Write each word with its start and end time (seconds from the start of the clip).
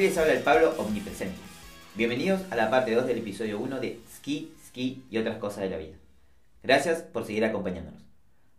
Les 0.00 0.16
habla 0.16 0.32
el 0.32 0.42
Pablo 0.42 0.74
Omnipresente. 0.78 1.38
Bienvenidos 1.94 2.40
a 2.50 2.56
la 2.56 2.70
parte 2.70 2.94
2 2.94 3.06
del 3.06 3.18
episodio 3.18 3.58
1 3.58 3.80
de 3.80 4.00
Ski, 4.16 4.50
Ski 4.66 5.04
y 5.10 5.18
otras 5.18 5.36
cosas 5.36 5.60
de 5.64 5.70
la 5.70 5.76
vida. 5.76 5.96
Gracias 6.62 7.02
por 7.02 7.26
seguir 7.26 7.44
acompañándonos. 7.44 8.02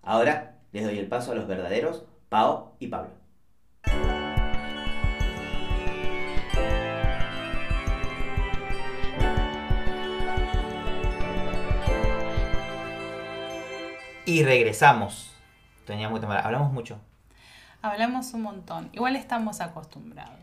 Ahora 0.03 0.59
les 0.71 0.83
doy 0.83 0.99
el 0.99 1.07
paso 1.07 1.31
a 1.31 1.35
los 1.35 1.47
verdaderos 1.47 2.03
Pao 2.29 2.75
y 2.79 2.87
Pablo. 2.87 3.09
Y 14.25 14.43
regresamos. 14.43 15.33
Teníamos 15.85 16.19
que 16.19 16.21
tomar- 16.25 16.45
Hablamos 16.45 16.71
mucho. 16.71 16.99
Hablamos 17.81 18.33
un 18.33 18.43
montón. 18.43 18.89
Igual 18.93 19.15
estamos 19.15 19.59
acostumbrados. 19.61 20.40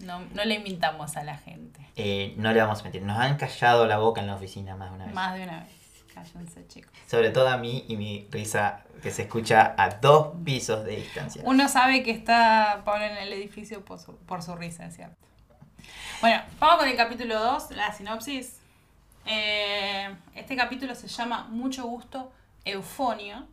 No, 0.00 0.20
no 0.20 0.44
le 0.44 0.54
invitamos 0.54 1.16
a 1.16 1.24
la 1.24 1.36
gente. 1.36 1.80
Eh, 1.96 2.34
no 2.36 2.52
le 2.52 2.60
vamos 2.60 2.80
a 2.80 2.82
mentir. 2.84 3.02
Nos 3.02 3.18
han 3.18 3.36
callado 3.36 3.86
la 3.86 3.98
boca 3.98 4.20
en 4.20 4.28
la 4.28 4.36
oficina 4.36 4.76
más 4.76 4.90
de 4.90 4.96
una 4.96 5.04
vez. 5.06 5.14
Más 5.14 5.34
de 5.34 5.42
una 5.42 5.60
vez. 5.60 6.04
Cállense, 6.14 6.66
chicos. 6.68 6.92
Sobre 7.06 7.30
todo 7.30 7.48
a 7.48 7.56
mí 7.56 7.84
y 7.88 7.96
mi 7.96 8.26
risa 8.30 8.84
que 9.02 9.10
se 9.10 9.22
escucha 9.22 9.74
a 9.76 9.90
dos 9.90 10.34
pisos 10.44 10.84
de 10.84 10.96
distancia. 10.96 11.42
Uno 11.44 11.68
sabe 11.68 12.02
que 12.02 12.10
está 12.10 12.82
Pablo 12.84 13.04
en 13.04 13.16
el 13.16 13.32
edificio 13.32 13.84
por 13.84 13.98
su, 13.98 14.16
por 14.16 14.42
su 14.42 14.54
risa, 14.56 14.86
es 14.86 14.96
cierto. 14.96 15.16
Bueno, 16.20 16.42
vamos 16.58 16.78
con 16.78 16.88
el 16.88 16.96
capítulo 16.96 17.38
2, 17.38 17.70
la 17.72 17.92
sinopsis. 17.92 18.60
Eh, 19.26 20.08
este 20.34 20.56
capítulo 20.56 20.94
se 20.94 21.06
llama 21.06 21.46
Mucho 21.50 21.84
gusto, 21.84 22.32
Eufonio. 22.64 23.46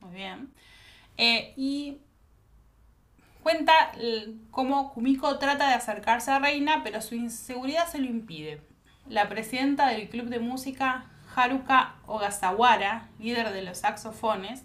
Muy 0.00 0.14
bien. 0.14 0.52
Eh, 1.16 1.52
y 1.56 1.98
cuenta 3.48 3.92
cómo 4.50 4.92
Kumiko 4.92 5.38
trata 5.38 5.68
de 5.68 5.74
acercarse 5.74 6.30
a 6.30 6.38
Reina, 6.38 6.82
pero 6.84 7.00
su 7.00 7.14
inseguridad 7.14 7.88
se 7.88 7.98
lo 7.98 8.04
impide. 8.04 8.60
La 9.08 9.30
presidenta 9.30 9.88
del 9.88 10.10
club 10.10 10.26
de 10.26 10.38
música, 10.38 11.06
Haruka 11.34 11.94
Ogasawara, 12.06 13.08
líder 13.18 13.54
de 13.54 13.62
los 13.62 13.78
saxofones, 13.78 14.64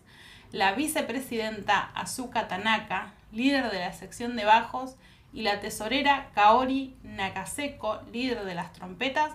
la 0.51 0.73
vicepresidenta 0.73 1.91
Azuka 1.95 2.49
Tanaka, 2.49 3.13
líder 3.31 3.71
de 3.71 3.79
la 3.79 3.93
sección 3.93 4.35
de 4.35 4.43
bajos, 4.43 4.97
y 5.31 5.43
la 5.43 5.61
tesorera 5.61 6.31
Kaori 6.35 6.97
Nakaseko, 7.03 8.01
líder 8.11 8.43
de 8.43 8.53
las 8.53 8.73
trompetas, 8.73 9.31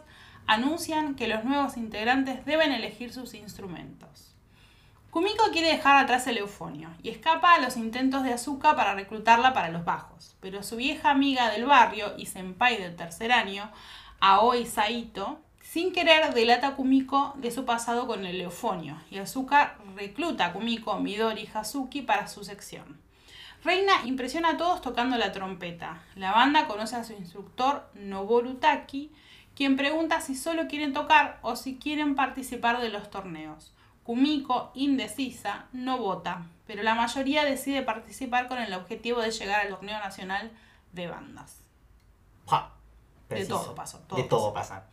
anuncian 0.47 1.15
que 1.15 1.27
los 1.27 1.45
nuevos 1.45 1.79
integrantes 1.79 2.45
deben 2.45 2.73
elegir 2.73 3.15
sus 3.15 3.33
instrumentos. 3.33 4.37
Kumiko 5.19 5.51
quiere 5.51 5.73
dejar 5.73 5.97
atrás 5.97 6.29
el 6.29 6.39
eufonio 6.39 6.91
y 7.03 7.09
escapa 7.09 7.55
a 7.55 7.59
los 7.59 7.77
intentos 7.77 8.23
de 8.23 8.33
Azuka 8.33 8.77
para 8.77 8.95
reclutarla 8.95 9.53
para 9.53 9.69
los 9.69 9.85
bajos, 9.85 10.37
pero 10.39 10.63
su 10.63 10.77
vieja 10.77 11.11
amiga 11.11 11.51
del 11.51 11.67
barrio 11.67 12.15
y 12.17 12.27
senpai 12.27 12.81
del 12.81 12.95
tercer 12.95 13.33
año, 13.33 13.69
Aoi 14.21 14.65
Saito, 14.65 15.41
sin 15.61 15.93
querer 15.93 16.33
delata 16.35 16.69
a 16.69 16.77
Kumiko 16.77 17.35
de 17.37 17.51
su 17.51 17.65
pasado 17.65 18.07
con 18.07 18.27
el 18.27 18.41
eufonio 18.41 18.97
y 19.11 19.19
Azuka 19.19 19.77
recluta 19.97 20.47
a 20.47 20.53
Kumiko, 20.53 21.01
Midori 21.01 21.43
y 21.43 21.51
Hazuki 21.53 22.03
para 22.03 22.29
su 22.29 22.45
sección. 22.45 23.01
Reina 23.65 23.95
impresiona 24.05 24.51
a 24.51 24.57
todos 24.57 24.83
tocando 24.83 25.19
la 25.19 25.33
trompeta. 25.33 26.01
La 26.15 26.31
banda 26.31 26.69
conoce 26.69 26.95
a 26.95 27.03
su 27.03 27.13
instructor 27.15 27.91
Noboru 27.95 28.55
Taki, 28.55 29.11
quien 29.57 29.77
pregunta 29.77 30.21
si 30.21 30.37
solo 30.37 30.69
quieren 30.69 30.93
tocar 30.93 31.41
o 31.43 31.57
si 31.57 31.77
quieren 31.77 32.15
participar 32.15 32.81
de 32.81 32.91
los 32.91 33.11
torneos. 33.11 33.75
Kumiko, 34.09 34.71
indecisa, 34.75 35.67
no 35.75 35.99
vota, 35.99 36.47
pero 36.67 36.83
la 36.83 36.95
mayoría 36.95 37.45
decide 37.45 37.83
participar 37.83 38.49
con 38.49 38.59
el 38.59 38.73
objetivo 38.73 39.21
de 39.21 39.31
llegar 39.31 39.61
al 39.61 39.69
torneo 39.69 39.99
nacional 39.99 40.51
de 40.95 41.09
bandas. 41.09 41.59
¡Pua! 42.47 42.73
De 43.29 43.45
todo 43.45 43.75
pasó, 43.75 43.99
todo 44.09 44.19
de 44.19 44.25
todo 44.27 44.55
pasa. 44.55 44.87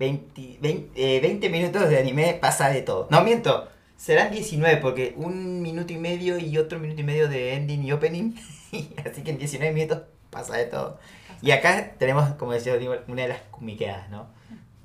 20, 0.00 0.58
20, 0.60 1.16
eh, 1.16 1.20
20 1.20 1.48
minutos 1.48 1.88
de 1.88 1.96
anime 1.96 2.34
pasa 2.34 2.68
de 2.68 2.82
todo. 2.82 3.06
No 3.08 3.22
miento, 3.22 3.68
serán 3.96 4.32
19 4.32 4.78
porque 4.78 5.14
un 5.16 5.62
minuto 5.62 5.92
y 5.92 5.98
medio 5.98 6.36
y 6.36 6.58
otro 6.58 6.80
minuto 6.80 7.00
y 7.00 7.04
medio 7.04 7.28
de 7.28 7.54
ending 7.54 7.84
y 7.84 7.92
opening. 7.92 8.34
Así 9.08 9.22
que 9.22 9.30
en 9.30 9.38
19 9.38 9.72
minutos 9.72 10.02
pasa 10.30 10.56
de 10.56 10.64
todo. 10.64 10.98
Y 11.40 11.52
acá 11.52 11.92
tenemos, 12.00 12.30
como 12.30 12.50
decía, 12.50 12.74
una 13.06 13.22
de 13.22 13.28
las 13.28 13.42
kumiqueadas, 13.42 14.10
¿no? 14.10 14.26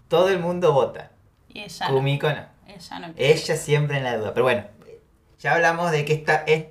Todo 0.07 0.29
el 0.29 0.37
mundo 0.37 0.71
vota. 0.71 1.09
Y 1.49 1.61
ella 1.61 1.89
no, 1.89 1.95
Kumiko 1.95 2.29
no. 2.29 2.50
Ella 2.75 2.99
no 2.99 3.13
Ella 3.17 3.55
siempre 3.55 3.97
en 3.97 4.03
la 4.03 4.17
duda. 4.17 4.33
Pero 4.33 4.43
bueno, 4.43 4.65
ya 5.39 5.53
hablamos 5.53 5.91
de 5.91 6.05
que 6.05 6.13
esta 6.13 6.43
es. 6.47 6.65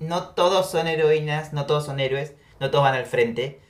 No 0.00 0.28
todos 0.28 0.70
son 0.70 0.88
heroínas, 0.88 1.52
no 1.52 1.66
todos 1.66 1.86
son 1.86 2.00
héroes, 2.00 2.34
no 2.60 2.70
todos 2.70 2.84
van 2.84 2.94
al 2.94 3.06
frente. 3.06 3.60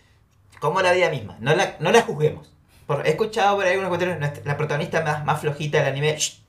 Como 0.60 0.80
la 0.80 0.92
vida 0.92 1.10
misma. 1.10 1.36
No 1.40 1.54
la, 1.54 1.76
no 1.80 1.92
la 1.92 2.02
juzguemos. 2.02 2.52
Por, 2.86 3.06
he 3.06 3.10
escuchado 3.10 3.56
por 3.56 3.64
ahí 3.64 3.72
algunos 3.72 3.90
comentarios, 3.90 4.44
la 4.44 4.56
protagonista 4.56 5.02
más, 5.02 5.24
más 5.24 5.40
flojita 5.40 5.78
del 5.78 5.88
anime. 5.88 6.16
Shh, 6.16 6.40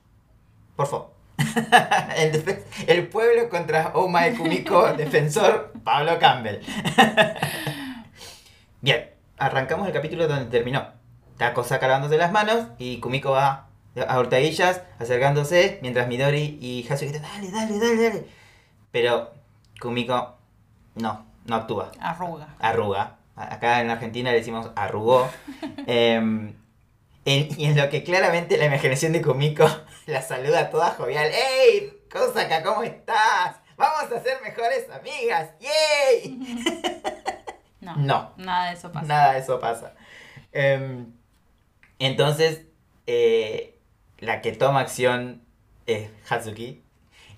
por 0.74 0.86
favor. 0.86 1.16
el, 2.86 3.08
pueblo 3.08 3.48
contra 3.48 3.92
Oma 3.94 4.24
de 4.24 4.34
Kumiko, 4.34 4.92
defensor 4.96 5.72
Pablo 5.84 6.18
Campbell. 6.18 6.60
Bien, 8.80 9.10
arrancamos 9.38 9.86
el 9.86 9.92
capítulo 9.92 10.28
donde 10.28 10.46
terminó. 10.46 10.86
Está 11.32 11.52
Kosaka 11.52 11.86
lavándose 11.86 12.16
las 12.16 12.32
manos 12.32 12.68
y 12.78 13.00
Kumiko 13.00 13.32
va 13.32 13.68
a 14.02 14.18
hurtadillas, 14.18 14.82
acercándose, 14.98 15.78
mientras 15.82 16.08
Midori 16.08 16.58
y 16.60 16.86
Hasu 16.90 17.06
gritan, 17.06 17.22
dale, 17.22 17.50
dale, 17.50 17.78
dale, 17.78 18.02
dale. 18.10 18.26
Pero 18.90 19.32
Kumiko 19.80 20.36
no, 20.96 21.26
no 21.46 21.54
actúa, 21.56 21.90
arruga. 22.00 22.48
arruga. 22.58 23.16
Acá 23.36 23.80
en 23.82 23.90
Argentina 23.90 24.30
le 24.30 24.38
decimos 24.38 24.70
arrugó. 24.76 25.28
Em, 25.86 26.54
en- 27.24 27.60
y 27.60 27.66
en 27.66 27.76
lo 27.76 27.88
que 27.90 28.02
claramente 28.02 28.56
la 28.56 28.66
imaginación 28.66 29.12
de 29.12 29.22
Kumiko 29.22 29.66
la 30.06 30.22
saluda 30.22 30.70
toda 30.70 30.90
jovial. 30.92 31.30
¡Ey! 31.32 31.92
Kosaka, 32.10 32.62
¿cómo 32.62 32.82
estás? 32.82 33.56
Vamos 33.76 34.10
a 34.10 34.20
ser 34.22 34.40
mejores 34.42 34.86
amigas. 34.90 35.50
¡Yay! 35.60 36.38
No, 37.80 37.94
No. 37.98 38.32
nada 38.38 38.70
de 38.70 38.76
eso 38.76 38.90
pasa. 38.90 39.06
Nada 39.06 39.32
de 39.34 39.38
eso 39.38 39.60
pasa. 39.60 39.92
Em, 40.50 41.06
entonces, 42.00 42.62
eh, 43.06 43.75
la 44.26 44.40
que 44.42 44.52
toma 44.52 44.80
acción 44.80 45.42
es 45.86 46.10
Hatsuki. 46.28 46.82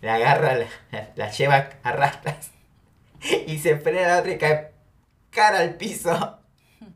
La 0.00 0.15
agarra, 0.15 0.56
la, 1.16 1.31
lleva 1.31 1.69
a 1.82 1.93
rastras 1.93 2.50
y 3.47 3.59
se 3.59 3.76
frena 3.76 4.04
a 4.04 4.09
la 4.15 4.19
otra 4.21 4.32
y 4.32 4.38
cae 4.38 4.72
cara 5.31 5.59
al 5.59 5.75
piso 5.75 6.38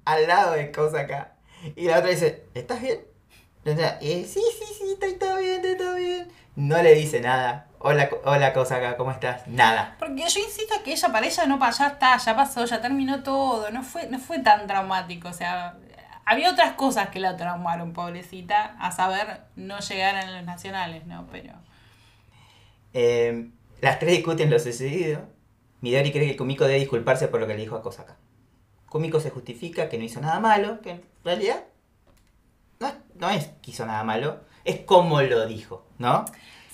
al 0.05 0.27
lado 0.27 0.53
de 0.53 0.71
Kosaka. 0.73 1.33
Y 1.77 1.87
la 1.87 1.99
otra 1.99 2.11
dice, 2.11 2.45
¿estás 2.55 2.81
bien? 2.81 3.01
Ella, 3.65 3.99
"Eh, 4.01 4.25
sí, 4.29 4.41
sí, 4.59 4.75
sí, 4.79 4.93
estoy 4.95 5.15
todo 5.15 5.39
bien, 5.39 5.55
estoy 5.57 5.77
todo 5.77 5.95
bien. 5.97 6.29
No 6.57 6.83
le 6.83 6.95
dice 6.95 7.21
nada. 7.21 7.67
Hola, 7.79 8.09
hola 8.25 8.53
Kosaka, 8.53 8.97
¿cómo 8.97 9.11
estás? 9.11 9.47
Nada. 9.49 9.97
Porque 9.99 10.29
yo 10.29 10.41
insisto 10.41 10.75
que 10.85 10.93
ella 10.93 11.09
para 11.11 11.27
ella 11.27 11.47
no 11.47 11.59
pa- 11.59 11.71
ya 11.71 11.89
está, 11.89 12.17
ya 12.17 12.37
pasó, 12.37 12.65
ya 12.65 12.81
terminó 12.81 13.23
todo, 13.25 13.71
no 13.73 13.83
fue, 13.83 14.07
no 14.09 14.19
fue 14.21 14.39
tan 14.39 14.67
traumático, 14.69 15.29
o 15.29 15.33
sea, 15.33 15.77
había 16.25 16.51
otras 16.51 16.73
cosas 16.75 17.09
que 17.09 17.21
la 17.21 17.37
traumaron, 17.37 17.93
pobrecita, 17.93 18.77
a 18.79 18.93
saber, 18.93 19.43
no 19.57 19.79
llegar 19.81 20.15
a 20.17 20.31
los 20.31 20.45
nacionales, 20.45 21.07
¿no? 21.07 21.27
Pero 21.31 21.53
Eh, 22.95 23.51
las 23.81 23.99
tres 23.99 24.17
discuten 24.17 24.51
lo 24.51 24.59
sucedido. 24.59 25.23
Midori 25.81 26.13
cree 26.13 26.29
que 26.29 26.37
Kumiko 26.37 26.65
debe 26.65 26.79
disculparse 26.81 27.29
por 27.29 27.41
lo 27.41 27.47
que 27.47 27.55
le 27.55 27.61
dijo 27.63 27.77
a 27.77 27.83
Kosaka. 27.83 28.17
Kumiko 28.89 29.19
se 29.21 29.31
justifica 29.31 29.89
que 29.89 29.99
no 29.99 30.05
hizo 30.05 30.21
nada 30.21 30.39
malo, 30.41 30.81
que 30.83 30.91
en 30.91 31.05
realidad 31.25 31.65
no 32.79 32.89
es, 32.89 32.95
no 33.17 33.31
es 33.31 33.47
que 33.63 33.71
hizo 33.71 33.87
nada 33.87 34.05
malo, 34.05 34.41
es 34.65 34.81
como 34.81 35.23
lo 35.23 35.47
dijo, 35.47 35.87
¿no? 35.99 36.25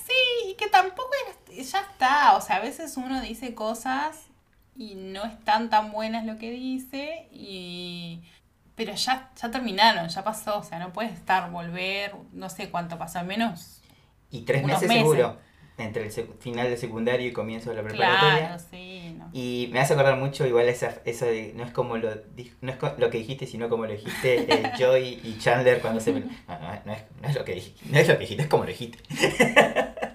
sí, 0.06 0.50
y 0.50 0.54
que 0.54 0.68
tampoco 0.68 1.10
es- 1.48 1.70
ya 1.70 1.80
está, 1.80 2.34
o 2.36 2.40
sea, 2.40 2.56
a 2.56 2.60
veces 2.60 2.96
uno 2.96 3.20
dice 3.20 3.54
cosas 3.54 4.26
y 4.76 4.94
no 4.94 5.24
están 5.24 5.68
tan 5.70 5.92
buenas 5.92 6.24
lo 6.24 6.38
que 6.38 6.50
dice 6.50 7.28
y 7.30 8.22
pero 8.78 8.94
ya, 8.94 9.30
ya 9.34 9.50
terminaron, 9.50 10.08
ya 10.08 10.22
pasó, 10.22 10.60
o 10.60 10.62
sea, 10.62 10.78
no 10.78 10.92
puedes 10.92 11.12
estar, 11.12 11.50
volver, 11.50 12.14
no 12.32 12.48
sé 12.48 12.70
cuánto 12.70 12.96
pasó, 12.96 13.18
al 13.18 13.26
menos 13.26 13.82
Y 14.30 14.42
tres 14.42 14.62
Unos 14.62 14.76
meses, 14.82 14.88
meses. 14.88 15.02
seguro, 15.02 15.36
entre 15.78 16.04
el 16.06 16.12
final 16.38 16.70
de 16.70 16.76
secundario 16.76 17.26
y 17.26 17.32
comienzo 17.32 17.70
de 17.70 17.76
la 17.76 17.82
preparatoria. 17.82 18.38
claro, 18.38 18.62
sí, 18.70 19.16
no. 19.18 19.28
Y 19.32 19.68
me 19.72 19.80
hace 19.80 19.94
acordar 19.94 20.16
mucho 20.16 20.46
igual 20.46 20.68
esa, 20.68 21.02
eso 21.04 21.26
de, 21.26 21.52
no 21.56 21.64
es 21.64 21.72
como 21.72 21.96
lo, 21.96 22.08
no 22.60 22.72
es 22.72 22.78
lo 22.98 23.10
que 23.10 23.18
dijiste, 23.18 23.46
sino 23.46 23.68
como 23.68 23.84
lo 23.86 23.92
dijiste 23.92 24.46
eh, 24.48 24.72
Joy 24.78 25.20
y 25.24 25.38
Chandler 25.38 25.80
cuando 25.80 26.00
se... 26.00 26.12
No, 26.12 26.20
no, 26.20 26.80
no 26.84 26.92
es, 26.92 27.02
no 27.20 27.28
es 27.28 27.34
lo 27.34 27.44
que 27.44 27.54
dijiste, 27.54 27.84
no 27.90 27.98
es 27.98 28.06
lo 28.08 28.14
que 28.14 28.20
dijiste, 28.20 28.42
es 28.44 28.48
como 28.48 28.62
lo 28.64 28.70
dijiste. 28.70 28.98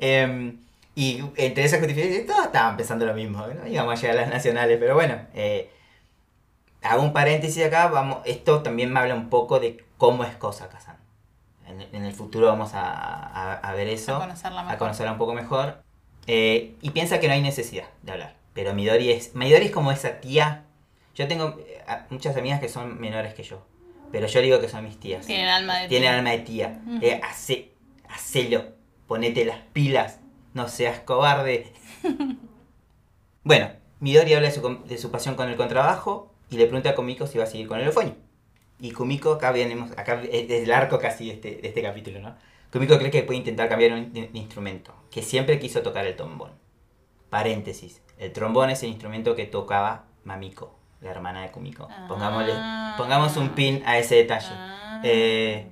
Em, 0.00 0.58
y 0.94 1.20
entre 1.36 1.64
esas 1.64 1.78
justificaciones, 1.80 2.26
todos 2.26 2.46
estaban 2.46 2.76
pensando 2.76 3.06
lo 3.06 3.14
mismo, 3.14 3.46
¿no? 3.46 3.66
íbamos 3.66 3.98
a 3.98 4.00
llegar 4.00 4.18
a 4.18 4.20
las 4.22 4.30
nacionales, 4.30 4.78
pero 4.78 4.94
bueno, 4.94 5.18
eh, 5.34 5.70
hago 6.82 7.02
un 7.02 7.12
paréntesis 7.12 7.64
acá, 7.64 7.88
vamos, 7.88 8.18
esto 8.24 8.62
también 8.62 8.92
me 8.92 9.00
habla 9.00 9.14
un 9.14 9.28
poco 9.30 9.60
de 9.60 9.84
cómo 9.98 10.24
es 10.24 10.34
cosa 10.36 10.68
Kazan. 10.68 10.96
En, 11.66 11.80
en 11.80 12.04
el 12.04 12.12
futuro 12.12 12.46
vamos 12.48 12.74
a, 12.74 12.82
a- 12.90 13.54
a 13.54 13.72
ver 13.74 13.88
eso 13.88 14.16
A 14.16 14.20
conocerla 14.20 14.60
a 14.60 14.64
mejor. 14.64 14.78
conocerla 14.78 15.12
un 15.12 15.18
poco 15.18 15.32
mejor. 15.34 15.82
Eh, 16.26 16.76
y 16.82 16.90
piensa 16.90 17.18
que 17.20 17.28
no 17.28 17.34
hay 17.34 17.42
necesidad 17.42 17.86
de 18.02 18.12
hablar. 18.12 18.36
Pero 18.52 18.74
Midori 18.74 19.10
es, 19.10 19.34
Midori 19.34 19.66
es 19.66 19.70
como 19.72 19.90
esa 19.92 20.20
tía 20.20 20.64
Yo 21.14 21.26
tengo 21.28 21.56
eh, 21.60 21.82
a- 21.86 22.06
muchas 22.10 22.36
amigas 22.36 22.60
que 22.60 22.68
son 22.68 23.00
menores 23.00 23.34
que 23.34 23.42
yo. 23.42 23.64
Pero 24.10 24.26
yo 24.26 24.40
digo 24.42 24.60
que 24.60 24.68
son 24.68 24.84
mis 24.84 24.98
tías. 25.00 25.24
Tienen 25.26 25.48
alma 25.48 25.78
de 25.78 25.88
Tienen 25.88 26.10
tía. 26.10 26.18
alma 26.18 26.30
de 26.30 26.38
tía. 26.40 26.80
Ujú. 26.86 26.98
Eh, 27.00 27.20
hace, 27.24 27.72
hacelo. 28.10 28.64
Ponete 29.06 29.44
las 29.44 29.58
pilas. 29.72 30.18
No 30.54 30.68
seas 30.68 31.00
cobarde. 31.00 31.72
bueno, 33.44 33.70
Midori 34.00 34.34
habla 34.34 34.48
de 34.48 34.54
su, 34.54 34.62
com- 34.62 34.84
de 34.84 34.98
su 34.98 35.10
pasión 35.10 35.34
con 35.34 35.48
el 35.48 35.56
contrabajo 35.56 36.31
y 36.52 36.56
le 36.56 36.66
pregunta 36.66 36.90
a 36.90 36.94
Kumiko 36.94 37.26
si 37.26 37.38
va 37.38 37.44
a 37.44 37.46
seguir 37.48 37.66
con 37.66 37.80
el 37.80 37.86
eufonio. 37.86 38.14
Y 38.78 38.90
Kumiko, 38.92 39.32
acá 39.32 39.50
venimos, 39.52 39.90
acá 39.92 40.20
es 40.30 40.50
el 40.50 40.72
arco 40.72 40.98
casi 40.98 41.26
de 41.28 41.32
este, 41.34 41.56
de 41.56 41.68
este 41.68 41.82
capítulo, 41.82 42.20
¿no? 42.20 42.34
Kumiko 42.72 42.98
cree 42.98 43.10
que 43.10 43.22
puede 43.22 43.38
intentar 43.38 43.68
cambiar 43.68 43.92
un 43.92 44.10
in- 44.14 44.30
instrumento, 44.34 44.94
que 45.10 45.22
siempre 45.22 45.58
quiso 45.58 45.82
tocar 45.82 46.06
el 46.06 46.14
trombón. 46.16 46.52
Paréntesis, 47.30 48.02
el 48.18 48.32
trombón 48.32 48.70
es 48.70 48.82
el 48.82 48.90
instrumento 48.90 49.34
que 49.34 49.46
tocaba 49.46 50.04
Mamiko, 50.24 50.78
la 51.00 51.10
hermana 51.10 51.42
de 51.42 51.50
Kumiko. 51.50 51.88
Pongámosle, 52.08 52.52
Ah. 52.54 52.94
pongamos 52.98 53.36
un 53.36 53.50
pin 53.50 53.82
a 53.86 53.98
ese 53.98 54.16
detalle. 54.16 54.46
Ah, 54.50 55.00
Eh. 55.04 55.66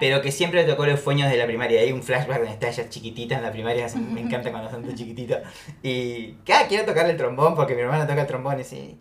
Pero 0.00 0.22
que 0.22 0.32
siempre 0.32 0.64
tocó 0.64 0.84
el 0.84 0.92
eufonio 0.92 1.26
desde 1.26 1.36
la 1.38 1.44
primaria. 1.46 1.80
Hay 1.80 1.92
un 1.92 2.02
flashback 2.02 2.38
donde 2.38 2.52
está 2.54 2.68
ella 2.68 2.88
chiquitita 2.88 3.36
en 3.36 3.42
la 3.42 3.52
primaria. 3.52 3.86
Me 3.94 4.20
encanta 4.22 4.50
cuando 4.50 4.70
son 4.70 4.82
tan 4.82 4.94
chiquititos. 4.94 5.38
Y, 5.82 6.36
ah, 6.52 6.64
quiero 6.68 6.86
tocar 6.86 7.08
el 7.10 7.16
trombón 7.16 7.54
porque 7.54 7.74
mi 7.74 7.82
hermana 7.82 8.06
toca 8.06 8.22
el 8.22 8.26
trombón. 8.26 8.58
Y 8.58 8.64
sí, 8.64 8.98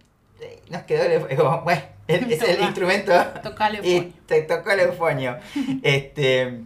nos 0.69 0.83
quedó 0.83 1.03
el 1.03 1.37
como, 1.37 1.61
bueno, 1.63 1.81
es, 2.07 2.21
es 2.23 2.41
el 2.43 2.61
instrumento. 2.61 3.13
Tocale 3.43 3.79
Y 3.83 3.95
eufonio. 3.95 4.13
te 4.25 4.41
tocó 4.43 4.71
el 4.71 4.79
eufonio. 4.81 5.37
este, 5.83 6.61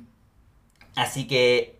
así 0.96 1.28
que 1.28 1.76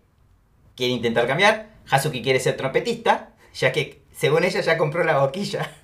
quiere 0.76 0.92
intentar 0.94 1.26
cambiar. 1.26 1.68
Hazuki 1.90 2.22
quiere 2.22 2.40
ser 2.40 2.56
trompetista, 2.56 3.30
ya 3.54 3.70
que 3.72 4.02
según 4.16 4.44
ella 4.44 4.60
ya 4.60 4.76
compró 4.78 5.04
la 5.04 5.18
boquilla. 5.18 5.70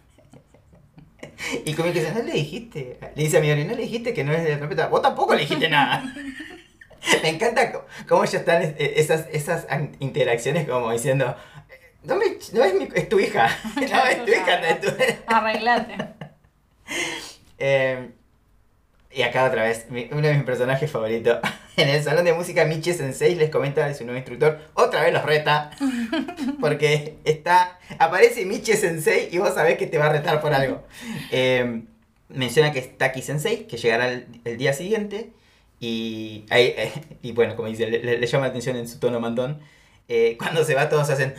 Y 1.64 1.75
Kumiko 1.75 1.94
dice, 1.99 2.12
¿no 2.12 2.23
le 2.23 2.32
dijiste? 2.35 2.99
Le 3.17 3.23
dice 3.25 3.38
a 3.38 3.41
Midori, 3.41 3.64
¿no 3.64 3.75
le 3.75 3.82
dijiste 3.82 4.14
que 4.14 4.23
no 4.23 4.32
es 4.32 4.44
de 4.44 4.50
la 4.50 4.59
trompeta? 4.59 4.87
Vos 4.87 5.03
tampoco 5.03 5.35
le 5.35 5.41
dijiste 5.41 5.69
nada. 5.69 6.05
Me 7.20 7.31
encanta 7.31 7.73
cómo 8.09 8.25
ya 8.25 8.38
están 8.38 8.62
es- 8.62 8.75
esas, 8.79 9.26
esas 9.32 9.67
interacciones 9.99 10.69
como 10.69 10.93
diciendo, 10.93 11.35
no, 12.04 12.16
me, 12.16 12.25
no 12.52 12.64
es, 12.64 12.75
mi, 12.75 12.88
es 12.94 13.08
tu 13.08 13.19
hija, 13.20 13.49
no 13.76 13.82
es 13.82 14.25
tu 14.25 14.31
hija, 14.31 14.58
no 14.60 14.66
es 14.66 14.81
tu 14.81 14.88
Arreglate. 15.26 15.96
Eh, 17.58 18.10
y 19.14 19.22
acá 19.22 19.44
otra 19.44 19.64
vez, 19.64 19.87
mi- 19.90 20.08
uno 20.10 20.26
de 20.26 20.34
mis 20.34 20.44
personajes 20.44 20.90
favoritos. 20.90 21.38
En 21.75 21.88
el 21.88 22.02
salón 22.02 22.26
de 22.26 22.34
música, 22.34 22.66
Michi 22.66 22.93
Sensei 22.93 23.34
les 23.34 23.49
comenta 23.49 23.87
de 23.87 23.94
su 23.94 24.04
nuevo 24.04 24.19
instructor. 24.19 24.58
Otra 24.75 25.00
vez 25.04 25.12
los 25.14 25.22
reta. 25.25 25.70
Porque 26.60 27.16
está. 27.25 27.78
Aparece 27.99 28.44
Michi 28.44 28.75
Sensei 28.75 29.31
y 29.32 29.38
vos 29.38 29.54
sabés 29.54 29.78
que 29.78 29.87
te 29.87 29.96
va 29.96 30.06
a 30.06 30.12
retar 30.12 30.43
por 30.43 30.52
algo. 30.52 30.82
Eh, 31.31 31.82
menciona 32.28 32.72
que 32.72 32.78
es 32.81 32.99
Taki 32.99 33.22
Sensei, 33.22 33.66
que 33.66 33.78
llegará 33.78 34.08
el, 34.12 34.26
el 34.44 34.58
día 34.58 34.75
siguiente. 34.75 35.31
Y, 35.81 36.44
ahí, 36.50 36.75
eh, 36.76 36.93
y 37.22 37.32
bueno, 37.32 37.56
como 37.56 37.69
dice, 37.69 37.87
le, 37.87 38.00
le- 38.02 38.19
le 38.19 38.26
llama 38.26 38.44
la 38.44 38.50
atención 38.50 38.76
en 38.76 38.87
su 38.87 38.99
tono 39.00 39.19
mandón. 39.19 39.60
eh, 40.08 40.37
cuando 40.38 40.64
se 40.64 40.75
va, 40.75 40.90
todos 40.90 41.08
hacen. 41.08 41.34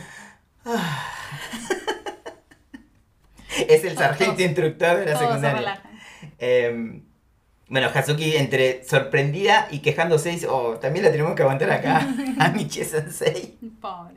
Es 3.68 3.84
el 3.84 3.96
sargento 3.96 4.42
instructor 4.42 4.98
de 4.98 5.06
la 5.06 5.18
secundaria. 5.18 5.82
Eh, 6.38 7.02
bueno, 7.68 7.88
Hazuki 7.92 8.36
entre 8.36 8.84
sorprendida 8.84 9.68
y 9.70 9.78
quejándose 9.78 10.30
dice, 10.30 10.46
oh, 10.48 10.78
también 10.78 11.04
la 11.04 11.10
tenemos 11.10 11.34
que 11.34 11.42
aguantar 11.42 11.70
acá 11.70 12.06
a 12.38 12.48
Michi 12.50 12.84
Sensei. 12.84 13.58
Pobre. 13.80 14.16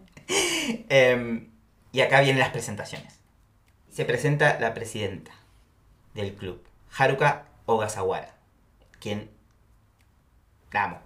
Eh, 0.89 1.47
y 1.91 2.01
acá 2.01 2.21
vienen 2.21 2.39
las 2.39 2.49
presentaciones. 2.49 3.19
Se 3.91 4.05
presenta 4.05 4.59
la 4.59 4.73
presidenta 4.73 5.31
del 6.13 6.33
club, 6.33 6.61
Haruka 6.95 7.45
Ogasawara, 7.65 8.35
quien 8.99 9.29
la 10.71 10.83
amo. 10.83 10.99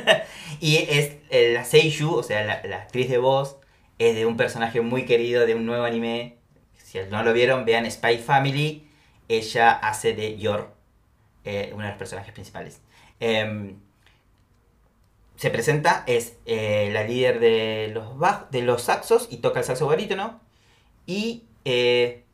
y 0.60 0.76
es 0.76 1.16
eh, 1.30 1.52
la 1.54 1.64
Seiyuu, 1.64 2.14
o 2.14 2.22
sea, 2.22 2.44
la, 2.44 2.62
la 2.64 2.76
actriz 2.76 3.08
de 3.08 3.18
voz, 3.18 3.56
es 3.98 4.14
de 4.14 4.26
un 4.26 4.36
personaje 4.36 4.80
muy 4.80 5.04
querido 5.04 5.46
de 5.46 5.54
un 5.54 5.66
nuevo 5.66 5.84
anime. 5.84 6.36
Si 6.76 6.98
no 7.10 7.22
lo 7.22 7.32
vieron, 7.32 7.64
vean 7.64 7.90
Spy 7.90 8.18
Family. 8.18 8.88
Ella 9.28 9.72
hace 9.72 10.14
de 10.14 10.38
Yor, 10.38 10.72
eh, 11.44 11.70
uno 11.74 11.84
de 11.84 11.90
los 11.90 11.98
personajes 11.98 12.32
principales. 12.32 12.80
Em, 13.20 13.76
se 15.36 15.50
presenta, 15.50 16.04
es 16.06 16.36
eh, 16.46 16.90
la 16.92 17.04
líder 17.04 17.40
de 17.40 17.90
los, 17.92 18.06
de 18.50 18.62
los 18.62 18.82
saxos 18.82 19.28
y 19.30 19.38
toca 19.38 19.60
el 19.60 19.64
saxo 19.64 19.86
barítono. 19.86 20.40
Y 21.06 21.44
eh, 21.64 22.24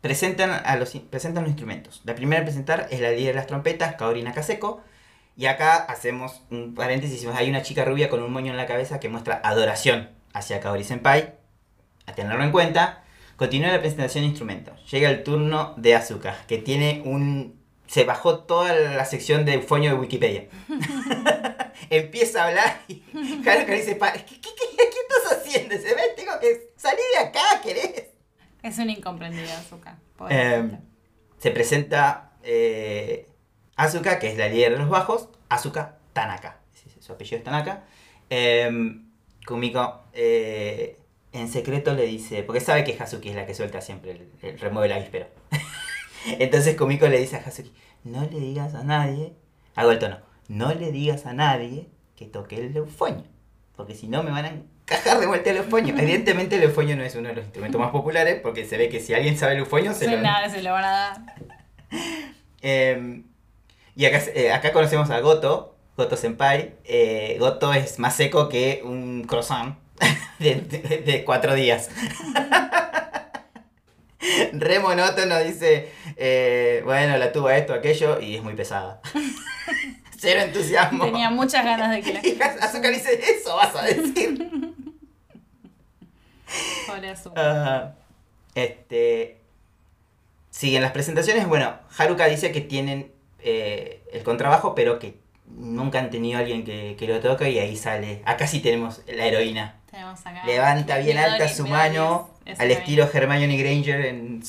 presentan, 0.00 0.50
a 0.50 0.76
los, 0.76 0.90
presentan 1.10 1.44
los 1.44 1.50
instrumentos. 1.50 2.02
La 2.04 2.14
primera 2.14 2.40
en 2.40 2.46
presentar 2.46 2.88
es 2.90 3.00
la 3.00 3.10
líder 3.10 3.34
de 3.34 3.40
las 3.40 3.46
trompetas, 3.46 3.96
Kaori 3.96 4.22
Nakaseko. 4.22 4.82
Y 5.36 5.46
acá 5.46 5.76
hacemos 5.76 6.42
un 6.50 6.74
paréntesis. 6.74 7.26
Hay 7.34 7.50
una 7.50 7.62
chica 7.62 7.84
rubia 7.84 8.08
con 8.08 8.22
un 8.22 8.32
moño 8.32 8.52
en 8.52 8.56
la 8.56 8.66
cabeza 8.66 9.00
que 9.00 9.08
muestra 9.08 9.40
adoración 9.42 10.13
hacia 10.34 10.60
Kaori 10.60 10.84
Senpai. 10.84 11.34
A 12.06 12.12
tenerlo 12.14 12.44
en 12.44 12.52
cuenta. 12.52 13.02
Continúa 13.36 13.72
la 13.72 13.80
presentación 13.80 14.22
de 14.24 14.28
instrumentos. 14.28 14.90
Llega 14.90 15.08
el 15.08 15.22
turno 15.24 15.72
de 15.78 15.94
Azuka, 15.94 16.36
que 16.46 16.58
tiene 16.58 17.02
un... 17.06 17.58
Se 17.86 18.04
bajó 18.04 18.40
toda 18.40 18.72
la 18.74 19.04
sección 19.04 19.44
de 19.44 19.54
eufonio 19.54 19.90
de 19.92 19.96
Wikipedia. 19.98 20.44
Empieza 21.90 22.44
a 22.44 22.48
hablar 22.48 22.80
y 22.88 23.02
Haruka 23.46 23.72
dice, 23.72 23.96
"Pa, 23.96 24.12
¿qué, 24.12 24.24
qué, 24.24 24.40
qué- 24.40 24.76
qué 24.76 24.84
estás 25.08 25.38
haciendo? 25.38 25.74
Se 25.76 25.94
ve, 25.94 26.02
tengo 26.16 26.32
que 26.40 26.70
salir 26.76 27.00
de 27.18 27.26
acá, 27.26 27.60
¿querés? 27.62 28.04
Es 28.62 28.78
un 28.78 28.88
incomprendido, 28.90 29.52
Azuka. 29.52 29.98
Eh, 30.30 30.78
se 31.38 31.50
presenta 31.50 32.32
eh, 32.42 33.26
Asuka, 33.76 34.18
que 34.18 34.30
es 34.32 34.38
la 34.38 34.48
líder 34.48 34.72
de 34.72 34.78
los 34.78 34.88
bajos, 34.88 35.28
Asuka 35.48 35.98
Tanaka. 36.12 36.60
Su 37.00 37.12
apellido 37.12 37.38
es 37.38 37.44
Tanaka. 37.44 37.84
Eh, 38.30 38.70
Kumiko 39.46 40.04
eh, 40.12 40.98
en 41.32 41.48
secreto 41.48 41.94
le 41.94 42.04
dice, 42.06 42.42
porque 42.42 42.60
sabe 42.60 42.84
que 42.84 42.96
Hazuki 43.00 43.30
es 43.30 43.36
la 43.36 43.46
que 43.46 43.54
suelta 43.54 43.80
siempre, 43.80 44.12
el, 44.12 44.28
el 44.42 44.58
remueve 44.58 44.86
el 44.86 44.92
avíspero. 45.00 45.26
Entonces 46.26 46.76
Kumiko 46.76 47.06
le 47.08 47.18
dice 47.18 47.36
a 47.36 47.40
Hazuki, 47.40 47.72
no 48.04 48.22
le 48.22 48.40
digas 48.40 48.74
a 48.74 48.82
nadie, 48.84 49.34
hago 49.74 49.90
el 49.90 49.98
tono, 49.98 50.18
no 50.48 50.72
le 50.74 50.92
digas 50.92 51.26
a 51.26 51.32
nadie 51.32 51.88
que 52.16 52.26
toque 52.26 52.56
el 52.56 52.76
eufonio, 52.76 53.24
porque 53.76 53.94
si 53.94 54.08
no 54.08 54.22
me 54.22 54.30
van 54.30 54.44
a 54.44 54.48
encajar 54.48 55.18
de 55.20 55.26
vuelta 55.26 55.50
el 55.50 55.58
eufonio. 55.58 55.94
Evidentemente 55.98 56.56
el 56.56 56.62
eufonio 56.62 56.96
no 56.96 57.02
es 57.02 57.14
uno 57.16 57.28
de 57.28 57.34
los 57.34 57.44
instrumentos 57.44 57.80
más 57.80 57.90
populares, 57.90 58.40
porque 58.42 58.64
se 58.64 58.76
ve 58.78 58.88
que 58.88 59.00
si 59.00 59.12
alguien 59.14 59.36
sabe 59.36 59.52
el 59.54 59.58
eufonio 59.60 59.92
se 59.92 60.06
Sí, 60.06 60.10
lo... 60.12 60.20
nada, 60.20 60.48
se 60.48 60.62
lo 60.62 60.72
van 60.72 60.84
a 60.84 60.90
dar. 60.90 61.20
Eh, 62.66 63.20
y 63.94 64.06
acá, 64.06 64.22
eh, 64.34 64.50
acá 64.50 64.72
conocemos 64.72 65.10
a 65.10 65.20
Goto, 65.20 65.73
Goto 65.96 66.16
Senpai. 66.16 66.74
Eh, 66.84 67.36
Goto 67.38 67.72
es 67.72 67.98
más 67.98 68.16
seco 68.16 68.48
que 68.48 68.82
un 68.84 69.24
croissant 69.24 69.76
de, 70.38 70.56
de- 70.56 71.02
de 71.04 71.24
cuatro 71.24 71.54
días. 71.54 71.90
Re 74.52 74.78
monótono, 74.80 75.38
dice, 75.40 75.90
eh, 76.16 76.80
bueno, 76.84 77.16
la 77.18 77.30
tuba 77.32 77.56
esto, 77.56 77.74
aquello, 77.74 78.20
y 78.20 78.36
es 78.36 78.42
muy 78.42 78.54
pesada. 78.54 79.00
Cero 80.18 80.40
entusiasmo. 80.40 81.04
Tenía 81.04 81.28
muchas 81.28 81.62
ganas 81.64 81.90
de 81.90 82.00
que 82.00 82.34
la 82.36 82.46
Azuka 82.62 82.88
le 82.88 82.96
dice, 82.96 83.20
eso 83.38 83.54
vas 83.56 83.74
a 83.76 83.82
decir. 83.82 84.48
Pobre 86.86 87.10
Azuka. 87.10 87.34
Ah, 87.36 87.94
este. 88.54 89.40
Siguen 90.50 90.80
las 90.82 90.92
presentaciones. 90.92 91.46
Bueno, 91.46 91.74
Haruka 91.98 92.26
dice 92.26 92.50
que 92.52 92.60
tienen 92.62 93.12
eh, 93.40 94.02
el 94.12 94.22
contrabajo, 94.22 94.74
pero 94.74 94.98
que 94.98 95.18
nunca 95.54 95.98
han 95.98 96.10
tenido 96.10 96.38
a 96.38 96.40
alguien 96.42 96.64
que, 96.64 96.96
que 96.98 97.06
lo 97.08 97.20
toque. 97.20 97.50
Y 97.50 97.58
ahí 97.58 97.76
sale. 97.76 98.22
Acá 98.24 98.46
sí 98.46 98.60
tenemos 98.60 99.02
la 99.06 99.26
heroína. 99.26 99.76
Tenemos 99.90 100.20
acá. 100.26 100.42
Levanta 100.44 100.98
bien 100.98 101.16
Midori- 101.16 101.32
alta 101.32 101.48
su 101.48 101.64
Midori 101.64 101.80
mano, 101.90 102.30
es- 102.44 102.52
es 102.54 102.60
al 102.60 102.70
estilo 102.70 103.08
Hermione 103.12 103.56
Granger 103.56 104.04
en, 104.06 104.42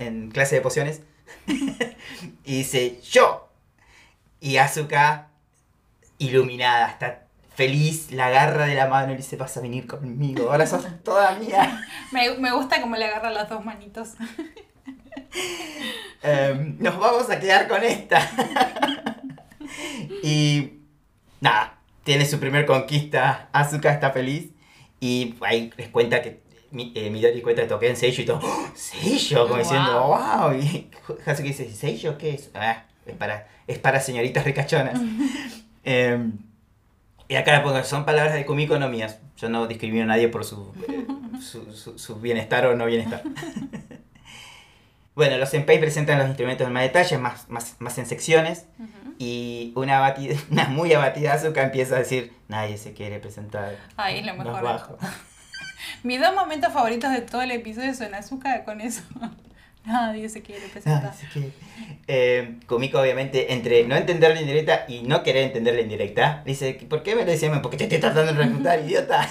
en 0.00 0.30
clase 0.30 0.56
de 0.56 0.60
pociones. 0.60 1.02
y 2.44 2.58
dice: 2.58 3.00
¡Yo! 3.10 3.48
Y 4.40 4.56
Asuka, 4.58 5.28
iluminada, 6.18 6.88
está 6.88 7.22
feliz, 7.54 8.12
la 8.12 8.26
agarra 8.26 8.66
de 8.66 8.74
la 8.74 8.86
mano 8.86 9.08
y 9.08 9.10
le 9.12 9.16
dice: 9.18 9.36
Vas 9.36 9.56
a 9.56 9.60
venir 9.60 9.86
conmigo, 9.86 10.50
ahora 10.50 10.66
sos 10.66 10.84
toda 11.04 11.32
mía. 11.36 11.84
Me, 12.12 12.30
me 12.38 12.52
gusta 12.52 12.80
cómo 12.80 12.96
le 12.96 13.04
agarra 13.06 13.30
las 13.30 13.48
dos 13.48 13.64
manitos. 13.64 14.10
Em, 16.22 16.76
nos 16.80 16.98
vamos 16.98 17.30
a 17.30 17.38
quedar 17.38 17.68
con 17.68 17.82
esta. 17.84 18.20
y 20.22 20.72
nada, 21.40 21.78
tiene 22.04 22.24
su 22.26 22.38
primer 22.40 22.66
conquista. 22.66 23.48
Asuka 23.52 23.92
está 23.92 24.10
feliz. 24.10 24.50
Y 25.00 25.34
ahí 25.42 25.70
les 25.76 25.88
cuenta 25.88 26.22
que 26.22 26.40
mi- 26.70 26.92
eh, 26.94 27.08
Midori 27.10 27.40
cuenta 27.40 27.62
que 27.62 27.68
toqué 27.68 27.88
en 27.88 27.96
Seiyo 27.96 28.22
y 28.22 28.26
todo. 28.26 28.40
¡Oh! 28.42 28.68
¡Seiyo! 28.74 29.46
Como 29.46 29.58
diciendo, 29.58 30.02
wow. 30.08 30.52
Y 30.54 30.90
Hazuki 31.24 31.48
dice, 31.48 31.70
¿Seiyo 31.72 32.18
qué 32.18 32.34
es? 32.34 32.50
Ah, 32.54 32.84
es 33.06 33.14
para, 33.16 33.46
es 33.66 33.78
para 33.78 34.00
señoritas 34.00 34.44
ricachonas. 34.44 35.00
Em, 35.84 36.32
y 37.28 37.36
acá 37.36 37.56
le 37.56 37.62
pongo, 37.62 37.82
son 37.84 38.04
palabras 38.04 38.34
de 38.34 38.44
Kumiko, 38.44 38.78
no 38.78 38.88
mías. 38.90 39.18
Yo 39.38 39.48
no 39.48 39.66
discrimino 39.66 40.02
a 40.04 40.06
nadie 40.08 40.28
por 40.28 40.44
su, 40.44 40.72
eh, 40.88 41.06
su, 41.40 41.72
su- 41.72 41.98
su 41.98 42.16
bienestar 42.16 42.66
o 42.66 42.76
no 42.76 42.84
bienestar. 42.86 43.22
Bueno, 45.18 45.36
los 45.36 45.48
senpai 45.48 45.80
presentan 45.80 46.16
los 46.16 46.28
instrumentos 46.28 46.64
en 46.64 46.72
más 46.72 46.84
detalle, 46.84 47.18
más, 47.18 47.48
más, 47.48 47.74
más 47.80 47.98
en 47.98 48.06
secciones. 48.06 48.66
Y 49.18 49.72
una, 49.74 49.96
abatida, 49.96 50.36
una 50.52 50.66
muy 50.66 50.92
abatida 50.92 51.32
Asuka 51.32 51.60
empieza 51.60 51.96
a 51.96 51.98
decir, 51.98 52.32
nadie 52.46 52.78
se 52.78 52.92
quiere 52.92 53.18
presentar. 53.18 53.74
Es 54.10 54.24
lo 54.24 54.34
mejor. 54.34 54.62
bajo. 54.62 54.96
Mis 56.04 56.20
dos 56.20 56.32
momentos 56.36 56.72
favoritos 56.72 57.10
de 57.10 57.22
todo 57.22 57.42
el 57.42 57.50
episodio 57.50 57.92
son 57.94 58.14
Azúcar 58.14 58.64
con 58.64 58.80
eso. 58.80 59.02
Nadie 59.84 60.28
se 60.28 60.42
quiere 60.42 60.68
presentar. 60.68 61.12
Quiere. 61.32 61.50
Eh, 62.06 62.60
Kumiko, 62.68 63.00
obviamente, 63.00 63.54
entre 63.54 63.88
no 63.88 63.96
entender 63.96 64.34
la 64.34 64.40
indirecta 64.40 64.84
y 64.86 65.02
no 65.02 65.24
querer 65.24 65.44
entender 65.44 65.74
la 65.74 65.80
indirecta, 65.80 66.42
dice, 66.44 66.74
¿por 66.88 67.02
qué 67.02 67.16
me 67.16 67.24
lo 67.24 67.30
decían? 67.30 67.60
Porque 67.62 67.76
te 67.76 67.84
estoy 67.84 67.98
tratando 67.98 68.34
de 68.34 68.38
reclutar, 68.38 68.80
idiota. 68.84 69.26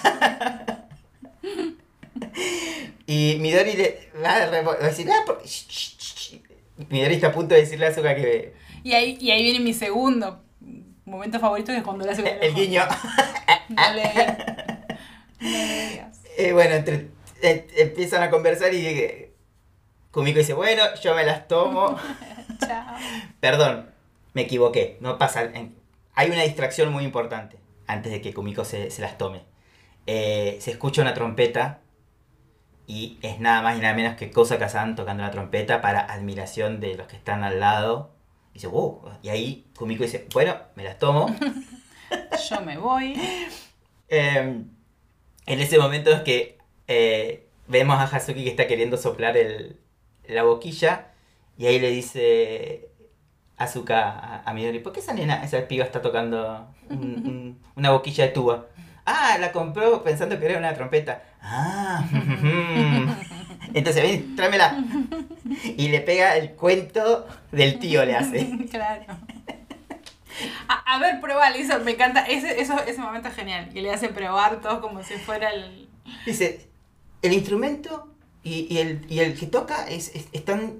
y 3.07 3.37
Midori 3.39 3.73
le 3.73 4.09
va 4.23 4.35
a, 4.35 4.75
decir, 4.87 5.09
ah, 5.11 5.23
por- 5.25 5.41
shh, 5.43 5.67
shh, 5.67 5.97
shh". 5.99 6.41
Midori 6.89 7.15
está 7.15 7.27
a 7.27 7.31
punto 7.31 7.55
de 7.55 7.61
decirle 7.61 7.85
a 7.87 7.89
Asuka 7.89 8.15
que 8.15 8.53
Y 8.83 8.93
ahí, 8.93 9.17
y 9.19 9.31
ahí 9.31 9.43
viene 9.43 9.59
mi 9.59 9.73
segundo 9.73 10.43
momento 11.05 11.39
favorito, 11.39 11.71
que 11.71 11.77
es 11.79 11.83
cuando 11.83 12.05
le 12.05 12.11
hace 12.11 12.21
el 12.41 12.51
ojo. 12.51 12.59
guiño. 12.59 12.83
No 13.69 13.93
le 13.93 14.03
no 15.39 15.49
le 15.49 15.89
digas. 15.89 16.19
Eh, 16.39 16.53
bueno, 16.53 16.75
entre, 16.75 17.07
eh, 17.41 17.65
empiezan 17.77 18.21
a 18.21 18.29
conversar 18.29 18.71
y 18.71 18.85
eh, 18.85 19.31
Kumiko 20.11 20.37
dice, 20.37 20.53
bueno, 20.53 20.83
yo 21.01 21.15
me 21.15 21.25
las 21.25 21.47
tomo. 21.47 21.97
Chao. 22.59 22.95
Perdón, 23.39 23.89
me 24.33 24.43
equivoqué. 24.43 24.97
No 25.01 25.17
pasa. 25.17 25.51
Hay 26.13 26.29
una 26.29 26.43
distracción 26.43 26.91
muy 26.93 27.03
importante 27.03 27.57
antes 27.87 28.11
de 28.11 28.21
que 28.21 28.35
Kumiko 28.35 28.65
se, 28.65 28.91
se 28.91 29.01
las 29.01 29.17
tome. 29.17 29.41
Eh, 30.05 30.57
se 30.61 30.69
escucha 30.69 31.01
una 31.01 31.15
trompeta 31.15 31.79
y 32.87 33.19
es 33.21 33.39
nada 33.39 33.61
más 33.61 33.77
y 33.77 33.81
nada 33.81 33.93
menos 33.93 34.15
que 34.15 34.31
Kosa 34.31 34.57
Kazan 34.57 34.95
tocando 34.95 35.21
la 35.23 35.29
trompeta 35.31 35.81
para 35.81 35.99
admiración 35.99 36.79
de 36.79 36.95
los 36.95 37.07
que 37.07 37.17
están 37.17 37.43
al 37.43 37.59
lado. 37.59 38.11
Y 38.51 38.55
dice, 38.55 38.67
wow. 38.67 39.01
Y 39.21 39.29
ahí 39.29 39.67
Kumiko 39.77 40.03
dice, 40.03 40.25
bueno, 40.33 40.55
me 40.75 40.83
las 40.83 40.97
tomo. 40.97 41.27
Yo 42.49 42.61
me 42.61 42.77
voy. 42.77 43.13
Eh, 44.09 44.63
en 45.45 45.59
ese 45.59 45.77
momento 45.77 46.11
es 46.11 46.21
que 46.21 46.57
eh, 46.87 47.47
vemos 47.67 47.97
a 47.99 48.03
Hazuki 48.03 48.43
que 48.43 48.49
está 48.49 48.67
queriendo 48.67 48.95
soplar 48.97 49.35
el, 49.37 49.79
la 50.27 50.43
boquilla 50.43 51.07
y 51.57 51.65
ahí 51.65 51.79
le 51.79 51.89
dice 51.89 52.89
Azuka 53.57 54.09
a, 54.09 54.43
a 54.49 54.53
Midori, 54.53 54.79
¿por 54.79 54.93
qué 54.93 54.99
esa 55.01 55.13
nena, 55.13 55.43
esa 55.43 55.67
piba 55.67 55.83
está 55.83 56.01
tocando 56.01 56.67
un- 56.89 56.97
un- 56.99 57.61
una 57.75 57.91
boquilla 57.91 58.25
de 58.25 58.31
tuba? 58.31 58.67
Ah, 59.05 59.37
la 59.39 59.51
compró 59.51 60.03
pensando 60.03 60.37
que 60.39 60.45
era 60.45 60.57
una 60.59 60.73
trompeta. 60.73 61.23
Ah, 61.49 62.03
entonces 63.73 64.03
ven, 64.03 64.35
tráemela. 64.35 64.83
Y 65.77 65.87
le 65.89 66.01
pega 66.01 66.35
el 66.35 66.51
cuento 66.51 67.25
del 67.51 67.79
tío, 67.79 68.03
le 68.05 68.15
hace. 68.15 68.49
Claro. 68.69 69.05
A, 70.67 70.95
a 70.95 70.99
ver, 70.99 71.19
prueba, 71.19 71.49
Lisa, 71.49 71.79
me 71.79 71.91
encanta. 71.91 72.21
Ese, 72.27 72.61
eso, 72.61 72.77
ese 72.85 72.99
momento 73.01 73.27
es 73.29 73.33
genial. 73.35 73.69
Que 73.73 73.81
le 73.81 73.91
hace 73.91 74.09
probar 74.09 74.61
todo 74.61 74.81
como 74.81 75.01
si 75.03 75.15
fuera 75.15 75.49
el. 75.49 75.89
Dice, 76.27 76.69
el 77.23 77.33
instrumento 77.33 78.13
y, 78.43 78.67
y 78.71 78.77
el, 78.77 79.05
y 79.09 79.19
el 79.21 79.35
que 79.39 79.47
toca 79.47 79.87
es, 79.89 80.13
es- 80.13 80.27
están, 80.33 80.75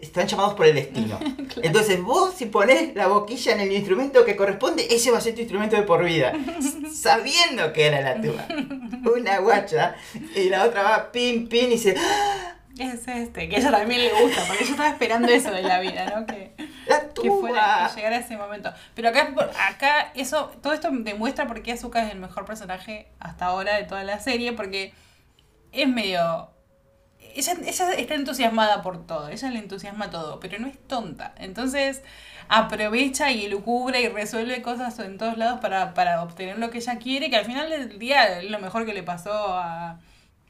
están 0.00 0.26
llamados 0.26 0.54
por 0.54 0.66
el 0.66 0.74
destino. 0.74 1.18
Entonces 1.62 2.02
vos 2.02 2.34
si 2.34 2.46
pones 2.46 2.94
la 2.94 3.08
boquilla 3.08 3.52
en 3.52 3.60
el 3.60 3.72
instrumento 3.72 4.24
que 4.24 4.36
corresponde, 4.36 4.86
ese 4.90 5.10
va 5.10 5.18
a 5.18 5.20
ser 5.20 5.34
tu 5.34 5.40
instrumento 5.40 5.76
de 5.76 5.82
por 5.82 6.04
vida. 6.04 6.32
Sabiendo 6.92 7.72
que 7.72 7.86
era 7.86 8.00
la 8.00 8.20
tuya. 8.20 8.46
Una 9.16 9.38
guacha. 9.38 9.94
Y 10.34 10.48
la 10.48 10.64
otra 10.64 10.82
va 10.82 11.12
pin, 11.12 11.48
pin 11.48 11.66
y 11.66 11.70
dice, 11.72 11.94
¡Ah! 11.98 12.56
Es 12.80 13.06
este, 13.06 13.48
que 13.48 13.56
a 13.56 13.58
ella 13.58 13.70
también 13.72 14.00
le 14.00 14.22
gusta, 14.22 14.42
porque 14.46 14.64
yo 14.64 14.70
estaba 14.70 14.88
esperando 14.88 15.28
eso 15.28 15.50
de 15.50 15.62
la 15.62 15.80
vida, 15.80 16.06
¿no? 16.16 16.24
Que, 16.24 16.54
la 16.86 17.08
que 17.10 17.28
fuera, 17.28 17.90
que 17.90 17.96
llegara 17.96 18.16
ese 18.16 18.38
momento. 18.38 18.72
Pero 18.94 19.10
acá, 19.10 19.34
acá 19.68 20.12
eso, 20.14 20.50
todo 20.62 20.72
esto 20.72 20.88
demuestra 20.90 21.46
por 21.46 21.62
qué 21.62 21.72
Azuka 21.72 22.06
es 22.06 22.12
el 22.12 22.20
mejor 22.20 22.46
personaje 22.46 23.08
hasta 23.18 23.46
ahora 23.46 23.76
de 23.76 23.84
toda 23.84 24.02
la 24.04 24.18
serie, 24.18 24.52
porque 24.52 24.94
es 25.72 25.88
medio. 25.88 26.50
Ella, 27.34 27.52
ella 27.64 27.92
está 27.92 28.14
entusiasmada 28.14 28.82
por 28.82 29.06
todo, 29.06 29.28
ella 29.28 29.50
le 29.50 29.58
entusiasma 29.58 30.10
todo, 30.10 30.40
pero 30.40 30.58
no 30.58 30.66
es 30.66 30.78
tonta. 30.86 31.34
Entonces 31.38 32.02
aprovecha 32.48 33.30
y 33.30 33.48
lucubre 33.48 34.00
y 34.00 34.08
resuelve 34.08 34.60
cosas 34.60 34.98
en 34.98 35.18
todos 35.18 35.38
lados 35.38 35.60
para, 35.60 35.94
para 35.94 36.22
obtener 36.22 36.58
lo 36.58 36.70
que 36.70 36.78
ella 36.78 36.98
quiere, 36.98 37.30
que 37.30 37.36
al 37.36 37.44
final 37.44 37.70
del 37.70 37.98
día 37.98 38.42
lo 38.42 38.58
mejor 38.58 38.84
que 38.84 38.92
le 38.92 39.04
pasó 39.04 39.32
a, 39.32 40.00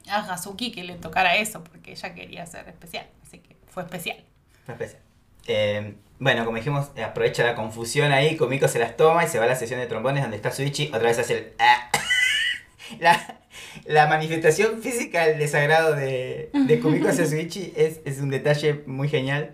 a 0.09 0.33
Hazuki 0.33 0.71
que 0.71 0.83
le 0.83 0.95
tocara 0.95 1.35
eso, 1.35 1.63
porque 1.63 1.91
ella 1.91 2.15
quería 2.15 2.45
ser 2.47 2.67
especial, 2.67 3.05
así 3.21 3.37
que 3.37 3.55
fue 3.67 3.83
especial. 3.83 4.17
Fue 4.65 4.73
especial. 4.73 5.01
Eh, 5.47 5.95
bueno, 6.17 6.43
como 6.43 6.57
dijimos, 6.57 6.89
eh, 6.95 7.03
aprovecha 7.03 7.43
la 7.43 7.53
confusión 7.53 8.11
ahí, 8.11 8.35
Kumiko 8.35 8.67
se 8.67 8.79
las 8.79 8.97
toma 8.97 9.23
y 9.23 9.27
se 9.27 9.37
va 9.37 9.45
a 9.45 9.49
la 9.49 9.55
sesión 9.55 9.79
de 9.79 9.87
trombones 9.87 10.23
donde 10.23 10.37
está 10.37 10.51
Suichi, 10.51 10.87
otra 10.87 11.03
vez 11.03 11.19
hace 11.19 11.37
el... 11.37 11.53
ah. 11.59 11.91
La, 12.99 13.40
la 13.85 14.07
manifestación 14.07 14.81
física 14.81 15.27
del 15.27 15.39
desagrado 15.39 15.95
de, 15.95 16.49
de 16.53 16.79
Kumiko 16.81 17.07
hacia 17.09 17.25
Suichi 17.25 17.73
es, 17.75 18.01
es 18.05 18.19
un 18.19 18.29
detalle 18.29 18.83
muy 18.85 19.09
genial. 19.09 19.53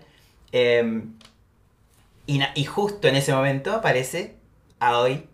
Eh, 0.52 1.02
y, 2.26 2.40
y 2.54 2.64
justo 2.64 3.08
en 3.08 3.16
ese 3.16 3.32
momento 3.32 3.72
aparece 3.72 4.36
Aoi, 4.80 5.26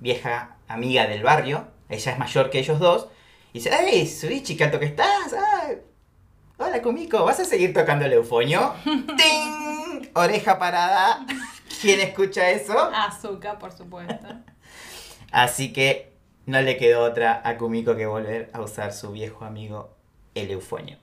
vieja 0.00 0.56
amiga 0.68 1.06
del 1.06 1.22
barrio, 1.22 1.68
ella 1.88 2.12
es 2.12 2.18
mayor 2.18 2.50
que 2.50 2.58
ellos 2.58 2.78
dos, 2.78 3.08
y 3.52 3.58
dice, 3.58 3.70
¡Hey, 3.72 4.06
Suichi, 4.06 4.56
qué 4.56 4.64
alto 4.64 4.78
que 4.78 4.86
estás! 4.86 5.32
¡Ay! 5.32 5.78
Hola, 6.58 6.82
Kumiko, 6.82 7.24
¿vas 7.24 7.40
a 7.40 7.44
seguir 7.44 7.72
tocando 7.72 8.04
el 8.04 8.12
eufonio? 8.12 8.74
¡Ting! 8.84 10.08
Oreja 10.14 10.58
parada. 10.58 11.24
¿Quién 11.80 12.00
escucha 12.00 12.50
eso? 12.50 12.78
Azúcar, 12.94 13.58
por 13.58 13.72
supuesto. 13.72 14.26
Así 15.32 15.72
que 15.72 16.09
no 16.50 16.60
le 16.60 16.76
quedó 16.76 17.02
otra 17.02 17.40
a 17.44 17.56
Kumiko 17.56 17.96
que 17.96 18.06
volver 18.06 18.50
a 18.52 18.60
usar 18.60 18.92
su 18.92 19.12
viejo 19.12 19.44
amigo 19.44 19.94
el 20.34 20.50
eufonio. 20.50 20.98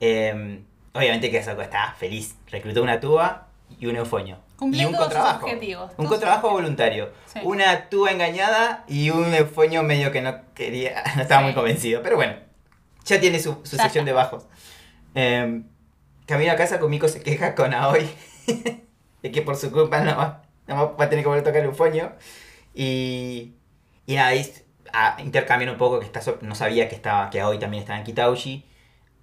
Eh, 0.00 0.62
obviamente 0.92 1.30
que 1.30 1.38
Asako 1.38 1.62
está 1.62 1.92
feliz. 1.98 2.36
Reclutó 2.50 2.82
una 2.82 3.00
tuba 3.00 3.48
y 3.78 3.86
un 3.86 3.96
eufonio. 3.96 4.38
Cumplió 4.56 4.82
y 4.82 4.86
un 4.86 4.94
contrabajo. 4.94 5.46
objetivos, 5.46 5.92
Un 5.96 6.06
contrabajo 6.06 6.50
voluntario. 6.50 7.10
Sí. 7.26 7.40
Una 7.42 7.88
tuba 7.88 8.10
engañada 8.12 8.84
y 8.88 9.10
un 9.10 9.34
eufonio 9.34 9.82
medio 9.82 10.12
que 10.12 10.20
no 10.22 10.40
quería, 10.54 11.02
no 11.16 11.22
estaba 11.22 11.40
Sí. 11.40 11.44
muy 11.46 11.54
convencido. 11.54 12.02
Pero 12.02 12.16
bueno, 12.16 12.34
ya 13.04 13.20
tiene 13.20 13.40
su, 13.40 13.58
su 13.64 13.76
sección 13.76 14.04
de 14.04 14.12
bajos. 14.12 14.46
Eh, 15.14 15.62
camino 16.26 16.52
a 16.52 16.56
casa, 16.56 16.78
Kumiko 16.78 17.08
se 17.08 17.22
queja 17.22 17.54
con 17.54 17.74
Aoi 17.74 18.08
de 19.22 19.30
que 19.32 19.42
por 19.42 19.56
su 19.56 19.70
culpa 19.72 20.00
no 20.00 20.16
va, 20.16 20.42
no 20.66 20.96
va 20.96 21.04
a 21.04 21.08
tener 21.08 21.24
que 21.24 21.28
volver 21.28 21.42
a 21.42 21.44
tocar 21.44 21.60
el 21.62 21.66
eufonio. 21.66 22.12
Y, 22.74 23.54
y 24.06 24.14
nada, 24.14 24.28
ahí 24.28 24.50
a, 24.92 25.16
intercambian 25.20 25.70
un 25.70 25.78
poco 25.78 26.00
que 26.00 26.06
está, 26.06 26.20
no 26.40 26.54
sabía 26.54 26.88
que 26.88 26.94
estaba 26.94 27.30
que 27.30 27.40
Aoi 27.40 27.58
también 27.58 27.82
estaba 27.82 27.98
en 27.98 28.04
Kitauji. 28.04 28.64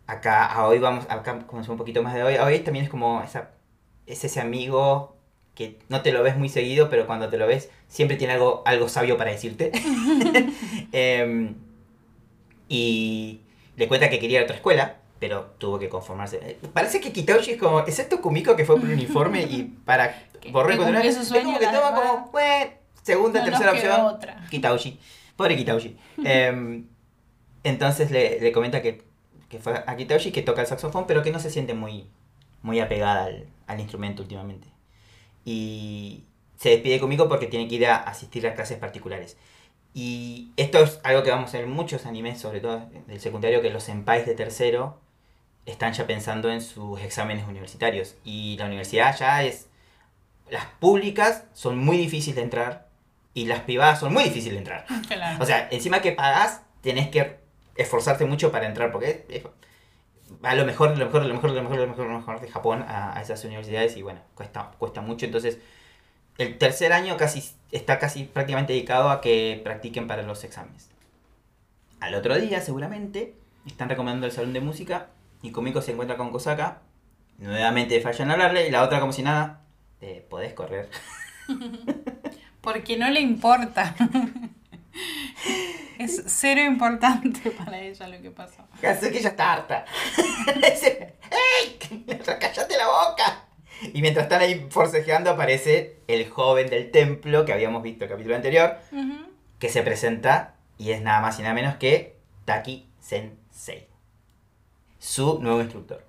Acá 0.08 0.46
a 0.46 0.68
hoy 0.68 0.80
vamos, 0.80 1.06
acá 1.10 1.40
conocemos 1.48 1.70
un 1.70 1.78
poquito 1.78 2.04
más 2.04 2.14
de 2.14 2.24
hoy. 2.24 2.36
Hoy 2.36 2.60
también 2.60 2.86
es 2.86 2.92
como 2.92 3.22
esa, 3.24 3.52
es 4.06 4.24
ese 4.24 4.42
amigo 4.42 5.16
que 5.56 5.80
no 5.90 6.02
te 6.02 6.12
lo 6.12 6.24
ves 6.24 6.38
muy 6.38 6.50
seguido, 6.50 6.90
pero 6.90 7.06
cuando 7.06 7.30
te 7.30 7.38
lo 7.38 7.48
ves 7.48 7.70
siempre 7.88 8.18
tiene 8.18 8.34
algo, 8.34 8.64
algo 8.66 8.90
sabio 8.90 9.18
para 9.18 9.32
decirte. 9.32 9.72
Em, 10.92 11.56
y 12.68 13.42
le 13.78 13.88
cuenta 13.88 14.10
que 14.10 14.20
quería 14.20 14.38
ir 14.38 14.42
a 14.42 14.46
otra 14.46 14.56
escuela, 14.56 14.98
pero 15.20 15.54
tuvo 15.58 15.78
que 15.80 15.88
conformarse. 15.88 16.40
Eh, 16.42 16.58
Parece 16.74 17.00
que 17.00 17.12
Kitauji 17.12 17.52
es 17.52 17.58
como, 17.58 17.80
excepto 17.82 18.22
Kumiko 18.22 18.56
que 18.56 18.66
fue 18.66 18.76
por 18.76 18.86
un 18.86 18.94
uniforme 18.94 19.44
y 19.44 19.64
para 19.86 20.26
borrar 20.52 20.78
cumplió 20.78 21.14
su 21.14 21.36
es 21.36 21.44
como 21.44 21.60
que 21.60 21.66
toma 21.68 21.94
como, 21.94 22.30
bueno, 22.32 22.72
segunda, 23.02 23.40
No 23.42 23.46
tercera 23.46 23.72
opción. 23.72 24.02
otra. 24.02 24.48
Kitauji. 24.50 25.00
Pobre 25.36 25.56
Kitauji. 25.58 25.98
Em, 26.26 26.86
entonces 27.64 28.12
le, 28.12 28.40
le 28.40 28.52
comenta 28.52 28.82
que, 28.82 29.04
que 29.50 29.60
fue 29.60 29.84
a 29.86 29.96
Kitauji 29.96 30.32
que 30.32 30.42
toca 30.42 30.62
el 30.62 30.68
saxofón, 30.68 31.06
pero 31.08 31.22
que 31.24 31.32
no 31.32 31.40
se 31.40 31.50
siente 31.50 31.74
muy, 31.74 32.08
muy 32.62 32.80
apegada 32.80 33.26
al, 33.26 33.48
al 33.68 33.80
instrumento 33.80 34.22
últimamente. 34.24 34.68
Y 35.46 36.24
se 36.58 36.70
despide 36.70 37.00
conmigo 37.00 37.28
porque 37.28 37.48
tiene 37.48 37.68
que 37.68 37.76
ir 37.76 37.88
a 37.88 37.98
asistir 37.98 38.46
a 38.48 38.54
clases 38.54 38.78
particulares. 38.78 39.38
Y 39.94 40.52
esto 40.58 40.80
es 40.80 41.00
algo 41.04 41.24
que 41.24 41.32
vamos 41.32 41.54
a 41.54 41.58
ver 41.58 41.66
en 41.68 41.74
muchos 41.74 42.06
animes, 42.06 42.40
sobre 42.40 42.62
todo 42.62 42.90
del 43.08 43.20
secundario, 43.20 43.62
que 43.62 43.72
los 43.72 43.84
senpais 43.84 44.26
de 44.26 44.36
tercero 44.36 45.00
están 45.66 45.94
ya 45.94 46.08
pensando 46.08 46.50
en 46.52 46.62
sus 46.62 47.02
exámenes 47.02 47.48
universitarios. 47.48 48.16
Y 48.24 48.58
la 48.58 48.66
universidad 48.68 49.18
ya 49.18 49.44
es... 49.44 49.68
Las 50.50 50.66
públicas 50.80 51.46
son 51.54 51.78
muy 51.78 51.98
difíciles 51.98 52.36
de 52.36 52.42
entrar 52.44 52.88
y 53.34 53.46
las 53.46 53.62
privadas 53.62 54.00
son 54.00 54.14
muy 54.14 54.24
difíciles 54.24 54.54
de 54.54 54.58
entrar. 54.60 54.86
Claro. 55.08 55.42
O 55.42 55.46
sea, 55.46 55.68
encima 55.72 56.02
que 56.02 56.12
pagás, 56.12 56.62
tenés 56.82 57.10
que 57.10 57.40
esforzarte 57.76 58.26
mucho 58.26 58.52
para 58.52 58.68
entrar, 58.68 58.92
porque 58.92 59.26
es, 59.30 59.44
es- 59.44 59.48
a 60.44 60.56
lo 60.56 60.66
mejor, 60.66 60.98
lo 60.98 61.06
mejor, 61.06 61.26
lo 61.26 61.34
mejor, 61.34 61.52
lo 61.52 61.62
mejor, 61.64 61.78
lo 61.80 61.88
mejor, 61.88 62.08
lo 62.08 62.18
mejor 62.20 62.40
de 62.42 62.50
Japón 62.50 62.84
a, 62.88 63.18
a 63.18 63.22
esas 63.22 63.44
universidades 63.44 63.98
y 63.98 64.02
bueno, 64.02 64.22
cuesta, 64.34 64.72
cuesta 64.78 65.02
mucho. 65.02 65.26
Entonces, 65.26 65.60
el 66.38 66.58
tercer 66.58 66.94
año 66.94 67.18
casi 67.18 67.44
está 67.72 68.00
casi 68.00 68.24
prácticamente 68.24 68.72
dedicado 68.74 69.10
a 69.10 69.20
que 69.22 69.60
practiquen 69.64 70.08
para 70.08 70.24
los 70.24 70.44
exámenes. 70.46 70.90
Al 72.00 72.16
otro 72.16 72.36
día, 72.40 72.62
seguramente, 72.62 73.36
están 73.68 73.90
recomendando 73.90 74.26
el 74.26 74.32
salón 74.32 74.54
de 74.54 74.62
música 74.62 75.08
y 75.42 75.52
Komiko 75.52 75.82
se 75.82 75.92
encuentra 75.92 76.18
con 76.18 76.32
Kosaka 76.32 76.82
nuevamente 77.38 78.00
fallan 78.02 78.32
hablarle. 78.32 78.68
Y 78.68 78.72
la 78.72 78.84
otra, 78.84 79.00
como 79.02 79.12
si 79.14 79.24
nada, 79.24 79.62
eh, 80.00 80.26
podés 80.30 80.54
correr. 80.54 80.90
Porque 82.62 82.98
no 82.98 83.10
le 83.10 83.20
importa. 83.20 83.96
es 86.00 86.24
cero 86.28 86.62
importante 86.62 87.52
para 87.66 87.80
ella 87.80 88.08
lo 88.08 88.22
que 88.22 88.32
pasó. 88.32 88.68
Hazuki 88.84 89.20
ya 89.20 89.30
está 89.30 89.54
harta. 89.54 89.86
Dice, 90.56 91.16
¡Ey! 91.32 91.78
¡Cállate 92.26 92.78
la 92.78 92.88
boca! 92.88 93.46
Y 93.94 94.02
mientras 94.02 94.26
están 94.26 94.42
ahí 94.42 94.68
forcejeando 94.70 95.32
aparece 95.32 95.98
el 96.08 96.30
joven 96.30 96.70
del 96.70 96.92
templo 96.92 97.46
que 97.46 97.54
habíamos 97.54 97.82
visto 97.82 98.06
el 98.06 98.12
capítulo 98.12 98.36
anterior, 98.36 98.78
que 99.58 99.70
se 99.70 99.82
presenta 99.82 100.54
y 100.78 100.92
es 100.92 101.02
nada 101.02 101.20
más 101.20 101.40
y 101.40 101.42
nada 101.42 101.56
menos 101.56 101.78
que 101.78 102.16
Taki 102.46 102.88
Sensei, 103.00 103.88
su 105.00 105.40
nuevo 105.42 105.62
instructor. 105.62 106.06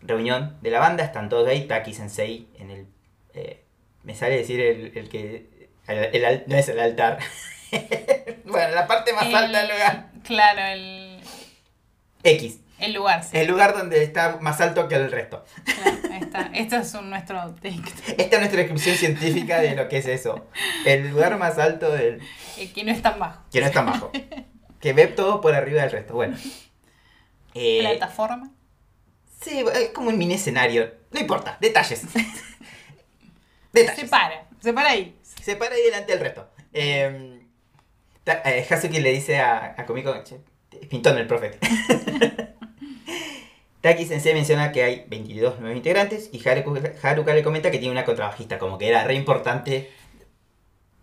Reunión 0.00 0.58
de 0.60 0.70
la 0.72 0.80
banda, 0.80 1.04
están 1.04 1.28
todos 1.28 1.46
ahí, 1.46 1.68
Taki 1.68 1.94
Sensei 1.94 2.48
en 2.58 2.70
el... 2.72 2.86
eh, 3.34 3.61
me 4.04 4.14
sale 4.14 4.36
decir 4.36 4.60
el, 4.60 4.96
el 4.96 5.08
que... 5.08 5.68
el- 5.86 6.14
el 6.14 6.24
al- 6.24 6.44
no 6.46 6.56
es 6.56 6.68
el 6.68 6.78
altar. 6.80 7.18
bueno, 8.44 8.74
la 8.74 8.86
parte 8.86 9.12
más 9.12 9.32
alta 9.32 9.60
del 9.62 9.68
lugar. 9.70 10.10
Claro, 10.24 10.60
el, 10.62 11.20
X. 12.22 12.58
el 12.78 12.92
lugar, 12.94 13.24
sí. 13.24 13.36
El 13.36 13.48
lugar 13.48 13.74
donde 13.76 14.02
está 14.02 14.38
más 14.40 14.60
alto 14.60 14.88
que 14.88 14.94
el 14.96 15.10
resto. 15.10 15.44
Claro, 15.64 15.98
ahí 16.12 16.20
está. 16.20 16.50
Esto 16.54 16.76
es 16.76 16.94
un, 16.94 17.10
nuestro 17.10 17.54
texto. 17.56 17.90
Esta 18.18 18.36
es 18.36 18.38
nuestra 18.40 18.58
descripción 18.60 18.96
científica 18.96 19.60
de 19.60 19.74
lo 19.74 19.88
que 19.88 19.98
es 19.98 20.06
eso. 20.06 20.48
El 20.84 21.08
lugar 21.10 21.36
más 21.38 21.58
alto 21.58 21.90
del... 21.90 22.20
El 22.58 22.72
que 22.72 22.84
no 22.84 22.92
es 22.92 23.02
tan 23.02 23.18
bajo. 23.18 23.42
que 23.52 23.60
no 23.60 23.66
es 23.66 23.72
tan 23.72 23.86
bajo. 23.86 24.10
Que 24.80 24.92
ve 24.94 25.06
todo 25.06 25.40
por 25.40 25.54
arriba 25.54 25.80
del 25.82 25.92
resto. 25.92 26.14
Bueno. 26.14 26.36
Eh, 27.54 27.78
Plataforma. 27.82 28.50
sí, 29.40 29.64
es 29.74 29.90
como 29.90 30.08
un 30.08 30.18
mini 30.18 30.34
escenario. 30.34 30.92
No 31.12 31.20
importa, 31.20 31.56
detalles. 31.60 32.02
Detalles. 33.72 34.00
Se 34.00 34.08
para. 34.08 34.48
Se 34.60 34.72
para 34.72 34.90
ahí. 34.90 35.16
Se 35.22 35.56
para 35.56 35.74
ahí 35.74 35.82
delante 35.82 36.12
del 36.12 36.20
resto. 36.20 36.48
Eh, 36.72 37.40
Ta- 38.24 38.42
eh, 38.44 38.66
Hazuki 38.70 39.00
le 39.00 39.12
dice 39.12 39.38
a, 39.40 39.74
a 39.76 39.84
Komiko, 39.86 40.14
pintón 40.88 41.18
el 41.18 41.26
profe. 41.26 41.58
Taki 43.80 44.06
Sensei 44.06 44.32
menciona 44.32 44.70
que 44.70 44.84
hay 44.84 45.04
22 45.08 45.58
nuevos 45.58 45.76
integrantes 45.76 46.30
y 46.32 46.48
Haruka, 46.48 46.92
Haruka 47.02 47.34
le 47.34 47.42
comenta 47.42 47.70
que 47.72 47.78
tiene 47.78 47.90
una 47.92 48.04
contrabajista, 48.04 48.58
como 48.58 48.78
que 48.78 48.88
era 48.88 49.02
re 49.02 49.14
importante. 49.14 49.90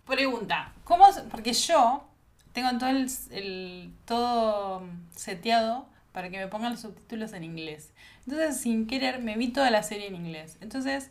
Pregunta. 0.06 0.72
¿Cómo? 0.84 1.06
Porque 1.30 1.52
yo 1.52 2.08
tengo 2.54 2.70
todo 2.78 2.88
el, 2.88 3.06
el- 3.32 3.92
todo 4.06 4.82
seteado 5.14 5.86
para 6.12 6.30
que 6.30 6.38
me 6.38 6.48
pongan 6.48 6.72
los 6.72 6.80
subtítulos 6.80 7.34
en 7.34 7.44
inglés. 7.44 7.92
Entonces, 8.26 8.58
sin 8.60 8.86
querer, 8.86 9.20
me 9.20 9.36
vi 9.36 9.48
toda 9.52 9.70
la 9.70 9.82
serie 9.82 10.06
en 10.06 10.16
inglés. 10.16 10.56
Entonces, 10.62 11.10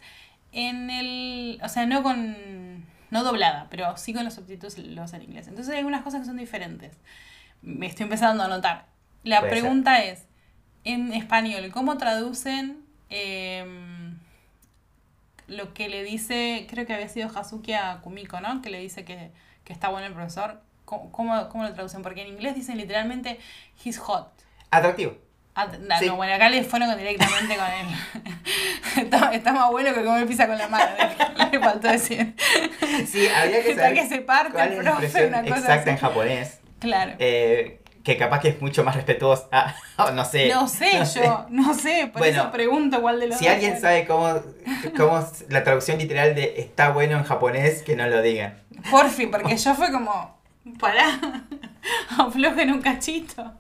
en 0.52 0.90
el... 0.90 1.60
O 1.64 1.70
sea, 1.70 1.86
no 1.86 2.04
con... 2.04 2.86
No 3.12 3.24
doblada, 3.24 3.68
pero 3.72 3.98
sí 3.98 4.14
con 4.14 4.24
los 4.24 4.36
subtítulos 4.36 4.78
los 4.78 5.14
en 5.14 5.24
inglés. 5.24 5.48
Entonces 5.48 5.72
hay 5.72 5.80
algunas 5.80 6.04
cosas 6.04 6.22
que 6.22 6.28
son 6.28 6.38
diferentes. 6.38 6.96
Me 7.62 7.88
estoy 7.88 8.04
empezando 8.04 8.44
a 8.44 8.48
notar. 8.48 8.86
La 9.24 9.40
Puede 9.40 9.56
ser. 9.56 9.62
pregunta 9.62 10.04
es, 10.04 10.26
en 10.84 11.14
español, 11.14 11.72
¿cómo 11.72 11.98
traducen 11.98 12.86
em, 13.10 14.20
lo 15.48 15.74
que 15.74 15.90
le 15.90 16.04
dice, 16.04 16.68
creo 16.70 16.86
que 16.86 16.94
había 16.94 17.10
sido 17.10 17.30
Hazuki 17.36 17.74
a 17.74 18.00
Kumiko, 18.02 18.40
¿no? 18.42 18.62
Que 18.62 18.70
le 18.70 18.80
dice 18.80 19.04
que, 19.06 19.32
que 19.64 19.74
está 19.74 19.90
bueno 19.90 20.08
el 20.08 20.14
profesor. 20.14 20.62
¿Cómo, 20.86 21.12
cómo, 21.12 21.50
cómo 21.50 21.64
lo 21.64 21.74
traducen? 21.74 22.02
Porque 22.04 22.22
en 22.22 22.28
inglés 22.28 22.56
dicen 22.56 22.78
literalmente, 22.78 23.40
he's 23.84 23.98
hot. 23.98 24.32
Atractivo. 24.72 25.18
Ah, 25.62 25.68
no, 25.80 26.00
Sí. 26.00 26.06
no, 26.08 26.16
bueno, 26.16 26.34
acá 26.34 26.50
le 26.50 26.64
fueron 26.64 26.98
directamente 26.98 27.56
con 27.56 27.66
él. 27.66 27.88
está, 29.04 29.34
está 29.34 29.52
más 29.52 29.70
bueno 29.72 29.94
que 29.94 30.04
comer 30.04 30.26
pizza 30.28 30.48
con 30.48 30.58
la 30.58 30.68
mano. 30.68 30.86
Le 31.52 31.60
faltó 31.60 31.88
decir. 31.88 32.36
Sí, 33.08 33.28
habría 33.28 33.64
que 33.64 33.76
saber 33.76 33.94
que 33.96 34.08
se 34.08 34.22
parte 34.22 34.54
cuál 34.54 34.72
el 34.72 34.78
es 34.80 34.84
la 34.86 34.98
profe, 34.98 35.28
una 35.28 35.42
cosa 35.42 35.56
exacta 35.56 35.82
así. 35.82 35.90
en 35.90 35.98
japonés. 35.98 36.60
Claro. 36.80 37.14
eh, 37.20 37.82
que 38.04 38.18
capaz 38.18 38.40
que 38.40 38.50
es 38.50 38.62
mucho 38.62 38.84
más 38.84 38.96
respetuosa. 38.96 39.76
o 39.98 40.12
no 40.12 40.24
sé. 40.26 40.48
no 40.50 40.68
sé 40.68 41.00
no 41.00 41.06
yo, 41.06 41.46
no 41.50 41.74
sé, 41.74 42.10
por 42.12 42.20
Bueno, 42.22 42.42
eso 42.44 42.52
pregunto 42.52 43.02
cuál 43.02 43.20
de 43.20 43.28
los 43.28 43.38
Si 43.38 43.46
dos 43.46 43.54
alguien 43.54 43.80
sabe 43.82 44.06
cómo, 44.06 44.42
cómo 44.96 45.20
es 45.20 45.46
la 45.50 45.64
traducción 45.64 45.98
literal 45.98 46.34
de 46.36 46.56
está 46.58 46.90
bueno 46.92 47.18
en 47.18 47.24
japonés, 47.24 47.84
que 47.84 47.96
no 47.96 48.08
lo 48.08 48.22
digan. 48.22 48.62
Por 48.90 49.10
fin, 49.10 49.30
porque 49.30 49.58
yo 49.58 49.76
fue 49.76 49.92
como, 49.92 50.40
pará, 50.80 51.20
aflojen 52.18 52.72
un 52.72 52.82
cachito. 52.82 53.54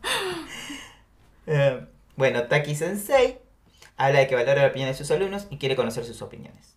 Eh, 1.51 1.83
bueno, 2.15 2.43
Taki 2.43 2.75
Sensei 2.75 3.39
habla 3.97 4.19
de 4.19 4.27
que 4.27 4.35
valora 4.35 4.61
la 4.61 4.67
opinión 4.67 4.87
de 4.87 4.95
sus 4.95 5.09
alumnos 5.09 5.47
y 5.49 5.57
quiere 5.57 5.75
conocer 5.75 6.05
sus 6.05 6.21
opiniones. 6.21 6.75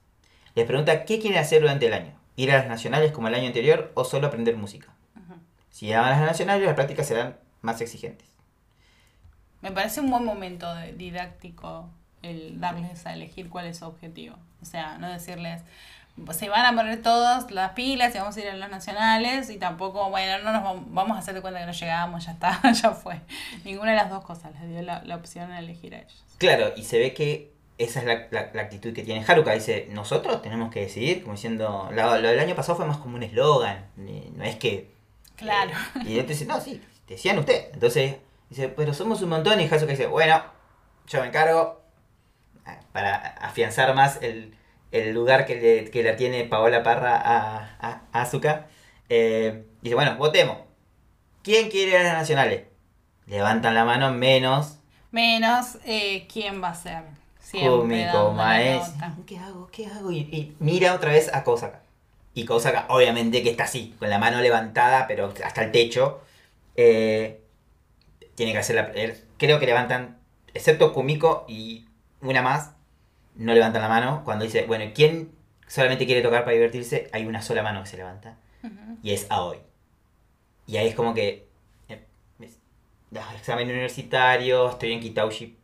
Les 0.54 0.66
pregunta 0.66 1.04
qué 1.04 1.18
quieren 1.18 1.38
hacer 1.38 1.60
durante 1.60 1.86
el 1.86 1.92
año. 1.92 2.18
¿Ir 2.36 2.50
a 2.50 2.56
las 2.56 2.68
nacionales 2.68 3.12
como 3.12 3.28
el 3.28 3.34
año 3.34 3.48
anterior 3.48 3.92
o 3.94 4.04
solo 4.04 4.26
aprender 4.26 4.56
música? 4.56 4.88
Si 5.68 5.90
van 5.90 6.04
a 6.04 6.10
las 6.10 6.20
nacionales, 6.20 6.64
las 6.64 6.74
prácticas 6.74 7.06
serán 7.06 7.36
más 7.60 7.80
exigentes. 7.82 8.28
Me 9.60 9.72
parece 9.72 10.00
un 10.00 10.10
buen 10.10 10.24
momento 10.24 10.74
didáctico 10.96 11.90
el 12.22 12.58
darles 12.58 13.04
a 13.06 13.12
elegir 13.12 13.50
cuál 13.50 13.66
es 13.66 13.78
su 13.78 13.84
objetivo. 13.84 14.36
O 14.62 14.64
sea, 14.64 14.96
no 14.98 15.10
decirles, 15.10 15.62
se 16.32 16.48
van 16.48 16.66
a 16.66 16.76
poner 16.76 17.02
todos 17.02 17.50
las 17.50 17.72
pilas 17.72 18.14
y 18.14 18.18
vamos 18.18 18.36
a 18.36 18.40
ir 18.40 18.48
a 18.48 18.54
los 18.56 18.68
nacionales 18.70 19.48
y 19.50 19.56
tampoco, 19.58 20.10
bueno, 20.10 20.38
no 20.44 20.52
nos 20.52 20.62
vam- 20.62 20.84
vamos 20.88 21.16
a 21.16 21.20
hacer 21.20 21.34
de 21.34 21.40
cuenta 21.40 21.60
que 21.60 21.66
no 21.66 21.72
llegamos, 21.72 22.24
ya 22.26 22.32
está, 22.32 22.60
ya 22.72 22.90
fue. 22.90 23.20
Ninguna 23.64 23.90
de 23.92 23.96
las 23.96 24.10
dos 24.10 24.24
cosas 24.24 24.52
les 24.60 24.68
dio 24.70 24.82
la, 24.82 25.02
la 25.04 25.16
opción 25.16 25.50
a 25.52 25.58
elegir 25.58 25.94
a 25.94 25.98
ellos. 25.98 26.24
Claro, 26.38 26.72
y 26.76 26.84
se 26.84 26.98
ve 26.98 27.14
que 27.14 27.52
esa 27.78 28.00
es 28.00 28.06
la, 28.06 28.26
la- 28.30 28.50
la 28.52 28.62
actitud 28.62 28.92
que 28.92 29.02
tiene 29.02 29.24
Haruka. 29.26 29.52
Dice, 29.52 29.88
nosotros 29.90 30.42
tenemos 30.42 30.70
que 30.70 30.80
decidir, 30.80 31.22
como 31.22 31.34
diciendo, 31.34 31.88
lo, 31.92 32.12
del 32.12 32.38
año 32.38 32.54
pasado 32.54 32.76
fue 32.76 32.86
más 32.86 32.98
como 32.98 33.16
un 33.16 33.22
eslogan, 33.22 33.86
eh, 33.98 34.30
no 34.36 34.44
es 34.44 34.56
que... 34.56 34.92
Claro. 35.36 35.70
eh, 35.96 36.10
y 36.10 36.18
él 36.18 36.26
dice, 36.26 36.44
no, 36.44 36.60
sí, 36.60 36.80
decían 37.08 37.38
usted. 37.38 37.70
Entonces, 37.72 38.16
dice, 38.50 38.68
pero 38.68 38.92
somos 38.94 39.22
un 39.22 39.30
montón 39.30 39.60
y 39.60 39.64
Hazuka 39.64 39.86
dice, 39.92 40.06
bueno, 40.06 40.42
yo 41.08 41.20
me 41.20 41.26
encargo 41.28 41.80
ah, 42.66 42.78
para 42.92 43.16
afianzar 43.40 43.92
más 43.94 44.18
el, 44.22 44.54
el 44.92 45.12
lugar 45.12 45.46
que 45.46 45.56
le, 45.56 45.90
que 45.90 46.02
la 46.02 46.16
tiene 46.16 46.44
Paola 46.44 46.82
Parra 46.82 47.16
a, 47.16 47.76
a, 47.80 48.02
a 48.12 48.22
Asuka. 48.22 48.66
Eh, 49.08 49.64
dice, 49.80 49.94
bueno, 49.94 50.16
votemos. 50.16 50.58
¿Quién 51.42 51.70
quiere 51.70 51.90
ir 51.92 51.96
a 51.96 52.02
las 52.04 52.14
nacionales? 52.14 52.62
Levantan 53.26 53.74
la 53.74 53.84
mano 53.84 54.12
menos 54.12 54.78
Menos, 55.12 55.76
eh, 55.84 56.26
¿quién 56.32 56.62
va 56.62 56.70
a 56.70 56.74
ser? 56.74 57.02
Siempre 57.38 58.06
nota. 58.06 59.14
¿Qué 59.26 59.38
hago? 59.38 59.68
¿Qué 59.70 59.86
hago? 59.86 60.10
Y, 60.10 60.20
y 60.20 60.56
mira 60.58 60.94
otra 60.94 61.10
vez 61.10 61.32
a 61.34 61.44
Kosaka. 61.44 61.82
Y 62.32 62.46
Kosaka, 62.46 62.86
obviamente 62.88 63.42
que 63.42 63.50
está 63.50 63.64
así, 63.64 63.94
con 63.98 64.08
la 64.08 64.18
mano 64.18 64.40
levantada, 64.40 65.06
pero 65.06 65.34
hasta 65.44 65.64
el 65.64 65.70
techo. 65.70 66.22
Eh, 66.76 67.42
tiene 68.34 68.52
que 68.52 68.58
hacer 68.58 68.76
la. 68.76 68.90
Creo 69.36 69.60
que 69.60 69.66
levantan, 69.66 70.18
excepto 70.54 70.94
Kumiko 70.94 71.44
y 71.46 71.84
una 72.22 72.40
más, 72.40 72.70
no 73.36 73.54
levantan 73.54 73.82
la 73.82 73.88
mano. 73.88 74.22
Cuando 74.24 74.44
dice, 74.44 74.64
bueno, 74.66 74.90
¿quién 74.94 75.32
solamente 75.66 76.06
quiere 76.06 76.22
tocar 76.22 76.44
para 76.44 76.54
divertirse? 76.54 77.08
Hay 77.12 77.26
una 77.26 77.42
sola 77.42 77.62
mano 77.62 77.82
que 77.82 77.88
se 77.88 77.96
levanta. 77.96 78.36
Ujú. 78.62 78.98
Y 79.02 79.12
es 79.12 79.26
Aoi. 79.30 79.58
Y 80.66 80.76
ahí 80.76 80.88
es 80.88 80.94
como 80.94 81.14
que. 81.14 81.48
eh, 81.88 82.04
es- 82.40 82.58
ah, 83.16 83.34
examen 83.36 83.68
universitario, 83.68 84.70
estoy 84.70 84.92
en 84.92 85.00
Kitaushi. 85.00 85.56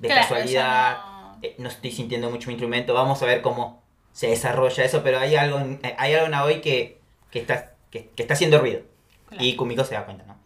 De 0.00 0.08
Claro, 0.08 0.22
casualidad 0.22 0.98
no- 0.98 1.38
eh, 1.42 1.54
no 1.58 1.68
estoy 1.68 1.92
sintiendo 1.92 2.28
mucho 2.30 2.48
mi 2.48 2.54
instrumento, 2.54 2.92
vamos 2.92 3.22
a 3.22 3.26
ver 3.26 3.40
cómo 3.40 3.82
se 4.12 4.28
desarrolla 4.28 4.84
eso, 4.84 5.02
pero 5.04 5.18
hay 5.18 5.36
algo, 5.36 5.58
en- 5.60 5.78
eh, 5.82 5.94
hay 5.98 6.14
algo 6.14 6.26
en 6.26 6.34
Aoi 6.34 6.60
que, 6.60 7.00
que, 7.30 7.38
está, 7.40 7.74
que, 7.90 8.08
que 8.10 8.22
está 8.22 8.34
haciendo 8.34 8.58
ruido. 8.58 8.80
Claro. 9.28 9.44
Y 9.44 9.54
Kumiko 9.56 9.84
se 9.84 9.94
da 9.94 10.04
cuenta, 10.04 10.24
¿no? 10.24 10.36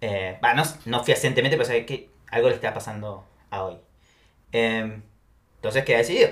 Eh, 0.00 0.38
no, 0.56 0.62
no 0.86 1.04
fehacientemente, 1.04 1.56
pero 1.56 1.66
sabe 1.66 1.86
que 1.86 2.10
algo 2.30 2.48
le 2.48 2.54
está 2.54 2.72
pasando 2.74 3.26
a 3.50 3.56
Aoi. 3.58 3.78
Eh, 4.52 5.00
entonces 5.60 5.84
queda 5.84 5.98
decidido. 5.98 6.30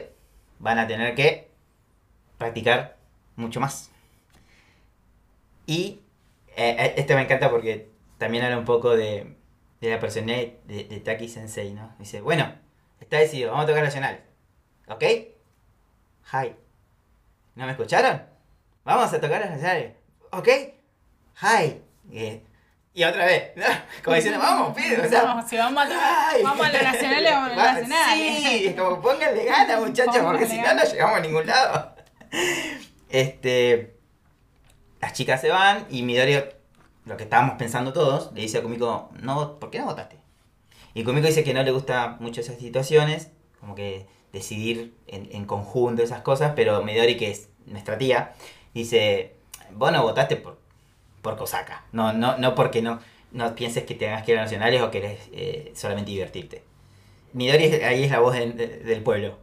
Van 0.59 0.79
a 0.79 0.87
tener 0.87 1.15
que 1.15 1.51
practicar 2.39 2.97
mucho 3.37 3.61
más. 3.61 3.91
Y 5.67 6.01
eh, 6.57 6.77
eh, 6.79 6.95
este 6.97 7.15
me 7.15 7.21
encanta 7.23 7.51
porque 7.51 7.91
también 8.17 8.45
habla 8.45 8.57
un 8.57 8.65
poco 8.65 8.97
de, 8.97 9.37
la 9.83 10.01
personalidad 10.01 10.55
de, 10.65 10.85
de 10.85 11.01
Taki 11.01 11.29
Sensei, 11.29 11.75
¿no? 11.75 11.95
Dice, 11.99 12.23
bueno, 12.23 12.55
está 13.01 13.19
decidido, 13.19 13.51
vamos 13.51 13.65
a 13.65 13.69
tocar 13.69 13.85
nacional. 13.85 14.25
¿Ok? 14.89 15.05
Hi. 16.33 16.57
¿No 17.55 17.67
me 17.67 17.73
escucharon? 17.73 18.23
Vamos 18.85 19.13
a 19.13 19.21
tocar 19.21 19.43
las 19.43 19.51
nacionales. 19.51 19.93
¿Ok? 20.33 20.49
Hi. 21.43 21.83
Eh, 22.13 22.43
y 22.99 23.05
otra 23.05 23.27
vez, 23.27 23.53
¿no? 23.57 23.65
Como 24.03 24.17
diciendo, 24.17 24.41
vamos, 24.41 24.77
pibe, 24.77 25.01
o 25.01 25.09
sea, 25.09 25.45
si 25.49 25.57
vamos 25.57 25.85
a, 25.85 26.29
Ay. 26.31 26.43
vamos 26.43 26.67
a 26.67 26.73
los 26.73 26.83
nacionales, 26.83 27.31
vamos 27.33 27.51
a 27.51 27.55
los 27.55 27.65
Va- 27.65 27.73
nacionales. 27.75 28.37
Sí, 28.43 28.67
es 28.67 28.75
como 28.75 29.01
pónganle 29.01 29.45
ganas, 29.45 29.81
muchachos, 29.81 30.19
porque 30.25 30.47
si 30.47 30.59
no, 30.61 30.75
no 30.75 30.83
llegamos 30.85 31.17
a 31.17 31.21
ningún 31.21 31.47
lado. 31.47 31.95
Este. 33.09 33.95
Las 35.01 35.13
chicas 35.13 35.41
se 35.41 35.49
van 35.51 35.87
y 35.91 36.03
Midori, 36.03 36.43
lo 37.05 37.17
que 37.17 37.23
estábamos 37.23 37.55
pensando 37.57 37.93
todos, 37.93 38.33
le 38.35 38.41
dice 38.41 38.59
a 38.59 38.63
Kumiko, 38.63 39.11
no, 39.23 39.59
¿por 39.61 39.71
qué 39.71 39.79
no 39.79 39.85
votaste? 39.85 40.17
Y 40.93 41.05
Kumiko 41.05 41.29
dice 41.29 41.45
que 41.45 41.55
no 41.55 41.63
le 41.63 41.71
gusta 41.71 42.17
mucho 42.19 42.41
esas 42.41 42.59
situaciones, 42.59 43.29
como 43.61 43.77
que 43.77 44.07
decidir 44.33 44.97
en, 45.07 45.29
en 45.31 45.45
conjunto 45.45 46.03
esas 46.03 46.23
cosas, 46.23 46.53
pero 46.57 46.83
Midori, 46.83 47.17
que 47.17 47.31
es 47.31 47.49
nuestra 47.67 47.97
tía, 47.97 48.33
dice, 48.75 49.37
vos 49.71 49.93
no 49.93 50.03
votaste 50.03 50.35
por, 50.35 50.59
por 51.23 51.37
Kosaka, 51.37 51.85
no, 51.93 52.13
no, 52.13 52.39
no 52.39 52.55
porque 52.55 52.83
no, 52.83 53.01
no 53.33 53.55
pienses 53.55 53.85
que 53.85 53.95
tengas 53.95 54.23
que 54.25 54.33
ir 54.33 54.39
a 54.39 54.43
nacionales 54.43 54.81
o 54.83 54.91
querés 54.91 55.19
eh, 55.33 55.73
solamente 55.75 56.11
divertirte. 56.11 56.63
Midori 57.33 57.65
es- 57.65 57.83
ahí 57.85 58.05
es 58.05 58.11
la 58.11 58.21
voz 58.21 58.35
de- 58.35 58.53
de- 58.53 58.79
del 58.79 59.03
pueblo. 59.03 59.39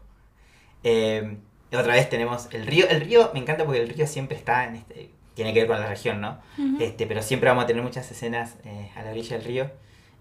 Eh, 0.84 1.38
otra 1.68 1.94
vez 1.94 2.10
tenemos 2.10 2.48
el 2.54 2.66
río. 2.66 2.88
El 2.90 3.02
río 3.02 3.32
me 3.34 3.40
encanta 3.40 3.66
porque 3.66 3.82
el 3.82 3.90
río 3.90 4.08
siempre 4.08 4.38
está 4.38 4.66
en 4.66 4.76
este. 4.76 5.10
Tiene 5.34 5.54
que 5.54 5.60
ver 5.60 5.68
con 5.68 5.80
la 5.80 5.88
región, 5.88 6.22
¿no? 6.22 6.40
Ujú. 6.58 6.78
Este, 6.82 7.06
pero 7.08 7.22
siempre 7.22 7.50
vamos 7.50 7.66
a 7.66 7.68
tener 7.68 7.84
muchas 7.84 8.10
escenas 8.10 8.56
eh, 8.64 8.90
a 8.96 9.02
la 9.04 9.12
orilla 9.12 9.36
del 9.38 9.46
río. 9.46 9.72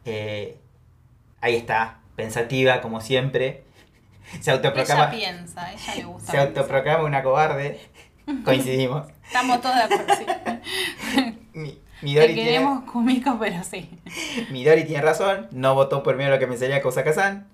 Eh, 0.04 0.58
ahí 1.40 1.54
está, 1.54 2.00
pensativa, 2.16 2.80
como 2.80 3.00
siempre. 3.00 3.62
Se 4.40 4.50
Ella 4.50 4.52
autoproclama, 4.54 5.10
piensa, 5.10 5.72
ella 5.72 5.94
le 5.96 6.04
gusta. 6.04 6.32
se 6.32 6.38
autoproclama 6.38 7.04
una 7.04 7.22
cobarde. 7.22 7.78
Coincidimos. 8.44 9.06
Estamos 9.34 9.60
todos 9.60 9.74
de 9.74 9.82
acuerdo, 9.82 10.14
sí. 10.14 10.24
Mi- 11.54 11.78
Midori, 12.02 12.28
Te 12.28 12.34
tiene, 12.34 12.50
queremos 12.50 12.84
Kumiko, 12.90 13.36
pero 13.40 13.64
sí. 13.64 13.90
Midori 14.52 14.84
tiene 14.84 15.02
razón. 15.02 15.48
No 15.50 15.74
votó 15.74 16.04
por 16.04 16.16
mí 16.16 16.24
lo 16.24 16.38
que 16.38 16.46
pensaría 16.46 16.80
Kosaka-san. 16.80 17.48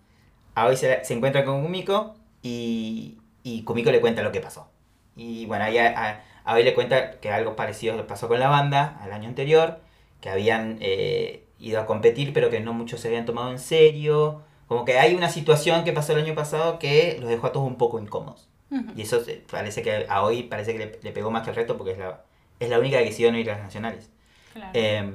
Aoi 0.55 0.77
se, 0.77 1.03
se 1.05 1.15
encuentra 1.15 1.45
con 1.45 1.63
Kumiko 1.63 2.17
y, 2.43 3.17
y 3.45 3.63
Kumiko 3.63 3.91
le 3.91 4.01
cuenta 4.03 4.23
lo 4.23 4.31
que 4.31 4.41
pasó. 4.41 4.69
Y 5.17 5.47
bueno, 5.47 5.65
ahí 5.65 5.79
a, 5.79 5.89
a- 5.97 6.21
Aoi 6.45 6.65
le 6.65 6.75
cuenta 6.75 7.19
que 7.21 7.31
algo 7.31 7.57
parecido 7.57 7.97
le 7.97 8.05
pasó 8.05 8.29
con 8.29 8.41
la 8.41 8.49
banda 8.49 8.99
al 9.03 9.13
año 9.13 9.29
anterior, 9.29 9.81
que 10.21 10.29
habían 10.29 10.77
eh, 10.83 11.45
ido 11.61 11.81
a 11.81 11.87
competir 11.87 12.35
pero 12.35 12.51
que 12.51 12.61
no 12.61 12.75
muchos 12.75 13.01
se 13.01 13.09
habían 13.09 13.25
tomado 13.25 13.51
en 13.53 13.59
serio. 13.59 14.43
Como 14.69 14.85
que 14.85 14.99
hay 14.99 15.15
una 15.15 15.31
situación 15.31 15.85
que 15.85 15.93
pasó 15.95 16.13
el 16.13 16.25
año 16.25 16.35
pasado 16.35 16.79
que 16.79 17.17
los 17.21 17.31
dejó 17.31 17.47
a 17.47 17.53
todos 17.53 17.67
un 17.67 17.77
poco 17.77 17.99
incómodos. 17.99 18.50
Y 18.97 19.03
eso 19.03 19.23
se- 19.25 19.43
parece 19.51 19.83
que 19.83 20.07
a 20.09 20.23
hoy 20.23 20.45
parece 20.45 20.73
que 20.73 20.79
le, 20.79 20.99
le 21.03 21.13
pegó 21.13 21.31
más 21.31 21.43
que 21.43 21.51
el 21.51 21.57
resto 21.57 21.77
porque 21.77 21.93
es 21.93 21.99
la, 21.99 22.23
es 22.61 22.69
la 22.71 22.79
única 22.79 22.99
que 22.99 23.05
decidió 23.07 23.33
no 23.33 23.39
ir 23.39 23.51
a 23.51 23.55
las 23.55 23.63
nacionales. 23.65 24.11
Claro. 24.53 24.71
Eh, 24.75 25.13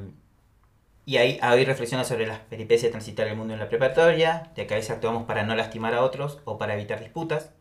y 1.06 1.18
ahí, 1.18 1.38
ahí 1.42 1.66
reflexiona 1.66 2.04
sobre 2.04 2.26
las 2.28 2.40
peripecias 2.40 2.90
de 2.90 2.92
transitar 2.92 3.28
el 3.28 3.36
mundo 3.38 3.54
en 3.54 3.60
la 3.60 3.70
preparatoria, 3.70 4.52
de 4.56 4.66
que 4.66 4.74
a 4.74 4.78
veces 4.78 4.92
actuamos 4.92 5.26
para 5.26 5.44
no 5.44 5.56
lastimar 5.56 5.94
a 5.94 6.02
otros 6.04 6.40
o 6.46 6.58
para 6.58 6.74
evitar 6.74 7.00
disputas. 7.00 7.52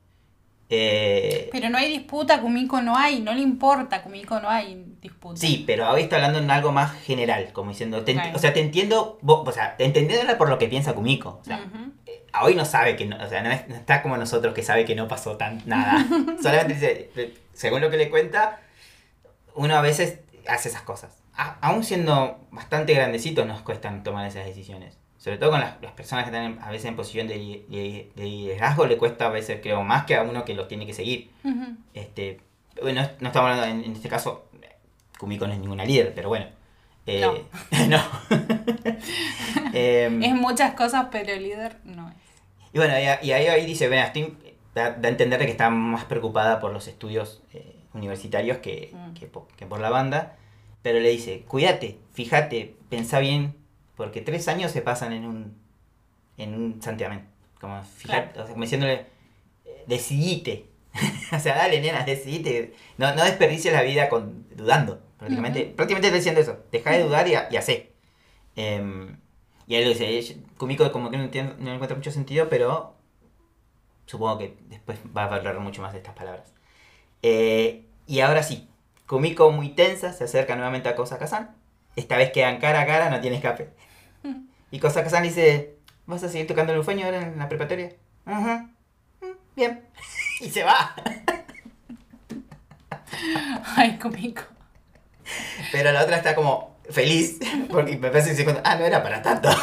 Eh, 0.71 1.49
Pero 1.53 1.69
no 1.69 1.79
hay 1.79 1.89
disputa, 1.91 2.41
Kumiko 2.41 2.81
no 2.81 2.97
hay, 2.97 3.21
no 3.21 3.33
le 3.35 3.41
importa, 3.41 4.03
Kumiko 4.03 4.41
no 4.41 4.49
hay 4.49 4.83
disputa. 5.01 5.39
sí, 5.41 5.63
pero 5.67 5.91
hoy 5.91 6.03
está 6.03 6.17
hablando 6.17 6.39
en 6.39 6.51
algo 6.51 6.73
más 6.73 6.93
general, 7.03 7.53
como 7.53 7.71
diciendo, 7.71 8.03
te 8.03 8.19
o 8.35 8.39
sea, 8.39 8.53
te 8.55 8.61
entiendo, 8.61 9.19
vos- 9.21 9.47
o 9.47 9.53
sea, 9.53 9.77
entendiéndola 9.79 10.39
por 10.39 10.49
lo 10.49 10.59
que 10.59 10.67
piensa 10.69 10.95
Kumiko. 10.95 11.39
O 11.41 11.45
sea, 11.45 11.61
a 12.33 12.45
hoy 12.45 12.55
no 12.55 12.65
sabe 12.65 12.97
que 12.97 13.07
no, 13.07 13.17
o 13.23 13.29
sea, 13.29 13.43
no, 13.43 13.51
es- 13.53 13.69
no 13.69 13.75
está 13.77 14.03
como 14.03 14.17
nosotros 14.17 14.55
que 14.55 14.63
sabe 14.63 14.85
que 14.85 14.95
no 14.95 15.07
pasó 15.07 15.37
tan 15.37 15.63
nada. 15.67 16.05
Solamente 16.43 16.75
dice, 16.75 17.11
eh, 17.17 17.35
según 17.53 17.81
lo 17.83 17.91
que 17.91 17.97
le 17.99 18.09
cuenta, 18.11 18.61
uno 19.55 19.77
a 19.77 19.81
veces 19.83 20.19
hace 20.49 20.71
esas 20.71 20.83
cosas. 20.83 21.19
A- 21.37 21.59
aún 21.61 21.85
siendo 21.85 22.41
bastante 22.51 22.95
grandecitos 22.95 23.47
nos 23.47 23.61
cuestan 23.63 24.03
tomar 24.03 24.27
esas 24.27 24.47
decisiones. 24.47 24.97
Sobre 25.25 25.39
todo 25.39 25.53
con 25.53 25.61
las, 25.61 25.81
las 25.81 25.93
personas 25.93 26.25
que 26.27 26.31
están 26.37 26.59
a 26.63 26.71
veces 26.71 26.85
en 26.85 26.97
posición 26.97 27.27
de, 27.27 27.39
de- 27.69 28.11
de 28.15 28.25
liderazgo, 28.25 28.85
le 28.85 28.99
cuesta 28.99 29.25
a 29.27 29.31
veces, 29.31 29.61
creo, 29.63 29.83
más 29.83 30.05
que 30.05 30.17
a 30.17 30.23
uno 30.23 30.45
que 30.45 30.53
los 30.53 30.69
tiene 30.69 30.85
que 30.85 30.93
seguir. 30.93 31.31
Ujú. 31.43 31.65
Este, 31.95 32.41
bueno, 32.83 33.01
no 33.21 33.29
estamos 33.29 33.51
hablando, 33.51 33.65
en, 33.65 33.85
en 33.85 33.93
este 33.97 34.11
caso, 34.11 34.45
Kumiko 35.19 35.47
no 35.47 35.55
es 35.55 35.59
ninguna 35.61 35.87
líder, 35.87 36.13
pero 36.15 36.29
bueno. 36.29 36.45
Eh, 37.07 37.23
no. 37.89 38.03
Em, 39.73 40.23
Es 40.23 40.35
muchas 40.35 40.75
cosas, 40.75 41.07
pero 41.11 41.33
el 41.33 41.43
líder 41.43 41.77
no 41.85 42.09
es. 42.11 42.17
y 42.75 42.79
bueno, 42.79 42.95
y, 42.99 43.27
y 43.27 43.33
ahí, 43.33 43.47
ahí 43.47 43.65
dice, 43.67 43.89
ven, 43.89 44.01
estoy, 44.01 44.37
da, 44.75 44.91
da 44.91 45.09
a 45.09 45.11
entender 45.11 45.39
de 45.41 45.47
que 45.47 45.53
está 45.53 45.71
más 45.71 46.05
preocupada 46.05 46.61
por 46.61 46.71
los 46.73 46.87
estudios 46.87 47.43
eh, 47.55 47.77
universitarios 47.95 48.59
que, 48.59 48.91
Mm. 48.93 49.15
que, 49.15 49.31
que 49.57 49.67
por 49.67 49.81
la 49.81 49.89
banda. 49.91 50.37
Pero 50.83 51.01
le 51.01 51.09
dice, 51.09 51.45
cuídate, 51.49 51.99
fíjate, 52.13 52.77
pensá 52.91 53.19
bien, 53.21 53.55
porque 53.97 54.21
tres 54.21 54.49
años 54.49 54.73
se 54.73 54.83
pasan 54.83 55.13
en 55.13 55.25
un, 55.27 55.57
en 56.37 56.55
un 56.55 56.83
santiamén. 56.83 57.27
Como, 57.61 57.83
fíjate, 57.83 58.41
o 58.41 58.45
sea, 58.45 58.53
como 58.53 58.63
diciéndole, 58.65 59.07
eh, 59.65 59.85
decidite. 59.87 60.67
o 61.33 61.39
sea, 61.39 61.57
dale, 61.57 61.81
nena, 61.81 62.05
decidite. 62.05 62.75
No, 62.99 63.15
no 63.15 63.25
desperdicies 63.25 63.73
la 63.75 63.83
vida 63.83 64.09
con, 64.09 64.47
dudando. 64.57 65.01
Prácticamente, 65.19 65.67
Ujú. 65.67 65.77
prácticamente 65.77 66.09
está 66.09 66.17
diciendo 66.17 66.41
eso. 66.41 66.59
Deja 66.71 66.91
de 66.93 67.03
dudar 67.05 67.27
y, 67.29 67.33
y 67.51 67.57
hacé. 67.57 67.93
Em, 68.57 69.17
y 69.67 69.77
él 69.77 69.85
lo 69.85 69.91
dice, 69.97 70.37
Kumiko 70.59 70.93
como 70.93 71.11
que 71.11 71.17
no, 71.17 71.25
entiende- 71.25 71.55
no 71.59 71.73
encuentra 71.73 71.97
mucho 71.97 72.11
sentido, 72.11 72.49
pero 72.49 72.95
supongo 74.07 74.39
que 74.39 74.57
después 74.69 74.99
va 75.17 75.25
a 75.25 75.29
valorar 75.29 75.59
mucho 75.61 75.83
más 75.83 75.93
de 75.93 75.99
estas 75.99 76.15
palabras. 76.15 76.53
Eh, 77.23 77.87
y 78.07 78.21
ahora 78.21 78.43
sí, 78.43 78.69
Kumiko 79.07 79.51
muy 79.51 79.71
tensa 79.71 80.13
se 80.13 80.25
acerca 80.25 80.55
nuevamente 80.57 80.89
a 80.89 80.97
Kosaka-san. 80.97 81.55
Esta 81.97 82.17
vez 82.17 82.33
quedan 82.33 82.59
cara 82.59 82.83
a 82.83 82.87
cara, 82.87 83.09
no 83.11 83.21
tiene 83.21 83.37
escape. 83.37 83.71
Y 84.71 84.79
Kosaka-san 84.81 85.23
dice, 85.23 85.77
¿vas 86.07 86.23
a 86.25 86.29
seguir 86.29 86.47
tocando 86.47 86.73
el 86.73 86.81
ufueño 86.81 87.07
ahora 87.07 87.23
en 87.23 87.39
la 87.39 87.49
preparatoria? 87.49 87.93
Ajá. 88.27 88.69
"Mm, 89.21 89.27
Bien. 89.57 89.85
y 90.41 90.51
se 90.51 90.65
va. 90.65 90.95
Ay, 93.77 93.99
Kumiko. 93.99 94.43
Pero 95.73 95.93
la 95.93 96.03
otra 96.03 96.17
está 96.17 96.35
como 96.35 96.77
feliz, 96.91 97.39
porque 97.71 97.97
me 97.97 98.11
parece 98.11 98.31
que 98.31 98.37
se 98.37 98.45
cuenta, 98.45 98.63
ah, 98.65 98.77
no 98.77 98.85
era 98.85 99.03
para 99.03 99.23
tanto. 99.23 99.49
No, 99.49 99.57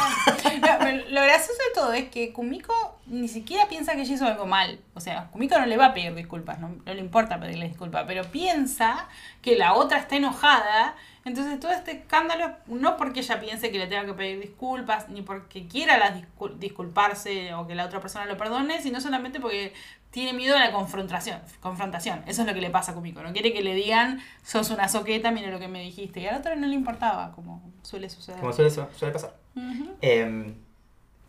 lo 1.10 1.22
gracioso 1.22 1.58
de 1.68 1.74
todo 1.74 1.92
es 1.92 2.08
que 2.08 2.32
Kumiko 2.32 2.98
ni 3.06 3.28
siquiera 3.28 3.68
piensa 3.68 3.92
que 3.94 4.02
ella 4.02 4.14
hizo 4.14 4.26
algo 4.26 4.46
mal. 4.46 4.80
O 4.94 5.00
sea, 5.00 5.28
Kumiko 5.30 5.58
no 5.58 5.66
le 5.66 5.76
va 5.76 5.86
a 5.86 5.94
pedir 5.94 6.14
disculpas, 6.14 6.58
no, 6.58 6.68
no 6.84 6.94
le 6.94 7.00
importa 7.00 7.38
pedirle 7.38 7.68
disculpas, 7.68 8.04
pero 8.06 8.24
piensa 8.24 9.08
que 9.42 9.56
la 9.56 9.74
otra 9.74 9.98
está 9.98 10.16
enojada. 10.16 10.96
Entonces 11.24 11.60
todo 11.60 11.70
este 11.70 11.92
escándalo, 11.92 12.50
no 12.66 12.96
porque 12.96 13.20
ella 13.20 13.38
piense 13.40 13.70
que 13.70 13.78
le 13.78 13.86
tenga 13.86 14.04
que 14.06 14.14
pedir 14.14 14.40
disculpas, 14.40 15.08
ni 15.08 15.22
porque 15.22 15.68
quiera 15.68 15.96
las 15.98 16.14
discul- 16.20 16.56
disculparse 16.58 17.54
o 17.54 17.66
que 17.66 17.74
la 17.76 17.84
otra 17.86 18.00
persona 18.00 18.26
lo 18.26 18.36
perdone, 18.36 18.82
sino 18.82 19.00
solamente 19.00 19.38
porque 19.38 19.72
tiene 20.10 20.32
miedo 20.32 20.56
a 20.56 20.60
la 20.60 20.72
confrontación. 20.72 21.40
confrontación. 21.60 22.24
Eso 22.26 22.42
es 22.42 22.48
lo 22.48 22.54
que 22.54 22.60
le 22.60 22.70
pasa 22.70 22.90
a 22.92 22.94
Kumiko. 22.96 23.22
No 23.22 23.32
quiere 23.32 23.52
que 23.52 23.62
le 23.62 23.72
digan, 23.74 24.20
sos 24.42 24.70
una 24.70 24.88
soqueta, 24.88 25.30
mira 25.30 25.48
lo 25.50 25.60
que 25.60 25.68
me 25.68 25.80
dijiste. 25.82 26.20
Y 26.20 26.26
a 26.26 26.32
la 26.32 26.38
otra 26.38 26.56
no 26.56 26.66
le 26.66 26.74
importaba, 26.74 27.30
como 27.32 27.62
suele 27.82 28.10
suceder. 28.10 28.40
Como 28.40 28.52
suele, 28.52 28.70
suele 28.70 29.12
pasar. 29.12 29.36
Ujú. 29.54 29.94
Em, 30.00 30.54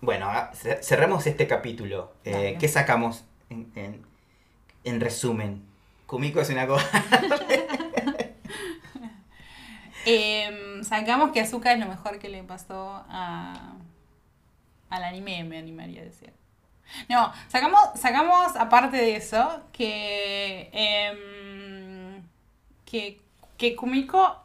bueno, 0.02 0.26
ah, 0.28 0.52
ce- 0.54 0.82
cerremos 0.82 1.28
este 1.28 1.46
capítulo. 1.48 2.14
Eh. 2.26 2.58
¿Qué 2.60 2.68
sacamos 2.68 3.24
en, 3.52 3.72
en- 3.76 4.02
en 4.86 5.00
resumen? 5.00 5.62
Kumiko 6.08 6.42
es 6.42 6.50
una 6.50 6.66
cosa. 6.68 6.86
Em, 10.06 10.84
sacamos 10.84 11.32
que 11.32 11.40
Azuka 11.40 11.74
es 11.74 11.80
lo 11.80 11.88
mejor 11.88 12.20
que 12.20 12.30
le 12.30 12.44
pasó 12.44 13.04
a, 13.10 13.74
al 14.90 15.04
anime, 15.04 15.44
me 15.44 15.58
animaría 15.58 16.02
a 16.02 16.06
decir. 16.06 16.34
No, 17.10 17.32
sacamos, 17.48 17.80
sacamos 17.96 18.56
aparte 18.56 18.98
de 18.98 19.16
eso 19.16 19.64
que, 19.72 20.70
em, 20.74 22.22
que, 22.86 23.22
que 23.58 23.76
Kumiko, 23.76 24.38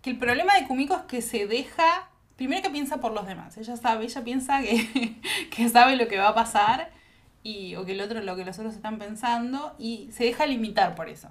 que 0.00 0.10
el 0.10 0.18
problema 0.18 0.54
de 0.54 0.66
Kumiko 0.66 0.94
es 0.96 1.02
que 1.02 1.22
se 1.22 1.46
deja, 1.46 2.08
primero 2.36 2.62
que 2.62 2.70
piensa 2.70 2.98
por 2.98 3.12
los 3.12 3.26
demás, 3.26 3.56
ella 3.58 3.76
sabe, 3.76 4.04
ella 4.04 4.24
piensa 4.24 4.62
que, 4.62 5.20
que 5.50 5.68
sabe 5.68 5.96
lo 5.96 6.08
que 6.08 6.18
va 6.18 6.28
a 6.28 6.34
pasar 6.34 6.90
y, 7.42 7.74
o 7.76 7.84
que 7.84 7.92
el 7.92 8.00
otro, 8.00 8.20
lo 8.22 8.36
que 8.36 8.44
los 8.44 8.58
otros 8.58 8.74
están 8.74 8.98
pensando 8.98 9.74
y 9.78 10.08
se 10.12 10.24
deja 10.24 10.46
limitar 10.46 10.94
por 10.94 11.08
eso. 11.08 11.28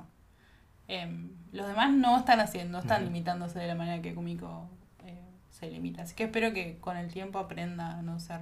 Em, 0.87 1.40
los 1.51 1.67
demás 1.67 1.91
no 1.91 2.17
están 2.17 2.39
haciendo, 2.39 2.79
están 2.79 3.03
limitándose 3.05 3.59
de 3.59 3.67
la 3.67 3.75
manera 3.75 4.01
que 4.01 4.13
Kumiko 4.13 4.69
eh, 5.05 5.19
se 5.49 5.69
limita. 5.69 6.03
Así 6.03 6.15
que 6.15 6.23
espero 6.25 6.53
que 6.53 6.77
con 6.79 6.97
el 6.97 7.11
tiempo 7.11 7.39
aprenda 7.39 7.97
a 7.97 8.01
no 8.01 8.19
ser, 8.19 8.39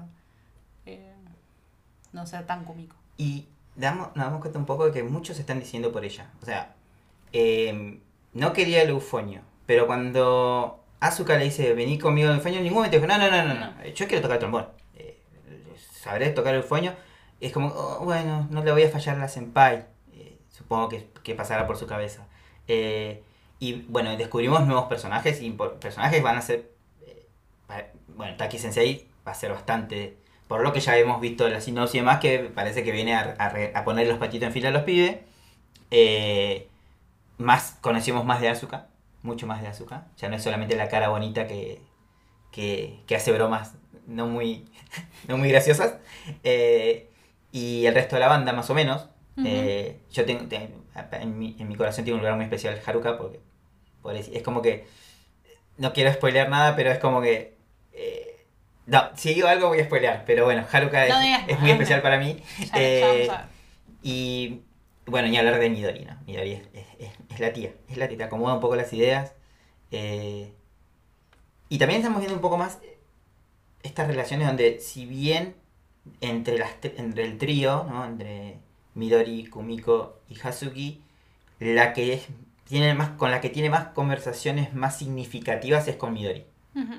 eh, 0.85 1.13
no 2.13 2.25
ser 2.27 2.45
tan 2.45 2.65
Kumiko. 2.65 2.95
Y 3.17 3.47
damos, 3.75 4.07
nos 4.15 4.25
damos 4.25 4.41
cuenta 4.41 4.59
un 4.59 4.65
poco 4.65 4.85
de 4.85 4.91
que 4.91 5.03
muchos 5.03 5.39
están 5.39 5.59
diciendo 5.59 5.91
por 5.91 6.05
ella. 6.05 6.29
O 6.41 6.45
sea, 6.45 6.75
em, 7.31 7.99
no 8.33 8.53
quería 8.53 8.81
el 8.83 8.89
eufonio, 8.89 9.41
pero 9.65 9.87
cuando 9.87 10.83
Asuka 10.99 11.37
le 11.37 11.45
dice, 11.45 11.73
vení 11.73 11.97
conmigo 11.97 12.29
al 12.29 12.35
eufonio, 12.35 12.59
en 12.59 12.63
ningún 12.65 12.77
momento 12.83 12.97
dijo, 12.97 13.07
no, 13.07 13.17
no, 13.17 13.29
no, 13.31 13.43
no, 13.45 13.53
no, 13.55 13.85
yo 13.85 14.07
quiero 14.07 14.21
tocar 14.21 14.35
el 14.35 14.39
trombón. 14.39 14.67
Eh, 14.95 15.19
sabré 15.91 16.29
tocar 16.29 16.53
el 16.53 16.61
eufonio. 16.61 16.93
Es 17.41 17.53
como, 17.53 17.69
"Oh, 17.69 18.03
bueno, 18.03 18.47
no 18.51 18.63
le 18.63 18.71
voy 18.71 18.83
a 18.83 18.89
fallar 18.89 19.15
a 19.15 19.19
la 19.19 19.27
senpai. 19.29 19.85
Supongo 20.49 20.89
que, 20.89 21.09
que 21.23 21.35
pasará 21.35 21.65
por 21.65 21.77
su 21.77 21.87
cabeza. 21.87 22.27
Eh, 22.69 23.23
y 23.59 23.83
bueno, 23.89 24.15
descubrimos 24.17 24.65
nuevos 24.67 24.85
personajes 24.87 25.41
y 25.41 25.51
por- 25.51 25.75
personajes 25.79 26.23
van 26.23 26.37
a 26.37 26.41
ser... 26.41 26.71
eh, 27.05 27.27
bueno, 28.15 28.35
Taki 28.37 28.57
Sensei 28.59 29.07
va 29.27 29.31
a 29.33 29.35
ser 29.35 29.51
bastante... 29.51 30.17
Por 30.47 30.61
lo 30.63 30.73
que 30.73 30.79
ya 30.79 30.97
hemos 30.97 31.21
visto 31.21 31.45
en 31.47 31.53
la 31.53 31.61
sinopsis 31.61 31.95
y 31.95 31.99
demás, 31.99 32.19
que 32.19 32.39
parece 32.39 32.83
que 32.83 32.91
viene 32.91 33.15
a, 33.15 33.21
a 33.37 33.49
re- 33.49 33.71
a 33.75 33.83
poner 33.83 34.07
los 34.07 34.17
patitos 34.17 34.47
en 34.47 34.53
fila 34.53 34.69
a 34.69 34.71
los 34.71 34.83
pibes. 34.83 35.17
Eh, 35.91 36.67
más, 37.37 37.77
conocemos 37.81 38.25
más 38.25 38.41
de 38.41 38.49
Asuka, 38.49 38.87
mucho 39.23 39.47
más 39.47 39.61
de 39.61 39.67
Asuka. 39.69 40.07
Ya 40.17 40.29
no 40.29 40.35
es 40.37 40.43
solamente 40.43 40.75
la 40.75 40.89
cara 40.89 41.09
bonita 41.09 41.47
que, 41.47 41.81
que, 42.51 42.99
que 43.07 43.15
hace 43.15 43.31
bromas 43.33 43.75
no 44.07 44.27
muy, 44.27 44.65
no 45.27 45.37
muy 45.37 45.49
graciosas. 45.49 45.95
Eh, 46.43 47.09
y 47.51 47.85
el 47.85 47.95
resto 47.95 48.15
de 48.15 48.21
la 48.21 48.27
banda 48.29 48.53
más 48.53 48.69
o 48.69 48.73
menos. 48.75 49.07
Eh, 49.45 49.99
yo 50.11 50.25
tengo, 50.25 50.45
te- 50.47 50.69
en, 51.11 51.37
mi, 51.37 51.55
en 51.59 51.67
mi 51.67 51.75
corazón 51.75 52.03
tiene 52.03 52.15
un 52.15 52.21
lugar 52.21 52.35
muy 52.35 52.45
especial 52.45 52.79
Haruka 52.85 53.17
porque 53.17 53.39
por 54.01 54.15
es, 54.15 54.29
como 54.43 54.61
que 54.61 54.85
no 55.77 55.93
quiero 55.93 56.11
spoilear 56.13 56.49
nada, 56.49 56.75
pero 56.75 56.91
es 56.91 56.99
como 56.99 57.21
que 57.21 57.57
eh, 57.93 58.45
no, 58.85 59.09
si 59.15 59.33
digo 59.33 59.47
algo 59.47 59.67
voy 59.69 59.79
a 59.79 59.85
spoilear, 59.85 60.23
pero 60.25 60.45
bueno, 60.45 60.65
Haruka 60.71 61.05
es, 61.05 61.13
No 61.13 61.19
digas 61.21 61.43
es 61.47 61.59
muy 61.59 61.71
especial 61.71 62.01
para 62.01 62.17
mí. 62.17 62.41
Ya, 62.59 62.71
Eh, 62.81 63.29
y 64.01 64.61
bueno, 65.05 65.27
ni 65.27 65.37
hablar 65.37 65.59
de 65.59 65.69
Midori, 65.69 66.05
¿no? 66.05 66.17
Midori 66.25 66.53
es, 66.53 66.61
es- 66.99 67.39
la 67.39 67.53
tía, 67.53 67.73
es 67.87 67.95
la 67.97 68.07
tía, 68.09 68.17
te 68.17 68.23
acomoda 68.25 68.53
un 68.55 68.59
poco 68.59 68.75
las 68.75 68.91
ideas. 68.93 69.33
eh, 69.91 70.53
y 71.69 71.77
también 71.77 71.99
estamos 72.01 72.19
viendo 72.19 72.35
un 72.35 72.41
poco 72.41 72.57
más 72.57 72.79
estas 73.83 74.07
relaciones 74.07 74.47
donde 74.47 74.79
si 74.79 75.05
bien 75.05 75.55
entre, 76.21 76.57
las, 76.57 76.71
entre 76.97 77.23
el 77.23 77.37
trío, 77.37 77.85
¿no? 77.89 78.05
Entre 78.05 78.57
Midori, 78.95 79.45
Kumiko 79.47 80.19
y 80.29 80.39
Hazuki, 80.39 81.01
la 81.59 81.93
que 81.93 82.13
es, 82.13 82.27
tiene 82.67 82.93
más, 82.93 83.09
con 83.11 83.31
la 83.31 83.41
que 83.41 83.49
tiene 83.49 83.69
más 83.69 83.87
conversaciones 83.89 84.73
más 84.73 84.97
significativas 84.97 85.87
es 85.87 85.95
con 85.95 86.13
Midori. 86.13 86.45
Ujú. 86.75 86.93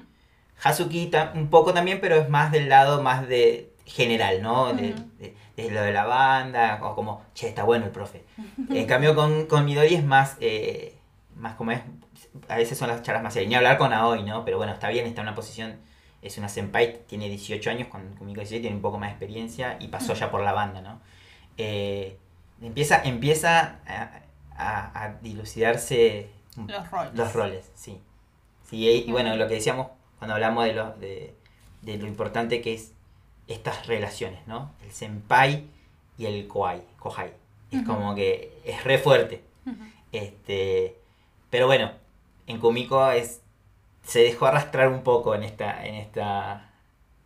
Hazuki 0.63 1.07
ta- 1.07 1.33
un 1.35 1.49
poco 1.49 1.73
también, 1.73 2.01
pero 2.01 2.17
es 2.17 2.29
más 2.29 2.53
del 2.53 2.69
lado 2.69 3.03
más 3.03 3.27
de 3.29 3.73
general, 3.87 4.43
¿no? 4.43 4.73
De, 4.73 4.91
Ujú. 4.93 5.03
de- 5.19 5.35
de 5.57 5.71
lo 5.71 5.83
de 5.83 5.93
la 5.93 6.05
banda, 6.05 6.79
o 6.83 6.95
como, 6.95 7.23
che, 7.35 7.49
está 7.49 7.65
bueno 7.65 7.85
el 7.87 7.91
profe. 7.93 8.25
En 8.71 8.87
cambio 8.87 9.15
con, 9.15 9.47
con 9.47 9.65
Midori 9.65 9.95
es 9.95 10.05
más, 10.05 10.37
eh, 10.41 10.97
más 11.37 11.55
como 11.55 11.73
es, 11.73 11.81
a 12.49 12.57
veces 12.57 12.79
son 12.79 12.89
las 12.89 13.03
charlas 13.03 13.23
más 13.23 13.33
serias. 13.35 13.49
Ni 13.51 13.55
hablar 13.57 13.77
con 13.79 13.93
Aoi, 13.93 14.23
¿no? 14.23 14.45
Pero 14.45 14.57
bueno, 14.59 14.73
está 14.73 14.89
bien, 14.89 15.07
está 15.07 15.21
en 15.23 15.29
una 15.29 15.35
posición, 15.35 15.77
es 16.23 16.39
una 16.39 16.49
senpai, 16.49 17.01
tiene 17.07 17.29
18 17.29 17.71
años, 17.71 17.89
con 17.89 18.15
Kumiko 18.17 18.41
17 18.41 18.61
tiene 18.63 18.77
un 18.77 18.83
poco 18.83 18.99
más 18.99 19.09
de 19.11 19.13
experiencia 19.15 19.77
y 19.81 19.89
pasó 19.89 20.15
ya 20.15 20.31
por 20.31 20.43
la 20.43 20.53
banda, 20.53 20.81
¿no? 20.83 21.01
Eh, 21.63 22.17
empieza 22.63 23.03
empieza 23.05 23.81
a, 23.87 24.23
a- 24.57 25.05
a 25.05 25.15
dilucidarse 25.21 26.31
Los 26.57 26.91
roles. 26.91 27.15
los 27.15 27.33
roles, 27.35 27.71
sí. 27.75 28.01
Sí, 28.69 28.89
y, 28.89 29.09
y 29.09 29.13
bueno, 29.13 29.35
lo 29.37 29.47
que 29.49 29.55
decíamos 29.55 29.89
cuando 30.19 30.35
hablamos 30.35 30.65
de 30.65 30.73
lo, 30.75 30.93
de, 30.97 31.35
de 31.83 31.97
lo 31.99 32.07
importante 32.07 32.61
que 32.61 32.75
es 32.75 32.93
estas 33.49 33.87
relaciones, 33.87 34.47
¿no? 34.47 34.73
El 34.85 34.93
senpai 34.93 35.67
y 36.17 36.27
el 36.27 36.47
kohai, 36.47 36.83
kohai. 36.99 37.33
Es 37.71 37.83
como 37.85 38.15
que 38.15 38.59
es 38.65 38.83
re 38.85 38.99
fuerte. 38.99 39.43
Este, 40.13 40.97
pero 41.51 41.67
bueno, 41.67 41.93
en 42.47 42.59
Kumiko 42.59 43.11
es 43.11 43.43
se 44.03 44.21
dejó 44.21 44.47
arrastrar 44.47 44.89
un 44.89 45.03
poco 45.03 45.35
en 45.35 45.43
esta 45.45 45.85
en 45.87 45.95
esta 45.95 46.71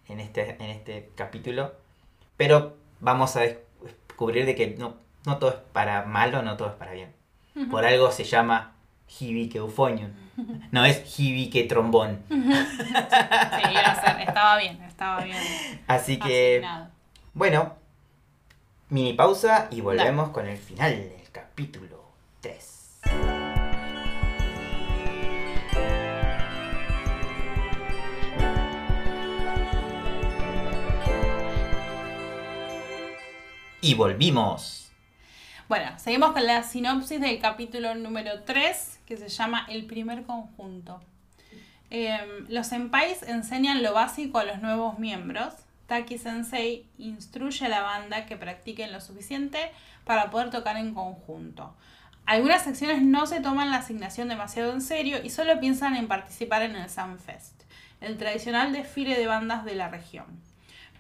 en 0.09 0.21
este 0.21 0.51
en 0.63 0.71
este 0.71 1.11
capítulo, 1.15 1.73
pero 2.37 2.77
vamos 3.01 3.37
a 3.37 3.41
descubrir 4.15 4.47
de 4.47 4.55
que 4.55 4.77
no 4.79 5.05
no 5.27 5.39
todo 5.39 5.51
es 5.51 5.57
para 5.73 6.05
malo, 6.05 6.43
no 6.43 6.57
todo 6.57 6.69
es 6.69 6.75
para 6.75 6.93
bien. 6.93 7.13
Por 7.71 7.85
algo 7.85 8.11
se 8.11 8.25
llama 8.25 8.73
Hibike 9.09 9.57
Euphonium. 9.59 10.11
No 10.71 10.85
es 10.85 11.19
Hibike 11.19 11.65
Trombón. 11.65 12.23
Sí, 12.29 13.71
iba 13.71 13.81
a 13.81 14.01
ser, 14.01 14.21
estaba 14.21 14.59
bien, 14.59 14.83
estaba 14.83 15.25
bien. 15.25 15.39
Así 15.87 16.19
que, 16.19 16.57
asignado. 16.59 16.89
bueno, 17.33 17.75
mini 18.91 19.13
pausa 19.13 19.69
y 19.71 19.81
volvemos 19.81 20.31
con 20.31 20.47
el 20.47 20.59
final 20.59 20.93
del 20.93 21.31
capítulo 21.33 22.05
3. 22.41 23.01
Y 33.85 33.93
volvimos. 33.93 34.91
Bueno, 35.69 35.91
seguimos 35.99 36.33
con 36.33 36.47
la 36.47 36.63
sinopsis 36.63 37.21
del 37.21 37.39
capítulo 37.39 37.95
número 37.95 38.43
3, 38.45 39.01
que 39.05 39.19
se 39.19 39.29
llama 39.29 39.67
El 39.69 39.85
primer 39.85 40.23
conjunto. 40.23 41.03
Eh, 41.91 42.19
los 42.49 42.69
senpais 42.69 43.23
enseñan 43.25 43.83
lo 43.83 43.93
básico 43.93 44.39
a 44.39 44.45
los 44.45 44.63
nuevos 44.63 44.99
miembros. 44.99 45.53
Taki 45.87 46.17
Sensei 46.17 46.87
instruye 46.97 47.67
a 47.67 47.69
la 47.69 47.83
banda 47.83 48.25
que 48.25 48.39
practiquen 48.39 48.91
lo 48.91 49.03
suficiente 49.03 49.71
para 50.07 50.31
poder 50.31 50.49
tocar 50.49 50.79
en 50.79 50.95
conjunto. 50.95 51.77
Algunas 52.25 52.65
secciones 52.65 53.03
no 53.03 53.27
se 53.27 53.41
toman 53.41 53.71
la 53.71 53.77
asignación 53.77 54.31
demasiado 54.31 54.73
en 54.73 54.81
serio 54.81 55.19
y 55.23 55.29
solo 55.29 55.61
piensan 55.61 55.95
en 55.95 56.09
participar 56.09 56.63
en 56.63 56.75
el 56.75 56.89
Sunfest, 56.89 57.65
el 58.01 58.17
tradicional 58.17 58.73
desfile 58.73 59.15
de 59.15 59.27
bandas 59.27 59.67
de 59.67 59.75
la 59.75 59.89
región. 59.89 60.44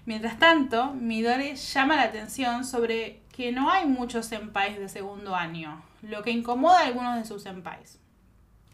Mientras 0.06 0.38
tanto, 0.38 0.92
Midori 0.92 1.54
llama 1.56 1.96
la 1.96 2.02
atención 2.02 2.64
sobre 2.64 3.22
que 3.34 3.52
no 3.52 3.70
hay 3.70 3.86
muchos 3.86 4.26
senpais 4.26 4.78
de 4.78 4.88
segundo 4.88 5.34
año, 5.34 5.82
lo 6.02 6.22
que 6.22 6.30
incomoda 6.30 6.80
a 6.80 6.86
algunos 6.86 7.16
de 7.16 7.24
sus 7.24 7.42
senpais. 7.42 7.98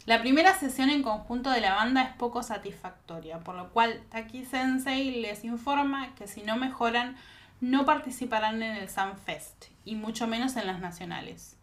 La 0.06 0.20
primera 0.20 0.58
sesión 0.58 0.90
en 0.90 1.04
conjunto 1.04 1.50
de 1.50 1.60
la 1.60 1.74
banda 1.74 2.02
es 2.02 2.16
poco 2.16 2.42
satisfactoria, 2.42 3.38
por 3.38 3.54
lo 3.54 3.70
cual 3.70 4.02
Taki 4.10 4.44
Sensei 4.44 5.20
les 5.20 5.44
informa 5.44 6.14
que 6.16 6.26
si 6.26 6.42
no 6.42 6.56
mejoran, 6.56 7.16
no 7.60 7.84
participarán 7.84 8.62
en 8.62 8.76
el 8.76 8.88
Sunfest, 8.88 9.66
y 9.84 9.94
mucho 9.94 10.26
menos 10.26 10.56
en 10.56 10.66
las 10.66 10.80
nacionales. 10.80 11.59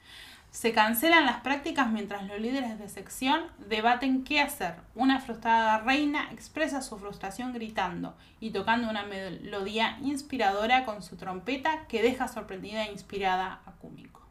Se 0.57 0.73
cancelan 0.73 1.27
las 1.27 1.41
prácticas 1.41 1.91
mientras 1.91 2.25
los 2.25 2.39
líderes 2.41 2.79
de 2.79 2.89
sección 2.89 3.41
debaten 3.69 4.23
qué 4.23 4.41
hacer. 4.41 4.73
Una 4.95 5.19
frustrada 5.19 5.77
reina 5.81 6.29
expresa 6.31 6.81
su 6.81 6.97
frustración 6.97 7.53
gritando 7.53 8.17
y 8.39 8.49
tocando 8.49 8.89
una 8.89 9.03
melodía 9.03 9.99
inspiradora 10.01 10.83
con 10.83 11.03
su 11.03 11.15
trompeta 11.15 11.85
que 11.87 12.01
deja 12.01 12.27
sorprendida 12.27 12.85
e 12.85 12.91
inspirada 12.91 13.61
a 13.67 13.71
Kumiko. 13.73 14.25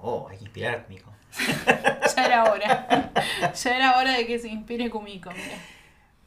Oh, 0.00 0.28
hay 0.30 0.38
que 0.38 0.44
inspirar 0.44 0.76
a 0.76 0.84
Kumiko. 0.84 1.12
Ya 2.16 2.24
era 2.24 2.44
hora. 2.44 3.12
ya 3.54 3.76
era 3.76 3.98
hora 3.98 4.12
de 4.12 4.26
que 4.26 4.38
se 4.38 4.48
inspire 4.48 4.88
Kumiko, 4.88 5.28
mira. 5.28 5.58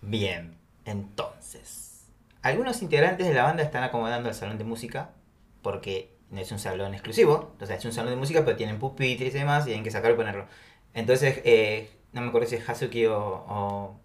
Bien, 0.01 0.59
entonces. 0.85 2.05
Algunos 2.43 2.83
integrantes 2.83 3.25
de 3.25 3.33
la 3.33 3.45
banda 3.45 3.63
están 3.63 3.81
acomodando 3.81 4.29
el 4.29 4.35
salón 4.35 4.59
de 4.59 4.63
música 4.63 5.09
porque 5.63 6.18
es 6.35 6.51
un 6.51 6.59
salón 6.59 6.93
exclusivo. 6.93 7.55
O 7.59 7.65
sea, 7.65 7.75
es 7.75 7.85
un 7.85 7.93
salón 7.93 8.11
de 8.11 8.17
música, 8.17 8.43
pero 8.45 8.57
tienen 8.57 8.79
pupitres 8.79 9.33
y 9.33 9.37
demás 9.37 9.63
y 9.63 9.67
tienen 9.67 9.83
que 9.83 9.91
sacarlo 9.91 10.15
y 10.15 10.17
ponerlo. 10.17 10.47
Entonces, 10.93 11.41
eh, 11.43 11.89
no 12.13 12.21
me 12.21 12.27
acuerdo 12.27 12.47
si 12.47 12.55
es 12.55 12.67
Hazuki 12.67 13.05
o, 13.05 13.17
o, 13.17 13.99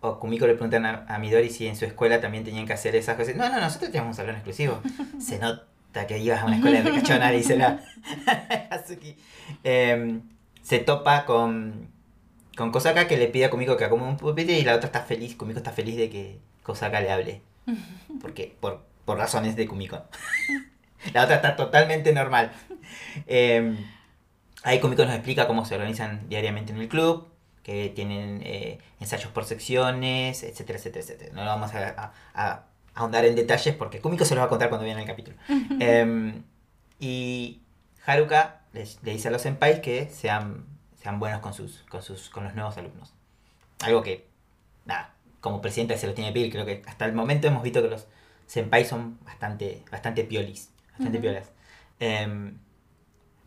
o 0.00 0.20
Kumiko 0.20 0.46
le 0.46 0.54
preguntan 0.54 0.86
a, 0.86 1.06
a 1.08 1.18
Midori 1.18 1.50
si 1.50 1.66
en 1.66 1.76
su 1.76 1.84
escuela 1.84 2.20
también 2.20 2.44
tenían 2.44 2.66
que 2.66 2.72
hacer 2.72 2.96
esas 2.96 3.16
cosas. 3.16 3.36
No, 3.36 3.48
no, 3.48 3.60
nosotros 3.60 3.90
tenemos 3.90 4.10
un 4.10 4.14
salón 4.14 4.36
exclusivo. 4.36 4.80
Se 5.20 5.38
nota 5.38 6.06
que 6.06 6.18
ibas 6.18 6.42
a 6.42 6.46
una 6.46 6.56
escuela 6.56 6.82
de 6.82 6.90
ricachona, 6.90 7.30
dice 7.30 7.56
la 7.56 7.80
Hazuki. 8.70 9.16
Em, 9.64 10.22
se 10.62 10.78
topa 10.78 11.24
con, 11.24 11.88
con 12.56 12.70
Kosaka 12.72 13.06
que 13.06 13.16
le 13.16 13.28
pide 13.28 13.46
a 13.46 13.50
Kumiko 13.50 13.76
que 13.76 13.84
acomode 13.84 14.10
un 14.10 14.16
pupitre 14.16 14.58
y 14.58 14.62
la 14.64 14.74
otra 14.74 14.86
está 14.86 15.02
feliz, 15.02 15.36
Kumiko 15.36 15.58
está 15.58 15.72
feliz 15.72 15.96
de 15.96 16.10
que 16.10 16.38
Kosaka 16.62 17.00
le 17.00 17.10
hable. 17.10 17.42
Porque, 18.20 18.54
por, 18.60 18.84
por 19.04 19.18
razones 19.18 19.56
de 19.56 19.66
Kumiko. 19.66 20.02
La 21.12 21.24
otra 21.24 21.36
está 21.36 21.56
totalmente 21.56 22.12
normal. 22.12 22.52
Eh, 23.26 23.76
ahí 24.62 24.80
Kumiko 24.80 25.04
nos 25.04 25.14
explica 25.14 25.46
cómo 25.46 25.64
se 25.64 25.74
organizan 25.74 26.28
diariamente 26.28 26.72
en 26.72 26.80
el 26.80 26.88
club, 26.88 27.28
que 27.62 27.88
tienen 27.94 28.40
eh, 28.44 28.78
ensayos 29.00 29.30
por 29.32 29.44
secciones, 29.44 30.42
etcétera, 30.42 30.78
etcétera, 30.78 31.02
etcétera. 31.04 31.32
No 31.34 31.44
lo 31.44 31.50
vamos 31.50 31.74
a, 31.74 31.88
a- 31.88 32.12
a 32.34 32.64
ahondar 32.94 33.24
en 33.24 33.34
detalles 33.36 33.74
porque 33.74 34.00
Kumiko 34.00 34.24
se 34.24 34.34
lo 34.34 34.40
va 34.40 34.46
a 34.46 34.50
contar 34.50 34.68
cuando 34.68 34.84
viene 34.84 35.00
el 35.00 35.06
capítulo. 35.06 35.36
Eh, 35.80 36.40
y 36.98 37.60
Haruka 38.06 38.62
le, 38.72 38.86
dice 39.02 39.28
a 39.28 39.30
los 39.30 39.42
senpais 39.42 39.80
que 39.80 40.08
sean, 40.08 40.64
sean 41.02 41.18
buenos 41.18 41.40
con, 41.40 41.52
sus, 41.52 41.82
con, 41.90 42.02
sus, 42.02 42.30
con 42.30 42.44
los 42.44 42.54
nuevos 42.54 42.76
alumnos. 42.78 43.12
Algo 43.84 44.02
que, 44.02 44.26
nada, 44.86 45.12
como 45.40 45.60
presidenta 45.60 45.96
se 45.98 46.06
lo 46.06 46.14
tiene 46.14 46.30
que 46.30 46.34
pedir. 46.34 46.52
Creo 46.52 46.64
que 46.64 46.82
hasta 46.86 47.04
el 47.04 47.12
momento 47.12 47.46
hemos 47.48 47.62
visto 47.62 47.82
que 47.82 47.88
los 47.88 48.06
senpais 48.46 48.88
son 48.88 49.18
bastante, 49.24 49.82
bastante 49.90 50.24
piolis, 50.24 50.70
bastante 50.98 51.18
Ujú. 51.18 51.22
piolas. 51.22 51.50
Eh, 52.00 52.52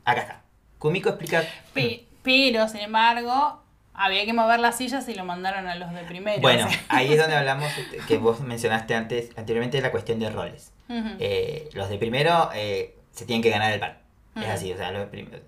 acá 0.05 0.21
está. 0.21 0.41
Kumiko 0.77 1.09
explica... 1.09 1.43
Pe- 1.73 2.05
pero, 2.23 2.67
sin 2.67 2.81
embargo, 2.81 3.61
había 3.93 4.25
que 4.25 4.33
mover 4.33 4.59
las 4.59 4.77
sillas 4.77 5.07
y 5.09 5.15
lo 5.15 5.25
mandaron 5.25 5.67
a 5.67 5.75
los 5.75 5.91
de 5.93 6.03
primero. 6.03 6.41
Bueno, 6.41 6.67
o 6.67 6.69
sea. 6.69 6.79
ahí 6.89 7.11
es 7.13 7.19
donde 7.19 7.35
hablamos, 7.37 7.75
este, 7.77 7.97
que 8.07 8.17
vos 8.17 8.41
mencionaste 8.41 8.93
antes, 8.95 9.29
anteriormente, 9.37 9.77
de 9.77 9.83
la 9.83 9.91
cuestión 9.91 10.19
de 10.19 10.29
roles. 10.29 10.71
Eh, 11.19 11.69
los 11.73 11.87
de 11.89 11.97
primero 11.99 12.49
eh, 12.55 12.95
se 13.11 13.25
tienen 13.25 13.41
que 13.43 13.49
ganar 13.51 13.71
el 13.71 13.79
pan. 13.79 13.97
Es 14.35 14.47
así, 14.47 14.71
o 14.73 14.77
sea, 14.77 14.91
los 14.91 15.01
de, 15.01 15.07
prim- 15.07 15.29
los 15.31 15.41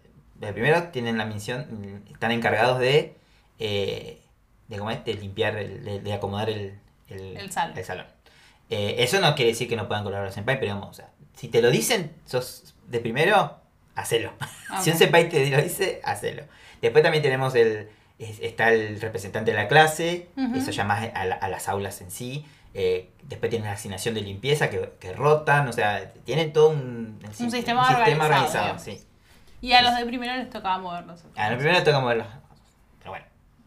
de 0.47 0.53
primero 0.53 0.83
tienen 0.89 1.17
la 1.17 1.25
misión, 1.25 1.65
mm, 2.07 2.11
están 2.13 2.31
encargados 2.31 2.77
de, 2.79 3.15
eh, 3.59 4.21
de, 4.67 4.77
¿cómo 4.77 4.91
es? 4.91 5.03
de 5.05 5.13
limpiar, 5.15 5.55
el- 5.57 5.83
de, 5.83 5.99
de 5.99 6.13
acomodar 6.13 6.49
el, 6.49 6.79
el, 7.07 7.37
El 7.37 7.51
salón. 7.51 7.83
salón. 7.83 8.05
Eh, 8.69 8.95
eso 8.99 9.19
no 9.19 9.33
quiere 9.35 9.51
decir 9.51 9.67
que 9.67 9.75
no 9.75 9.87
puedan 9.87 10.03
colaborar 10.03 10.27
los 10.27 10.35
senpai, 10.35 10.59
pero 10.59 10.73
vamos, 10.75 10.89
o 10.89 10.93
sea, 10.93 11.09
si 11.35 11.47
te 11.47 11.61
lo 11.61 11.69
dicen, 11.71 12.11
sos 12.25 12.73
de 12.87 12.99
primero, 12.99 13.57
hacelo. 13.95 14.33
si 14.81 14.91
un 14.91 14.97
senpai 14.97 15.29
te 15.29 15.49
lo 15.49 15.61
dice, 15.61 16.01
hacelo. 16.03 16.43
Después 16.81 17.03
también 17.03 17.21
tenemos 17.23 17.53
el, 17.55 17.89
es- 18.19 18.39
está 18.41 18.71
el 18.71 18.99
representante 19.01 19.51
de 19.51 19.57
la 19.57 19.67
clase, 19.67 20.29
Ujú. 20.37 20.55
eso 20.57 20.71
ya 20.71 20.83
más 20.83 21.09
a, 21.13 21.25
la- 21.25 21.35
a 21.35 21.47
las 21.49 21.67
aulas 21.69 22.01
en 22.01 22.11
sí. 22.11 22.45
eh, 22.73 23.09
después 23.23 23.49
tienen 23.49 23.67
la 23.67 23.73
asignación 23.73 24.15
de 24.15 24.21
limpieza 24.21 24.69
que, 24.69 24.93
que 24.99 25.11
rotan, 25.13 25.67
o 25.67 25.73
sea, 25.73 26.11
tienen 26.25 26.53
todo 26.53 26.69
un, 26.69 27.19
Un 27.25 27.33
si- 27.33 27.51
sistema 27.51 27.87
organizado, 27.89 28.79
sí. 28.79 29.01
Y 29.61 29.73
a 29.73 29.81
los 29.83 29.95
de 29.95 30.05
primero 30.05 30.35
les 30.37 30.49
tocaba 30.49 30.77
moverlos. 30.79 31.23
A 31.35 31.49
lo 31.51 31.57
primero 31.57 31.83
toca 31.83 31.99
mover 31.99 32.17
las 32.17 32.27
cosas. 32.27 32.41
Pero 32.99 33.11
bueno, 33.11 33.25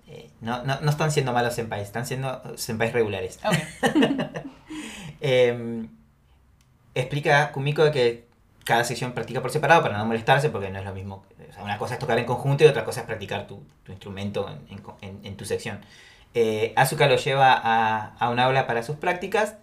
eh, 0.09 0.31
no, 0.41 0.65
no, 0.65 0.81
no 0.81 0.91
están 0.91 1.13
siendo 1.13 1.33
malos 1.33 1.55
senpais, 1.55 1.83
están 1.85 2.05
siendo 2.07 2.57
senpais 2.59 2.93
regulares. 2.93 3.39
Ok. 3.45 3.55
Eh, 5.21 5.87
explica 6.95 7.53
Kumiko 7.53 7.91
que 7.91 8.25
cada 8.65 8.85
sección 8.85 9.13
practica 9.13 9.43
por 9.43 9.51
separado 9.51 9.83
para 9.83 9.99
no 9.99 10.07
molestarse 10.07 10.49
porque 10.49 10.71
no 10.71 10.79
es 10.79 10.85
lo 10.85 10.95
mismo. 10.95 11.25
Una 11.63 11.79
cosa 11.79 11.95
es 11.95 12.01
tocar 12.01 12.19
en 12.19 12.25
conjunto 12.25 12.65
y 12.65 12.67
otra 12.67 12.85
cosa 12.85 13.01
es 13.01 13.07
practicar 13.07 13.47
tu, 13.47 13.63
instrumento 13.89 14.49
en, 15.01 15.37
tu 15.37 15.45
sección. 15.45 15.81
Eh, 16.35 16.75
lo 16.77 17.17
lleva 17.17 17.53
a, 17.53 18.17
a 18.19 18.31
un 18.31 18.41
aula 18.41 18.67
para 18.67 18.83
sus 18.83 18.97
prácticas 18.97 19.57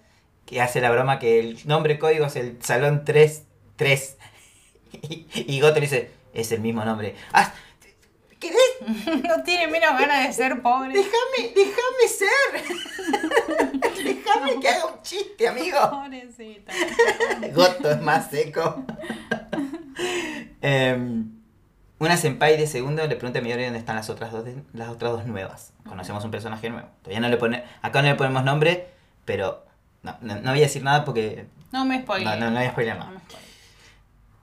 que 0.46 0.62
hace 0.62 0.82
la 0.82 0.92
broma 0.92 1.20
que 1.20 1.40
el 1.40 1.60
nombre 1.66 2.00
código 2.00 2.26
es 2.26 2.36
el 2.36 2.62
salón 2.62 3.04
3, 3.06 3.46
3. 3.76 4.18
Y, 5.04 5.26
y 5.34 5.62
Goto 5.62 5.76
le 5.76 5.82
dice, 5.82 6.12
es 6.34 6.52
el 6.52 6.60
mismo 6.60 6.84
nombre. 6.84 7.16
Ah. 7.32 7.54
no 9.28 9.44
tiene 9.44 9.68
menos 9.68 9.92
ganas 10.00 10.28
de 10.28 10.34
ser 10.34 10.62
pobre. 10.62 10.94
Déjame, 10.94 11.54
déjame 11.56 12.08
ser. 12.08 13.92
déjame 14.04 14.60
que 14.60 14.68
haga 14.70 14.86
un 14.88 15.02
chiste, 15.02 15.48
amigo. 15.48 15.78
Pobrecita. 15.90 16.72
Goto 17.54 17.92
es 17.92 18.02
más 18.02 18.30
seco. 18.30 18.84
Em, 20.62 21.32
una 22.00 22.18
senpai 22.18 22.58
de 22.58 22.68
segundo 22.68 23.06
le 23.06 23.16
pregunta 23.16 23.40
a 23.40 23.42
Midori 23.42 23.64
dónde 23.66 23.80
están 23.80 23.96
las 23.96 24.10
otras 24.10 24.32
dos, 24.32 24.44
de- 24.46 24.64
las 24.74 24.90
otras 24.90 25.12
dos 25.12 25.26
nuevas. 25.26 25.74
Conocemos 25.88 26.24
un 26.26 26.32
personaje 26.32 26.70
nuevo. 26.70 26.88
Todavía 27.04 27.20
no 27.20 27.30
le 27.30 27.38
pone, 27.38 27.64
acá 27.82 28.02
no 28.02 28.08
le 28.10 28.16
ponemos 28.16 28.44
nombre, 28.44 28.88
pero 29.26 29.66
no, 30.04 30.18
no, 30.22 30.36
no 30.36 30.52
voy 30.52 30.60
a 30.60 30.64
decir 30.64 30.84
nada 30.84 31.06
porque 31.06 31.46
No 31.72 31.86
me 31.86 32.02
spoileé. 32.02 32.26
No, 32.26 32.36
no, 32.38 32.52
no 32.52 32.58
voy 32.58 32.66
a 32.68 32.72
spoilear 32.72 32.98
nada. 32.98 33.12
No 33.12 33.18
me. 33.18 33.51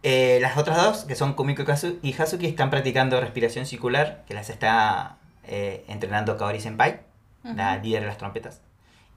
Eh, 0.02 0.38
las 0.40 0.56
otras 0.56 0.76
dos, 0.82 1.04
que 1.04 1.14
son 1.14 1.34
Kumiko 1.34 1.64
y, 2.02 2.14
Hazuki, 2.14 2.46
están 2.46 2.70
practicando 2.70 3.20
respiración 3.20 3.66
circular, 3.66 4.24
que 4.26 4.34
las 4.34 4.50
está 4.50 5.16
eh, 5.44 5.84
entrenando 5.88 6.36
Kaori 6.36 6.60
Senpai, 6.60 7.00
la 7.42 7.74
Ujú. 7.76 7.84
líder 7.84 8.02
de 8.02 8.06
las 8.08 8.18
trompetas. 8.18 8.60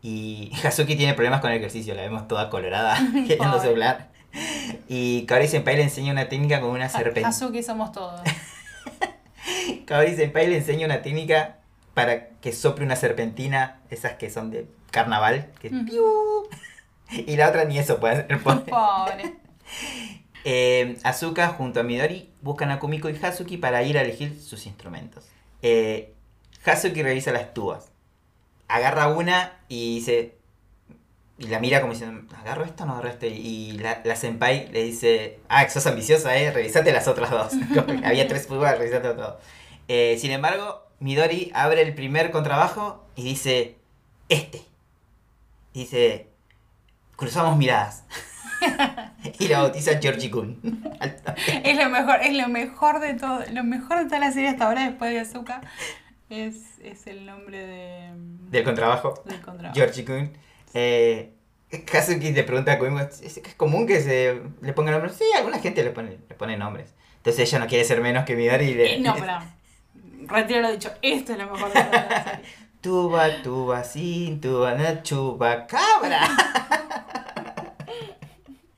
Y 0.01 0.51
Hazuki 0.65 0.95
tiene 0.95 1.13
problemas 1.13 1.41
con 1.41 1.51
el 1.51 1.57
ejercicio, 1.57 1.93
la 1.93 2.01
vemos 2.01 2.27
toda 2.27 2.49
colorada, 2.49 2.97
queriendo 3.27 3.59
hablar. 3.61 4.09
Y 4.87 5.25
Kaori 5.25 5.47
Senpai 5.47 5.75
le 5.75 5.83
enseña 5.83 6.11
una 6.13 6.29
técnica 6.29 6.61
con 6.61 6.69
una 6.71 6.89
serpentina. 6.89 7.27
Hazuki 7.29 7.61
somos 7.63 7.91
todos. 7.91 8.21
Kaori 9.85 10.15
Senpai 10.15 10.47
le 10.47 10.57
enseña 10.57 10.85
una 10.85 11.01
técnica 11.01 11.57
para 11.93 12.29
que 12.29 12.53
sople 12.53 12.85
una 12.85 12.95
serpentina, 12.95 13.79
esas 13.89 14.13
que 14.13 14.29
son 14.29 14.49
de 14.51 14.65
carnaval, 14.91 15.49
que. 15.59 15.69
Y 17.09 17.35
la 17.35 17.49
otra 17.49 17.65
ni 17.65 17.77
eso 17.77 17.99
puede 17.99 18.13
hacer. 18.13 18.41
pobre. 18.41 19.35
Eh, 20.43 20.97
Asuka 21.03 21.49
junto 21.49 21.79
a 21.79 21.83
Midori 21.83 22.29
buscan 22.41 22.71
a 22.71 22.79
Kumiko 22.79 23.09
y 23.09 23.17
Hazuki 23.21 23.57
para 23.57 23.83
ir 23.83 23.97
a 23.97 24.01
elegir 24.01 24.39
sus 24.39 24.65
instrumentos. 24.65 25.27
Eh, 25.61 26.13
Hazuki 26.65 27.03
revisa 27.03 27.31
las 27.31 27.53
tubas. 27.53 27.91
Agarra 28.67 29.07
una 29.09 29.59
y 29.67 29.95
dice. 29.95 30.35
Y 31.37 31.47
la 31.47 31.59
mira 31.59 31.81
como 31.81 31.93
diciendo, 31.93 32.31
¿agarro 32.37 32.63
esta 32.63 32.83
o 32.83 32.87
no 32.87 32.93
agarro 32.93 33.09
esta? 33.09 33.25
Y 33.25 33.71
la, 33.71 34.15
senpai 34.15 34.71
le 34.71 34.83
dice, 34.83 35.39
ah, 35.49 35.67
sos 35.69 35.87
ambiciosa, 35.87 36.37
eh, 36.37 36.51
revisate 36.51 36.91
las 36.91 37.07
otras 37.07 37.31
dos. 37.31 37.53
Había 38.03 38.27
tres 38.27 38.47
tubas, 38.47 38.77
revisate 38.77 39.07
las 39.07 39.17
dos. 39.17 39.35
Eh, 39.87 40.17
sin 40.19 40.31
embargo, 40.31 40.87
Midori 40.99 41.51
abre 41.55 41.81
el 41.81 41.95
primer 41.95 42.29
contrabajo 42.29 43.03
y 43.15 43.23
dice, 43.23 43.75
este. 44.29 44.61
Dice, 45.73 46.27
cruzamos 47.15 47.57
miradas. 47.57 48.03
y 49.39 49.47
la 49.47 49.61
bautiza 49.61 49.99
Georgie 50.01 50.29
Kun. 50.31 50.59
Es 51.63 51.77
lo 51.77 51.89
mejor, 51.89 52.19
es 52.21 52.35
lo 52.35 52.47
mejor 52.47 52.99
de 52.99 53.13
todo. 53.15 53.39
Lo 53.51 53.63
mejor 53.63 53.99
de 53.99 54.05
toda 54.05 54.19
la 54.19 54.31
serie 54.31 54.49
hasta 54.49 54.67
ahora, 54.67 54.85
después 54.87 55.11
de 55.11 55.19
Azuka, 55.19 55.61
es, 56.29 56.79
es 56.83 57.07
el 57.07 57.25
nombre 57.25 57.65
de, 57.65 58.09
Del 58.49 58.63
contrabajo. 58.63 59.21
del 59.25 59.41
contrato. 59.41 59.73
Georgie 59.73 60.05
Kun. 60.05 60.31
Eh, 60.73 61.33
Kazuki 61.85 62.31
le 62.31 62.43
pregunta 62.43 62.73
a 62.73 62.79
Kumiko, 62.79 62.99
¿es, 62.99 63.21
es 63.21 63.55
común 63.55 63.87
que 63.87 64.01
se 64.01 64.41
le 64.61 64.73
ponga 64.73 64.91
nombres? 64.91 65.15
Sí, 65.15 65.23
alguna 65.35 65.59
gente 65.59 65.83
le 65.83 65.91
pone, 65.91 66.17
le 66.27 66.35
pone 66.35 66.57
nombres. 66.57 66.93
Entonces 67.17 67.47
ella 67.47 67.59
no 67.59 67.67
quiere 67.67 67.83
ser 67.85 68.01
menos 68.01 68.25
que 68.25 68.35
Midori 68.35 68.65
y 68.65 68.73
le... 68.73 68.95
Eh, 68.95 68.99
no, 68.99 69.15
pará. 69.15 69.53
Retiro 70.27 70.61
lo 70.61 70.71
dicho. 70.71 70.91
Esto 71.01 71.33
es 71.33 71.37
lo 71.37 71.51
mejor 71.51 71.71
de 71.73 71.81
toda 71.83 72.07
la 72.09 72.23
serie. 72.23 72.45
Tuba, 72.81 73.27
tuba, 73.43 73.83
sin, 73.83 74.41
tuba, 74.41 74.73
na, 74.73 75.03
chupa, 75.03 75.67
cabra. 75.67 76.21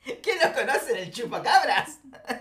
¿Quién 0.22 0.38
no 0.42 0.52
conoce 0.52 1.02
el 1.02 1.10
chupacabras? 1.10 1.98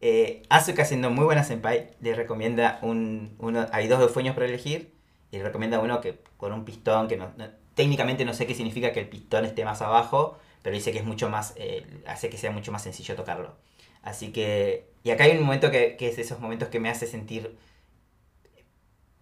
eh, 0.00 0.42
Asuka 0.48 0.84
siendo 0.84 1.10
muy 1.10 1.24
buena 1.24 1.44
senpai, 1.44 1.90
le 2.00 2.14
recomienda 2.14 2.78
un, 2.82 3.34
uno, 3.38 3.66
hay 3.72 3.88
dos 3.88 4.00
eufueños 4.00 4.34
para 4.34 4.46
elegir, 4.46 4.94
y 5.30 5.38
le 5.38 5.42
recomienda 5.44 5.80
uno 5.80 6.00
que 6.00 6.18
con 6.36 6.52
un 6.52 6.64
pistón, 6.64 7.08
que 7.08 7.16
no- 7.16 7.32
técnicamente 7.74 8.24
no 8.24 8.34
sé 8.34 8.46
qué 8.46 8.54
significa 8.54 8.92
que 8.92 9.00
el 9.00 9.08
pistón 9.08 9.44
esté 9.44 9.64
más 9.64 9.82
abajo, 9.82 10.38
pero 10.62 10.74
dice 10.74 10.92
que 10.92 10.98
es 10.98 11.04
mucho 11.04 11.28
más, 11.28 11.54
eh, 11.56 11.86
hace 12.06 12.30
que 12.30 12.38
sea 12.38 12.50
mucho 12.50 12.72
más 12.72 12.82
sencillo 12.82 13.16
tocarlo. 13.16 13.54
Así 14.02 14.32
que, 14.32 14.88
y 15.02 15.10
acá 15.10 15.24
hay 15.24 15.36
un 15.36 15.42
momento 15.44 15.70
que, 15.70 15.96
que 15.96 16.08
es 16.08 16.16
de 16.16 16.22
esos 16.22 16.40
momentos 16.40 16.68
que 16.68 16.80
me 16.80 16.88
hace 16.90 17.06
sentir 17.06 17.56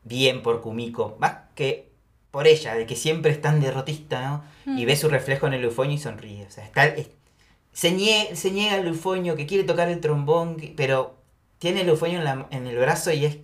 bien 0.03 0.43
por 0.43 0.61
Kumiko, 0.61 1.17
más 1.21 1.51
que 1.55 1.93
por 2.35 2.49
ella, 2.49 2.75
de 2.75 2.85
que 2.85 2.97
siempre 2.97 3.31
es 3.31 3.41
tan 3.41 3.61
derrotista, 3.61 4.21
¿no? 4.29 4.45
Y 4.77 4.83
Mm. 4.83 4.87
ve 4.87 4.97
su 4.97 5.09
reflejo 5.09 5.47
en 5.47 5.53
el 5.55 5.63
eufonio 5.65 5.95
y 5.95 5.99
sonríe. 5.99 6.45
O 6.45 6.51
sea, 6.51 6.65
está, 6.65 6.85
es- 6.87 7.09
se, 7.73 7.93
nie- 7.97 8.35
se 8.35 8.51
niega 8.51 8.75
al 8.75 8.87
eufonio, 8.89 9.37
que 9.37 9.47
quiere 9.47 9.63
tocar 9.63 9.89
el 9.89 10.01
trombón, 10.01 10.57
que- 10.57 10.75
pero 10.77 11.17
tiene 11.61 11.83
el 11.83 11.89
eufonio 11.89 12.19
en, 12.19 12.25
la- 12.25 12.47
en 12.51 12.67
el 12.67 12.77
brazo 12.77 13.13
y 13.13 13.25
es, 13.25 13.37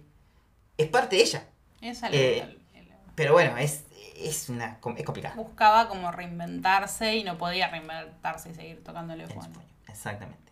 es 0.77 0.89
parte 0.89 1.17
de 1.17 1.23
ella. 1.23 1.47
Esa 1.81 2.09
Eh, 2.09 2.45
le- 2.75 2.83
le- 2.83 2.91
Pero 3.15 3.33
bueno, 3.33 3.57
es, 3.59 3.85
es, 4.17 4.49
una, 4.49 4.79
es 4.97 5.05
complicada. 5.05 5.35
buscaba 5.37 5.89
como 5.89 6.11
reinventarse 6.11 7.15
y 7.17 7.23
no 7.23 7.39
podía 7.39 7.69
reinventarse 7.69 8.51
y 8.51 8.55
seguir 8.55 8.83
tocando 8.83 9.13
el 9.15 9.21
El 9.21 9.27
eufonio. 9.29 9.49
eufonio, 9.51 9.69
Exactamente. 9.89 10.51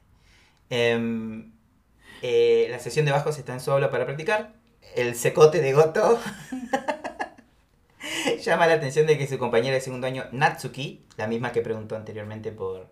Em, 0.71 1.51
eh, 2.23 2.69
la 2.71 2.79
sesión 2.79 3.05
de 3.05 3.11
bajos 3.13 3.37
está 3.39 3.53
en 3.53 3.61
su 3.61 3.73
aula 3.73 3.91
para 3.91 4.05
practicar. 4.07 4.53
El 4.95 5.15
secote 5.17 5.61
de 5.61 5.73
Goto 5.73 6.19
llama 8.43 8.67
la 8.67 8.75
atención 8.75 9.07
de 9.07 9.19
que 9.19 9.27
su 9.27 9.39
compañera 9.39 9.75
de 9.75 9.81
segundo 9.81 10.07
año, 10.07 10.25
Natsuki, 10.33 11.05
la 11.17 11.27
misma 11.27 11.53
que 11.53 11.61
preguntó 11.61 11.97
anteriormente 11.97 12.53
por, 12.53 12.89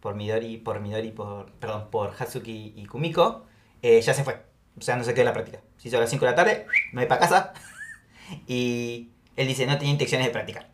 por 0.00 0.14
Midori, 0.14 0.58
por 0.58 0.80
Midori, 0.80 1.10
por, 1.10 1.50
perdón, 1.52 1.88
por 1.90 2.14
Hatsuki 2.18 2.74
y 2.76 2.86
Kumiko, 2.86 3.46
eh, 3.82 4.00
ya 4.00 4.14
se 4.14 4.24
fue. 4.24 4.40
O 4.78 4.80
sea, 4.80 4.96
no 4.96 5.04
se 5.04 5.12
quedó 5.12 5.22
en 5.22 5.26
la 5.26 5.32
práctica. 5.32 5.60
Se 5.76 5.88
hizo 5.88 5.96
a 5.96 6.00
las 6.00 6.10
5 6.10 6.24
de 6.24 6.30
la 6.30 6.36
tarde, 6.36 6.66
me 6.92 7.02
voy 7.02 7.08
para 7.08 7.20
casa. 7.20 7.52
y 8.46 9.10
él 9.36 9.48
dice, 9.48 9.66
no 9.66 9.76
tenía 9.78 9.92
intenciones 9.92 10.26
de 10.26 10.32
practicar. 10.32 10.70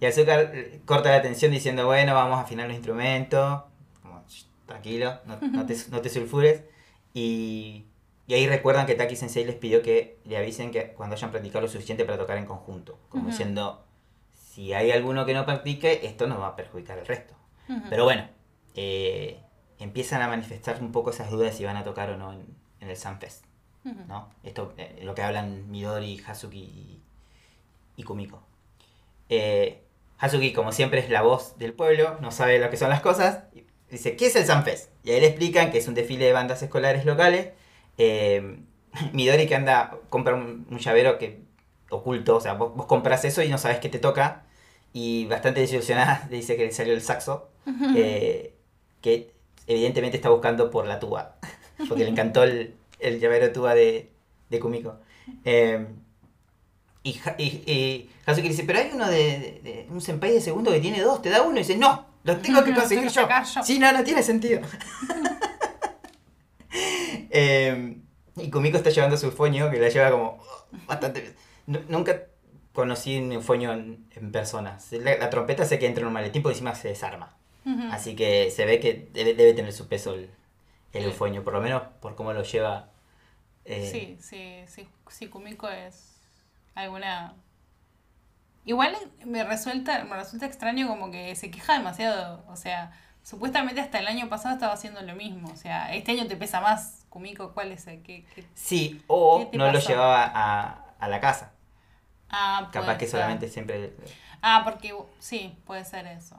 Y 0.00 0.06
Azúcar 0.06 0.50
eh, 0.54 0.80
corta 0.84 1.10
la 1.10 1.16
atención 1.16 1.50
diciendo, 1.52 1.86
bueno, 1.86 2.14
vamos 2.14 2.38
a 2.38 2.42
afinar 2.42 2.66
los 2.66 2.76
instrumentos. 2.76 3.62
Como, 4.02 4.22
"Shh, 4.28 4.44
tranquilo, 4.66 5.20
no 5.24 5.38
te, 5.66 5.74
no 5.90 6.00
te 6.02 6.08
sulfures. 6.10 6.62
Y, 7.14 7.86
y 8.26 8.34
ahí 8.34 8.46
recuerdan 8.48 8.86
que 8.86 8.94
Taki 8.94 9.14
Sensei 9.14 9.44
les 9.44 9.54
pidió 9.54 9.82
que 9.82 10.18
le 10.24 10.36
avisen 10.36 10.70
que 10.72 10.88
cuando 10.92 11.14
hayan 11.14 11.30
practicado 11.30 11.62
lo 11.62 11.68
suficiente 11.68 12.04
para 12.04 12.18
tocar 12.18 12.38
en 12.38 12.46
conjunto. 12.46 12.98
Como 13.08 13.28
diciendo, 13.28 13.84
si 14.34 14.72
hay 14.72 14.90
alguno 14.90 15.24
que 15.26 15.34
no 15.34 15.44
practique, 15.46 16.06
esto 16.06 16.26
nos 16.26 16.40
va 16.40 16.48
a 16.48 16.56
perjudicar 16.56 16.98
al 16.98 17.06
resto. 17.06 17.34
Pero 17.88 18.04
bueno, 18.04 18.28
eh, 18.74 19.40
empiezan 19.78 20.22
a 20.22 20.28
manifestar 20.28 20.80
un 20.80 20.92
poco 20.92 21.10
esas 21.10 21.30
dudas 21.30 21.56
si 21.56 21.64
van 21.64 21.76
a 21.76 21.84
tocar 21.84 22.10
o 22.10 22.16
no 22.16 22.32
en, 22.32 22.46
en 22.80 22.90
el 22.90 22.96
Sunfest. 22.96 23.44
Ujú. 23.84 23.94
¿no? 24.08 24.30
Esto, 24.42 24.74
eh, 24.76 25.00
lo 25.02 25.14
que 25.14 25.22
hablan 25.22 25.70
Midori, 25.70 26.20
Hazuki 26.26 26.58
y, 26.58 27.02
y 27.96 28.02
Kumiko. 28.02 28.42
Eh, 29.28 29.82
Hazuki, 30.18 30.52
como 30.52 30.72
siempre, 30.72 31.00
es 31.00 31.10
la 31.10 31.22
voz 31.22 31.58
del 31.58 31.74
pueblo, 31.74 32.18
no 32.20 32.30
sabe 32.30 32.58
lo 32.58 32.70
que 32.70 32.76
son 32.76 32.90
las 32.90 33.00
cosas. 33.00 33.44
Dice, 33.90 34.16
¿qué 34.16 34.26
es 34.26 34.36
el 34.36 34.46
Sunfest? 34.46 34.90
Y 35.04 35.12
ahí 35.12 35.20
le 35.20 35.28
explican 35.28 35.70
que 35.70 35.78
es 35.78 35.86
un 35.86 35.94
desfile 35.94 36.24
de 36.24 36.32
bandas 36.32 36.62
escolares 36.62 37.04
locales. 37.04 37.50
Eh, 37.98 38.58
Midori 39.12 39.46
que 39.46 39.54
anda, 39.54 39.96
compra 40.08 40.34
un, 40.34 40.66
un 40.70 40.78
llavero 40.78 41.18
que 41.18 41.40
oculto, 41.90 42.36
o 42.36 42.40
sea, 42.40 42.54
vos, 42.54 42.74
vos 42.74 42.86
compras 42.86 43.24
eso 43.24 43.42
y 43.42 43.48
no 43.48 43.58
sabes 43.58 43.78
qué 43.78 43.88
te 43.88 43.98
toca. 43.98 44.44
Y 44.92 45.26
bastante 45.26 45.60
desilusionada 45.60 46.26
le 46.30 46.36
dice 46.36 46.56
que 46.56 46.64
le 46.66 46.72
salió 46.72 46.94
el 46.94 47.02
saxo. 47.02 47.48
eh, 47.96 48.54
que 49.02 49.32
evidentemente 49.66 50.16
está 50.16 50.30
buscando 50.30 50.70
por 50.70 50.86
la 50.86 50.98
tuba. 50.98 51.36
Porque 51.88 52.04
le 52.04 52.10
encantó 52.10 52.42
el, 52.44 52.74
el 53.00 53.20
llavero 53.20 53.46
de 53.46 53.52
tuba 53.52 53.74
de, 53.74 54.10
de 54.48 54.60
Kumiko. 54.60 54.98
Eh, 55.44 55.86
y, 57.02 57.20
y, 57.38 57.44
y 57.70 58.10
Hazuki 58.24 58.48
dice, 58.48 58.64
pero 58.64 58.78
hay 58.80 58.90
uno 58.94 59.08
de, 59.08 59.16
de- 59.16 59.60
de 59.62 59.86
un 59.90 60.00
senpai 60.00 60.32
de 60.32 60.40
segundo 60.40 60.72
que 60.72 60.80
tiene 60.80 61.00
dos, 61.02 61.22
te 61.22 61.28
da 61.30 61.42
uno. 61.42 61.56
Y 61.56 61.58
dice, 61.60 61.76
no, 61.76 62.06
lo 62.24 62.36
tengo 62.38 62.64
que 62.64 62.72
conseguir 62.74 63.08
yo. 63.10 63.28
yo. 63.28 63.62
Sí, 63.62 63.78
no, 63.78 63.92
no 63.92 64.02
tiene 64.02 64.22
sentido. 64.22 64.60
Eh, 67.38 67.98
Y 68.36 68.50
Kumiko 68.50 68.76
está 68.76 68.90
llevando 68.90 69.16
su 69.16 69.26
eufonio, 69.26 69.70
que 69.70 69.78
la 69.78 69.88
lleva 69.88 70.10
como 70.10 70.42
bastante... 70.86 71.34
Nu- 71.66 71.84
Nunca 71.88 72.22
conocí 72.72 73.18
un 73.18 73.32
eufonio 73.32 73.72
en, 73.72 74.06
en 74.14 74.30
persona. 74.32 74.78
La, 74.90 75.16
la 75.16 75.30
trompeta 75.30 75.64
sé 75.64 75.78
que 75.78 75.86
entra 75.86 76.02
en 76.02 76.08
un 76.08 76.12
maletín 76.12 76.42
por 76.42 76.52
encima 76.52 76.74
se 76.74 76.88
desarma. 76.88 77.34
Así 77.90 78.14
que 78.14 78.50
se 78.52 78.64
ve 78.64 78.78
que 78.78 79.08
debe, 79.12 79.34
debe 79.34 79.52
tener 79.54 79.72
su 79.72 79.88
peso 79.88 80.14
el, 80.14 80.30
el 80.92 81.02
Sí. 81.02 81.08
eufonio, 81.08 81.42
por 81.44 81.52
lo 81.54 81.60
menos 81.60 81.82
por 82.00 82.14
cómo 82.14 82.32
lo 82.32 82.42
lleva. 82.44 82.90
eh, 83.64 83.88
Sí, 83.90 84.16
sí, 84.20 84.64
sí, 84.68 84.88
sí, 85.10 85.26
Kumiko 85.28 85.68
es 85.68 86.20
alguna... 86.74 87.34
Igual 88.64 88.96
me 89.24 89.44
resulta, 89.44 90.04
me 90.04 90.16
resulta 90.16 90.46
extraño 90.46 90.88
como 90.88 91.10
que 91.10 91.34
se 91.36 91.50
queja 91.50 91.74
demasiado, 91.74 92.44
o 92.48 92.56
sea, 92.56 92.90
supuestamente 93.22 93.80
hasta 93.80 94.00
el 94.00 94.08
año 94.08 94.28
pasado 94.28 94.54
estaba 94.54 94.72
haciendo 94.74 95.00
lo 95.02 95.14
mismo, 95.14 95.48
o 95.52 95.56
sea, 95.56 95.94
este 95.94 96.12
año 96.12 96.26
te 96.26 96.36
pesa 96.36 96.60
más, 96.60 97.05
Kumiko, 97.16 97.52
¿cuál 97.54 97.72
es 97.72 97.86
el 97.86 98.02
que...? 98.02 98.26
que- 98.34 98.44
Sí, 98.54 99.02
o 99.06 99.48
¿Qué 99.50 99.56
no 99.56 99.72
lo 99.72 99.78
llevaba 99.78 100.22
a, 100.34 100.84
a 100.98 101.08
la 101.08 101.18
casa. 101.18 101.52
Ah, 102.28 102.68
Capaz 102.70 102.84
puede 102.84 102.98
que 102.98 103.06
ser. 103.06 103.10
solamente 103.12 103.48
siempre... 103.48 103.94
Ah, 104.42 104.60
porque 104.64 104.94
sí, 105.18 105.56
puede 105.64 105.82
ser 105.86 106.06
eso. 106.08 106.36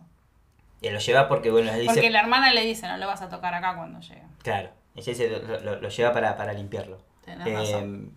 eh, 0.84 0.92
lo 0.92 1.00
lleva 1.00 1.28
porque, 1.28 1.50
bueno, 1.50 1.72
le 1.72 1.80
dice... 1.80 1.94
Porque 1.96 2.12
la 2.12 2.20
hermana 2.20 2.54
le 2.54 2.64
dice, 2.64 2.88
no 2.88 2.98
lo 2.98 3.08
vas 3.08 3.24
a 3.24 3.30
tocar 3.30 3.56
acá 3.56 3.76
cuando 3.76 4.00
llegue. 4.02 4.22
Claro, 4.44 4.70
ella 4.96 5.06
dice, 5.14 5.30
lo, 5.30 5.60
lo- 5.62 5.82
lo 5.82 5.90
lleva 5.90 6.14
para, 6.14 6.38
para 6.38 6.54
limpiarlo. 6.54 7.00
Tenés 7.26 7.48
Eh, 7.48 7.54
razón. 7.56 8.14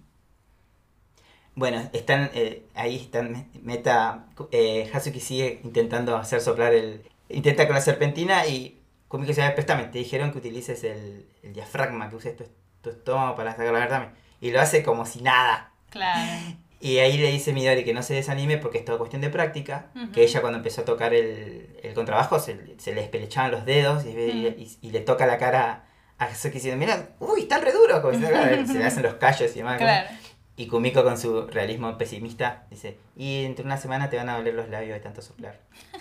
bueno, 1.55 1.89
están 1.95 2.31
eh, 2.35 2.67
ahí 2.75 2.97
están 2.97 3.33
me- 3.33 3.47
meta 3.63 4.27
eh, 4.53 4.91
Hazuki 4.93 5.21
sigue 5.21 5.61
intentando 5.65 6.15
hacer 6.17 6.43
soplar 6.43 6.75
el 6.75 7.03
intenta 7.31 7.67
con 7.67 7.75
la 7.77 7.81
serpentina 7.81 8.47
y 8.47 8.80
Kumiko 9.11 9.29
dice, 9.29 9.43
"A 9.43 9.47
ver, 9.47 9.55
préstame, 9.57 9.85
te 9.85 9.99
dijeron 9.99 10.31
que 10.33 10.39
utilices 10.39 10.85
el, 10.85 11.27
el 11.43 11.53
diafragma, 11.53 12.09
que 12.09 12.17
uses 12.17 12.37
tu, 12.37 12.45
tu 12.81 12.91
estómago 12.91 13.35
para 13.35 13.51
sacar 13.51 13.73
la 13.73 13.81
verdad. 13.81 14.13
Y 14.41 14.53
lo 14.53 14.61
hace 14.61 14.83
como 14.85 15.05
si 15.05 15.21
nada. 15.21 15.73
Claro. 15.91 16.21
Y 16.83 16.97
ahí 16.97 17.19
le 17.19 17.31
dice 17.31 17.53
Midori 17.53 17.85
que 17.85 17.93
no 17.93 18.03
se 18.03 18.15
desanime 18.15 18.57
porque 18.57 18.79
es 18.79 18.87
todo 18.87 18.97
cuestión 18.97 19.21
de 19.21 19.29
práctica. 19.29 19.91
Ujú. 19.95 20.13
Que 20.13 20.23
ella 20.23 20.41
cuando 20.41 20.57
empezó 20.61 20.81
a 20.81 20.85
tocar 20.87 21.13
el, 21.13 21.79
el 21.83 21.93
contrabajo 21.93 22.39
se, 22.41 22.75
se 22.79 22.95
le 22.95 23.03
espelechaban 23.03 23.51
los 23.51 23.67
dedos 23.67 24.07
y, 24.07 24.09
y- 24.09 24.79
y 24.81 24.91
le 24.91 25.01
toca 25.01 25.27
la 25.27 25.37
cara 25.37 25.85
a 26.17 26.25
Hazuki 26.25 26.55
diciendo, 26.55 26.79
mira, 26.79 27.11
uy, 27.19 27.41
están 27.43 27.61
re 27.61 27.73
duros. 27.73 28.01
Como 28.01 28.15
si 28.15 28.21
se, 28.25 28.67
se 28.67 28.79
le 28.79 28.85
hacen 28.87 29.03
los 29.03 29.15
callos 29.17 29.51
y 29.55 29.59
demás. 29.59 29.77
Claro. 29.77 30.09
Y 30.57 30.69
Kumiko 30.69 31.05
con 31.05 31.19
su 31.19 31.47
realismo 31.49 31.99
pesimista 31.99 32.65
dice, 32.71 32.97
y 33.15 33.45
entre 33.45 33.67
una 33.67 33.77
semana 33.77 34.09
te 34.09 34.17
van 34.17 34.31
a 34.31 34.37
doler 34.39 34.55
los 34.55 34.71
labios 34.71 34.95
de 34.95 35.01
tanto 35.01 35.21
soplar. 35.21 35.59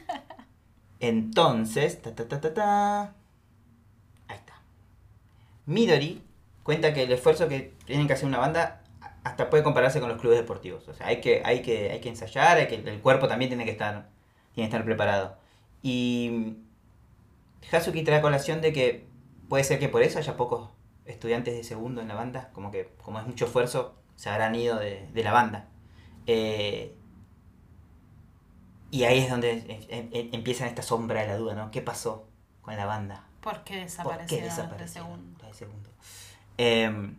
Entonces, 1.00 2.02
ta 2.02 2.14
ta 2.16 2.28
ta 2.28 2.54
ta. 2.54 3.02
Ahí 4.28 4.38
está. 4.38 4.62
Midori 5.66 6.22
cuenta 6.64 6.94
que 6.94 7.04
el 7.04 7.12
esfuerzo 7.12 7.48
que 7.48 7.74
tienen 7.86 8.08
que 8.08 8.14
hacer 8.14 8.28
una 8.28 8.38
banda 8.38 8.84
hasta 9.24 9.50
puede 9.50 9.64
compararse 9.64 10.00
con 10.00 10.10
los 10.10 10.20
clubes 10.20 10.38
deportivos. 10.40 10.88
O 10.88 10.94
sea, 10.94 11.08
hay 11.08 11.22
que, 11.22 11.42
hay 11.46 11.62
que, 11.62 11.92
hay 11.92 12.00
que 12.02 12.10
ensayar, 12.10 12.58
hay 12.58 12.68
que, 12.68 12.76
el 12.76 13.02
cuerpo 13.02 13.28
también 13.28 13.50
tiene 13.50 13.66
que 13.66 13.72
estar, 13.72 14.10
tiene 14.54 14.70
que 14.70 14.76
estar 14.76 14.86
preparado. 14.86 15.38
Y 15.82 16.58
Hazuki 17.72 18.04
trae 18.04 18.22
colación 18.22 18.62
de 18.62 18.74
que 18.74 19.08
puede 19.48 19.64
ser 19.64 19.80
que 19.80 19.90
por 19.90 20.04
eso 20.04 20.20
haya 20.20 20.38
pocos 20.38 20.70
estudiantes 21.06 21.56
de 21.56 21.64
segundo 21.64 22.02
en 22.02 22.08
la 22.08 22.16
banda, 22.16 22.52
como 22.54 22.72
que 22.72 22.90
como 23.04 23.20
es 23.20 23.26
mucho 23.26 23.46
esfuerzo, 23.46 23.96
se 24.16 24.30
habrán 24.30 24.56
ido 24.56 24.78
de, 24.78 25.08
de 25.14 25.24
la 25.24 25.32
banda. 25.32 25.68
Eh, 26.28 26.96
y 28.92 29.04
ahí 29.04 29.20
es 29.20 29.30
donde 29.30 29.52
eh, 29.52 29.88
eh, 29.90 30.30
empieza 30.34 30.68
esta 30.68 30.82
sombra 30.82 31.22
de 31.22 31.28
la 31.28 31.38
duda, 31.38 31.54
¿no? 31.56 31.72
¿Qué 31.72 31.82
pasó 31.82 32.28
con 32.62 32.76
la 32.76 32.86
banda? 32.86 33.24
¿Por 33.42 33.64
qué 33.64 33.76
¿Por 33.76 33.84
desaparecieron 33.84 34.28
qué 34.28 34.36
los 34.48 34.56
de 34.56 34.62
desaparecieron 34.64 35.38
de 35.38 35.54
segundo? 35.54 35.90
Eh, 36.58 37.12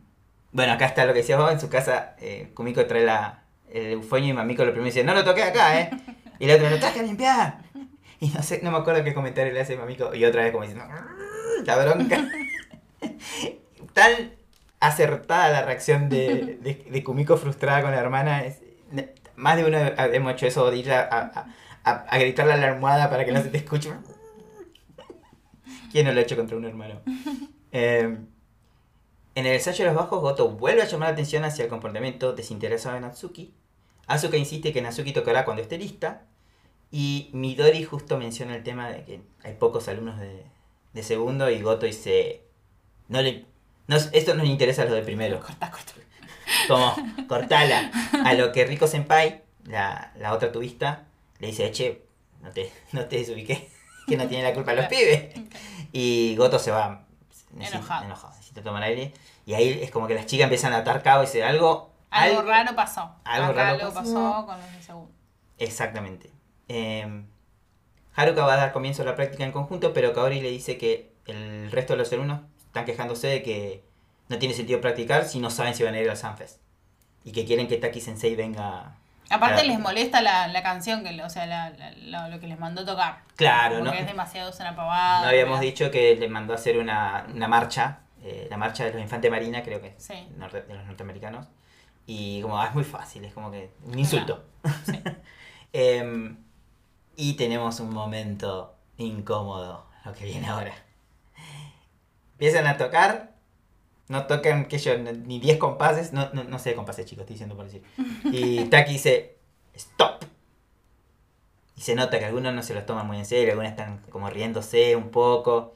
bueno, 0.52 0.72
acá 0.72 0.86
está 0.86 1.04
lo 1.06 1.12
que 1.12 1.20
decías 1.20 1.38
vos, 1.38 1.52
en 1.52 1.60
su 1.60 1.68
casa 1.68 2.16
eh, 2.18 2.50
Kumiko 2.54 2.84
trae 2.86 3.04
la, 3.04 3.44
el 3.72 3.92
eufonio 3.92 4.30
y 4.30 4.32
Mamiko 4.32 4.64
lo 4.64 4.72
primero 4.72 4.86
dice, 4.86 5.04
no 5.04 5.14
lo 5.14 5.24
toqué 5.24 5.44
acá, 5.44 5.80
¿eh? 5.80 5.90
Y 6.38 6.46
la 6.46 6.56
otra, 6.56 6.70
lo 6.70 6.78
traje 6.78 7.00
a 7.00 7.02
limpiar. 7.02 7.58
Y 8.18 8.28
no 8.28 8.42
sé, 8.42 8.60
no 8.62 8.70
me 8.70 8.78
acuerdo 8.78 9.02
qué 9.04 9.14
comentario 9.14 9.52
le 9.52 9.60
hace 9.60 9.76
Mamiko. 9.76 10.14
Y 10.14 10.24
otra 10.24 10.42
vez 10.42 10.52
como 10.52 10.64
diciendo, 10.64 10.86
"Mm, 10.86 11.64
la 11.64 11.76
bronca. 11.76 12.28
Tan 13.94 14.32
acertada 14.80 15.50
la 15.50 15.62
reacción 15.62 16.08
de, 16.08 16.58
de, 16.60 16.86
de 16.90 17.04
Kumiko 17.04 17.36
frustrada 17.36 17.82
con 17.82 17.92
la 17.92 17.98
hermana. 17.98 18.44
Es, 18.44 18.58
más 19.40 19.56
de 19.56 19.64
uno 19.64 19.78
hemos 19.78 20.32
hecho 20.34 20.46
eso 20.46 20.70
de 20.70 20.76
ir 20.76 20.92
a, 20.92 21.48
a, 21.82 21.90
a, 21.90 22.18
gritarle 22.18 22.52
a 22.52 22.56
la 22.56 22.68
almohada 22.68 23.10
para 23.10 23.24
que 23.24 23.32
no 23.32 23.42
se 23.42 23.48
te 23.48 23.58
escuche. 23.58 23.90
¿Quién 25.90 26.06
no 26.06 26.12
lo 26.12 26.20
ha 26.20 26.22
hecho 26.22 26.36
contra 26.36 26.56
un 26.56 26.64
hermano? 26.64 27.00
Eh, 27.72 28.18
en 29.34 29.46
el 29.46 29.52
ensayo 29.52 29.84
de 29.84 29.92
los 29.92 29.94
bajos, 29.94 30.20
Goto 30.20 30.50
vuelve 30.50 30.82
a 30.82 30.86
llamar 30.86 31.10
la 31.10 31.12
atención 31.12 31.44
hacia 31.44 31.64
el 31.64 31.70
comportamiento 31.70 32.32
desinteresado 32.32 32.96
de 32.96 33.00
Natsuki. 33.00 33.54
Asuka 34.08 34.36
insiste 34.36 34.72
que 34.72 34.82
Natsuki 34.82 35.12
tocará 35.12 35.44
cuando 35.44 35.62
esté 35.62 35.78
lista. 35.78 36.26
Y 36.90 37.30
Midori 37.32 37.84
justo 37.84 38.18
menciona 38.18 38.56
el 38.56 38.64
tema 38.64 38.90
de 38.90 39.04
que 39.04 39.20
hay 39.44 39.54
pocos 39.54 39.86
alumnos 39.86 40.18
de, 40.18 41.02
segundo 41.04 41.48
y 41.48 41.62
Goto 41.62 41.86
dice, 41.86 42.42
no 43.06 43.22
le, 43.22 43.46
esto 44.12 44.34
no 44.34 44.42
le 44.42 44.48
interesa 44.48 44.82
a 44.82 44.86
los 44.86 44.94
de 44.94 45.02
primero. 45.02 45.40
Corta, 45.40 45.70
corta. 45.70 45.92
Como, 46.68 46.94
cortala. 47.28 47.90
A 48.24 48.34
lo 48.34 48.52
que 48.52 48.64
Rico 48.64 48.86
Senpai, 48.86 49.42
la, 49.64 50.12
la 50.16 50.32
otra 50.34 50.50
tubista, 50.52 51.04
le 51.38 51.48
dice, 51.48 51.70
che, 51.72 52.04
no 52.42 52.50
te, 52.50 52.72
no 52.92 53.04
te 53.06 53.18
desubiqué, 53.18 53.68
que 54.06 54.16
no 54.16 54.26
tiene 54.28 54.44
la 54.44 54.54
culpa 54.54 54.72
los 54.74 54.86
pibes. 54.86 55.34
Y 55.92 56.34
Goto 56.36 56.58
se 56.58 56.70
va 56.70 57.04
necesita- 57.52 57.76
Enojado. 57.78 58.04
enojado, 58.04 58.32
necesita 58.34 58.62
tomar 58.62 58.82
aire. 58.82 59.12
Y 59.46 59.54
ahí 59.54 59.80
es 59.82 59.90
como 59.90 60.06
que 60.06 60.14
las 60.14 60.26
chicas 60.26 60.44
empiezan 60.44 60.72
a 60.72 60.78
atar 60.78 61.02
cabo 61.02 61.22
y 61.22 61.26
dice 61.26 61.42
algo. 61.42 61.90
Algo 62.10 62.42
raro 62.42 62.74
pasó. 62.74 63.14
algo 63.24 63.50
Acá 63.52 63.62
raro 63.64 63.78
algo 63.80 63.94
pasó. 63.94 64.14
pasó 64.14 64.46
con 64.46 64.60
los 64.60 64.72
de 64.72 64.82
segundo. 64.82 65.10
Exactamente. 65.58 66.30
Eh, 66.68 67.24
Haruka 68.14 68.44
va 68.44 68.54
a 68.54 68.56
dar 68.56 68.72
comienzo 68.72 69.02
a 69.02 69.04
la 69.04 69.14
práctica 69.16 69.44
en 69.44 69.52
conjunto, 69.52 69.92
pero 69.92 70.12
Kaori 70.12 70.40
le 70.40 70.50
dice 70.50 70.76
que 70.78 71.12
el 71.26 71.70
resto 71.70 71.92
de 71.92 71.98
los 71.98 72.12
alumnos 72.12 72.40
están 72.66 72.84
quejándose 72.84 73.26
de 73.28 73.42
que 73.42 73.84
no 74.30 74.38
tiene 74.38 74.54
sentido 74.54 74.80
practicar 74.80 75.24
si 75.26 75.38
no 75.40 75.50
saben 75.50 75.74
si 75.74 75.82
van 75.82 75.92
a 75.94 76.00
ir 76.00 76.08
al 76.08 76.16
Sunfest. 76.16 76.58
Y 77.24 77.32
que 77.32 77.44
quieren 77.44 77.68
que 77.68 77.76
Taki 77.76 78.00
Sensei 78.00 78.34
venga. 78.34 78.94
Aparte 79.28 79.62
les 79.64 79.78
molesta 79.78 80.22
la, 80.22 80.48
la 80.48 80.62
canción, 80.62 81.04
que, 81.04 81.22
o 81.22 81.28
sea, 81.28 81.44
la- 81.46 81.70
lo 82.28 82.40
que 82.40 82.46
les 82.46 82.58
mandó 82.58 82.84
tocar. 82.86 83.18
Claro, 83.36 83.76
Porque 83.80 83.90
¿no? 83.96 84.00
es 84.00 84.06
demasiado 84.06 84.50
una 84.58 84.74
pavada. 84.74 85.20
No 85.22 85.28
habíamos 85.28 85.58
¿verdad? 85.60 85.70
dicho 85.72 85.90
que 85.90 86.16
le 86.16 86.28
mandó 86.28 86.54
hacer 86.54 86.78
una, 86.78 87.26
una 87.32 87.46
marcha, 87.46 87.98
eh, 88.22 88.46
la 88.50 88.56
marcha 88.56 88.84
de 88.84 88.92
los 88.92 89.02
Infantes 89.02 89.30
Marina, 89.30 89.62
creo 89.62 89.80
que 89.82 89.94
Sí. 89.98 90.14
norte- 90.36 90.62
de 90.62 90.74
los 90.74 90.84
norteamericanos. 90.86 91.46
Y 92.06 92.40
como, 92.42 92.58
ah, 92.60 92.66
es 92.68 92.74
muy 92.74 92.84
fácil, 92.84 93.24
es 93.24 93.32
como 93.34 93.50
que 93.50 93.70
un 93.84 93.98
insulto. 93.98 94.44
Sí. 94.86 94.98
Em, 95.72 96.36
y 97.16 97.34
tenemos 97.34 97.78
un 97.78 97.90
momento 97.94 98.74
incómodo, 98.96 99.86
lo 100.04 100.12
que 100.12 100.24
viene 100.24 100.48
ahora. 100.48 100.72
Empiezan 102.32 102.66
a 102.66 102.76
tocar, 102.76 103.29
no 104.10 104.26
tocan 104.26 104.66
que 104.66 104.78
yo 104.78 104.98
ni 104.98 105.38
10 105.38 105.56
compases, 105.58 106.12
no, 106.12 106.28
no, 106.32 106.42
no 106.44 106.58
sé 106.58 106.70
de 106.70 106.76
compases 106.76 107.06
chicos, 107.06 107.22
estoy 107.22 107.34
diciendo 107.34 107.54
por 107.56 107.64
decir. 107.66 107.82
Y 108.24 108.64
Taki 108.64 108.92
dice, 108.94 109.36
stop. 109.74 110.24
Y 111.76 111.80
se 111.80 111.94
nota 111.94 112.18
que 112.18 112.24
algunos 112.26 112.52
no 112.52 112.62
se 112.62 112.74
los 112.74 112.84
toman 112.84 113.06
muy 113.06 113.18
en 113.18 113.24
serio, 113.24 113.50
algunos 113.52 113.70
están 113.70 113.98
como 114.10 114.28
riéndose 114.28 114.96
un 114.96 115.10
poco. 115.10 115.74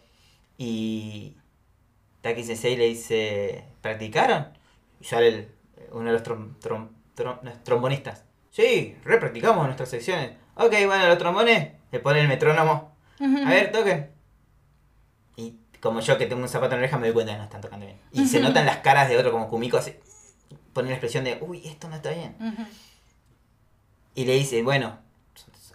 Y 0.59 1.37
Taki 2.21 2.45
Sensei 2.45 2.77
le 2.77 2.87
dice, 2.87 3.65
¿practicaron? 3.81 4.49
Y 5.01 5.05
sale 5.05 5.49
uno 5.93 6.07
de 6.07 6.13
los 6.13 6.23
trom- 6.23 6.59
trom- 6.61 6.89
trom- 7.17 7.63
trombonistas. 7.63 8.25
Sí, 8.51 8.97
re 9.05 9.19
practicamos 9.19 9.65
nuestras 9.65 9.89
secciones. 9.89 10.33
Ok, 10.57 10.73
bueno, 10.87 11.07
los 11.09 11.19
trombones 11.19 11.73
le 11.91 12.01
pone 12.01 12.21
el 12.21 12.29
metrónomo. 12.29 12.95
A 13.47 13.51
ver, 13.51 13.73
toquen. 13.73 14.11
Como 15.85 16.01
yo 16.01 16.17
que 16.17 16.25
tengo 16.25 16.41
un 16.43 16.49
zapato 16.49 16.75
en 16.77 16.81
la 16.81 16.85
oreja 16.87 16.97
me 16.97 17.09
doy 17.09 17.13
cuenta 17.13 17.33
que 17.33 17.39
no 17.39 17.45
están 17.45 17.61
tocando 17.61 17.85
bien. 17.85 18.01
Y 18.11 18.27
se 18.27 18.41
notan 18.41 18.65
las 18.65 18.79
caras 18.79 19.07
de 19.07 19.19
otro 19.19 19.31
como 19.31 19.51
Kumiko 19.51 19.77
así. 19.77 19.95
Pone 20.73 20.89
la 20.89 20.95
expresión 20.95 21.25
de, 21.25 21.37
uy, 21.43 21.61
esto 21.69 21.89
no 21.91 21.97
está 21.97 22.11
bien. 22.11 22.35
Y 24.15 24.25
le 24.25 24.33
dice, 24.33 24.63
bueno, 24.63 24.99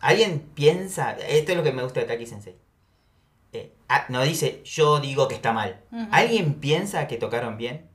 ¿alguien 0.01 0.39
piensa? 0.55 1.11
Esto 1.11 1.51
es 1.51 1.57
lo 1.59 1.63
que 1.63 1.71
me 1.73 1.83
gusta 1.83 1.99
de 1.99 2.07
Taki 2.07 2.25
Sensei. 2.25 2.57
Eh, 3.53 3.71
no 4.09 4.23
dice, 4.23 4.63
yo 4.65 4.99
digo 4.99 5.27
que 5.27 5.35
está 5.35 5.53
mal. 5.53 5.83
¿Alguien 6.11 6.55
piensa 6.55 7.05
que 7.07 7.17
tocaron 7.17 7.57
bien? 7.57 7.87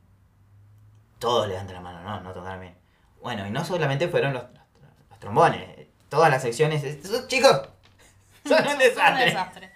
Todos 1.19 1.49
levantan 1.49 1.75
la 1.75 1.81
mano, 1.81 2.01
no, 2.03 2.21
no 2.21 2.33
tocaron 2.33 2.61
bien. 2.61 2.77
Bueno, 3.23 3.45
y 3.45 3.51
no 3.51 3.65
solamente 3.65 4.07
fueron 4.07 4.35
los, 4.35 4.45
los- 4.45 5.09
los 5.11 5.19
trombones, 5.19 5.89
todas 6.09 6.31
las 6.31 6.43
secciones. 6.43 6.83
Chicos, 7.27 7.69
son 8.47 8.59
un 8.59 8.65
Fue 8.65 8.73
un 8.75 8.79
desastre. 8.79 9.74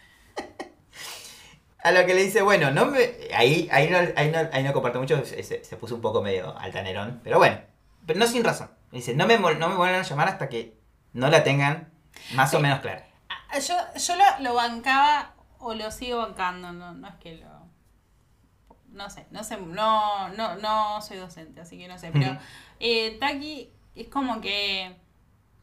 A 1.83 1.93
lo 1.93 2.05
que 2.07 2.15
le 2.15 2.25
dice, 2.25 2.43
bueno, 2.43 2.71
no 2.71 2.87
me. 2.87 2.99
Ahí, 3.35 3.69
ahí, 3.71 3.89
no, 3.89 3.99
ahí, 4.17 4.31
no, 4.31 4.39
ahí 4.53 4.63
no 4.65 4.73
comparto 4.73 4.99
mucho, 5.01 5.25
se, 5.25 5.43
se- 5.43 5.77
puso 5.77 5.95
un 5.95 6.01
poco 6.01 6.23
medio 6.23 6.57
altanerón. 6.59 7.21
Pero 7.23 7.39
bueno, 7.39 7.61
pero 8.07 8.19
no 8.19 8.27
sin 8.27 8.43
razón. 8.45 8.71
Dice, 8.91 9.15
no 9.15 9.27
me, 9.27 9.39
no 9.39 9.69
me 9.69 9.75
vuelvan 9.77 9.95
a 10.01 10.03
llamar 10.03 10.29
hasta 10.29 10.49
que 10.49 10.77
no 11.13 11.29
la 11.31 11.45
tengan 11.45 11.93
más 12.35 12.53
o 12.55 12.61
menos 12.61 12.81
clara. 12.81 13.07
Ah, 13.29 13.59
Yo, 13.59 13.75
yo 13.97 14.17
lo, 14.17 14.25
lo 14.41 14.55
bancaba 14.55 15.35
o 15.61 15.75
lo 15.75 15.91
sigo 15.91 16.19
bancando, 16.19 16.73
no, 16.73 16.95
no 16.95 17.09
es 17.09 17.15
que 17.17 17.37
lo... 17.37 17.49
no 18.89 19.11
sé, 19.11 19.27
no 19.31 19.45
sé, 19.45 19.57
no, 19.59 20.29
no, 20.31 20.57
no 20.57 21.01
soy 21.03 21.19
docente, 21.19 21.61
así 21.61 21.79
que 21.79 21.89
no 21.89 21.99
sé, 21.99 22.11
pero 22.13 22.39
eh, 22.81 23.17
Taki 23.21 23.71
es 23.95 24.09
como 24.09 24.41
que 24.41 24.97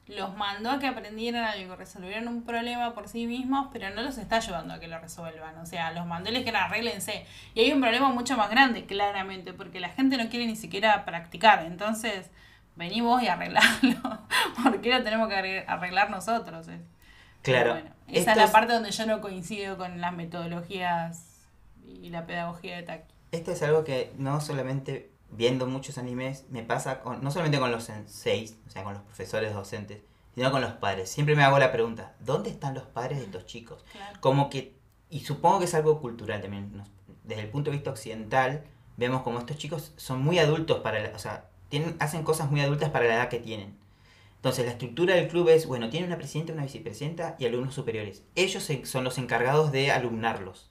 los 0.07 0.35
mandó 0.37 0.69
a 0.71 0.79
que 0.79 0.85
aprendieran 0.87 1.43
algo, 1.43 1.71
que 1.71 1.77
resolvieran 1.77 2.27
un 2.27 2.43
problema 2.43 2.93
por 2.93 3.07
sí 3.07 3.25
mismos, 3.25 3.69
pero 3.73 3.89
no 3.89 4.03
los 4.03 4.17
está 4.19 4.35
ayudando 4.37 4.73
a 4.75 4.79
que 4.79 4.87
lo 4.87 4.99
resuelvan. 4.99 5.57
O 5.57 5.65
sea, 5.65 5.91
los 5.91 6.05
mandó 6.05 6.29
y 6.29 6.33
les 6.33 6.41
dijeron 6.41 6.61
arréglense. 6.61 7.25
Y 7.55 7.61
hay 7.61 7.71
un 7.73 7.81
problema 7.81 8.09
mucho 8.09 8.37
más 8.37 8.49
grande, 8.51 8.85
claramente, 8.85 9.53
porque 9.53 9.79
la 9.79 9.89
gente 9.89 10.17
no 10.17 10.29
quiere 10.29 10.45
ni 10.45 10.55
siquiera 10.55 11.05
practicar. 11.05 11.65
Entonces, 11.65 12.29
vení 12.75 13.01
vos 13.01 13.23
y 13.23 13.27
arreglarlo. 13.27 13.97
¿Por 14.63 14.81
qué 14.81 14.91
lo 14.91 15.03
tenemos 15.03 15.27
que 15.27 15.35
arre- 15.35 15.65
arreglar 15.67 16.09
nosotros? 16.11 16.67
Claro. 17.41 17.71
Bueno, 17.73 17.89
esa 18.07 18.31
es 18.31 18.37
la 18.37 18.51
parte 18.51 18.73
donde 18.73 18.91
yo 18.91 19.05
no 19.07 19.21
coincido 19.21 19.77
con 19.77 20.01
las 20.01 20.13
metodologías 20.13 21.47
y 21.83 22.09
la 22.09 22.25
pedagogía 22.25 22.75
de 22.75 22.83
Taki. 22.83 23.13
Esto 23.31 23.51
es 23.51 23.61
algo 23.63 23.83
que 23.83 24.13
no 24.17 24.39
solamente 24.41 25.09
viendo 25.35 25.67
muchos 25.67 25.97
animes 25.97 26.45
me 26.49 26.63
pasa 26.63 27.01
con, 27.01 27.23
no 27.23 27.31
solamente 27.31 27.59
con 27.59 27.71
los 27.71 27.83
senseis, 27.85 28.57
o 28.67 28.69
sea, 28.69 28.83
con 28.83 28.93
los 28.93 29.03
profesores 29.03 29.53
docentes, 29.53 30.01
sino 30.33 30.51
con 30.51 30.61
los 30.61 30.73
padres. 30.73 31.09
Siempre 31.09 31.35
me 31.35 31.43
hago 31.43 31.59
la 31.59 31.71
pregunta, 31.71 32.15
¿dónde 32.19 32.49
están 32.49 32.73
los 32.73 32.83
padres 32.83 33.19
de 33.19 33.25
estos 33.25 33.45
chicos? 33.45 33.83
Claro. 33.91 34.19
Como 34.21 34.49
que, 34.49 34.75
y 35.09 35.21
supongo 35.21 35.59
que 35.59 35.65
es 35.65 35.73
algo 35.73 36.01
cultural 36.01 36.41
también, 36.41 36.75
nos- 36.75 36.89
desde 37.23 37.43
el 37.43 37.49
punto 37.49 37.69
de 37.71 37.77
vista 37.77 37.91
occidental, 37.91 38.63
vemos 38.97 39.21
como 39.23 39.39
estos 39.39 39.57
chicos 39.57 39.93
son 39.97 40.21
muy 40.21 40.39
adultos 40.39 40.79
para, 40.79 40.99
la- 41.01 41.15
o 41.15 41.19
sea, 41.19 41.49
tienen, 41.69 41.95
hacen 41.99 42.23
cosas 42.23 42.49
muy 42.51 42.61
adultas 42.61 42.89
para 42.89 43.05
la 43.07 43.15
edad 43.15 43.29
que 43.29 43.39
tienen. 43.39 43.77
Entonces, 44.35 44.65
la 44.65 44.71
estructura 44.73 45.15
del 45.15 45.27
club 45.27 45.49
es, 45.49 45.65
bueno, 45.65 45.89
tiene 45.89 46.05
una 46.05 46.17
presidenta, 46.17 46.53
una 46.53 46.63
vicepresidenta 46.63 47.35
y 47.39 47.45
alumnos 47.47 47.73
superiores. 47.73 48.23
Ellos 48.35 48.69
son 48.83 49.03
los 49.03 49.17
encargados 49.17 49.71
de 49.71 49.91
alumnarlos. 49.91 50.69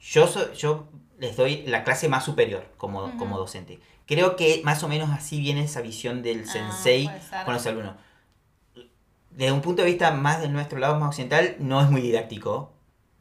Yo, 0.00 0.26
so- 0.26 0.52
yo 0.52 0.88
les 1.18 1.36
doy 1.36 1.62
la 1.66 1.84
clase 1.84 2.08
más 2.08 2.24
superior 2.24 2.66
como, 2.76 3.16
como 3.18 3.38
docente. 3.38 3.80
Creo 4.06 4.36
que 4.36 4.62
más 4.64 4.82
o 4.82 4.88
menos 4.88 5.10
así 5.10 5.40
viene 5.40 5.64
esa 5.64 5.80
visión 5.80 6.22
del 6.22 6.44
Ah, 6.48 6.50
sensei 6.50 7.10
con 7.44 7.54
los 7.54 7.66
alumnos. 7.66 7.94
Desde 9.30 9.52
un 9.52 9.60
punto 9.60 9.82
de 9.82 9.88
vista 9.88 10.10
más 10.10 10.40
de 10.40 10.48
nuestro 10.48 10.78
lado, 10.78 10.98
más 10.98 11.08
occidental, 11.10 11.56
no 11.58 11.80
es 11.80 11.90
muy 11.90 12.00
didáctico. 12.00 12.72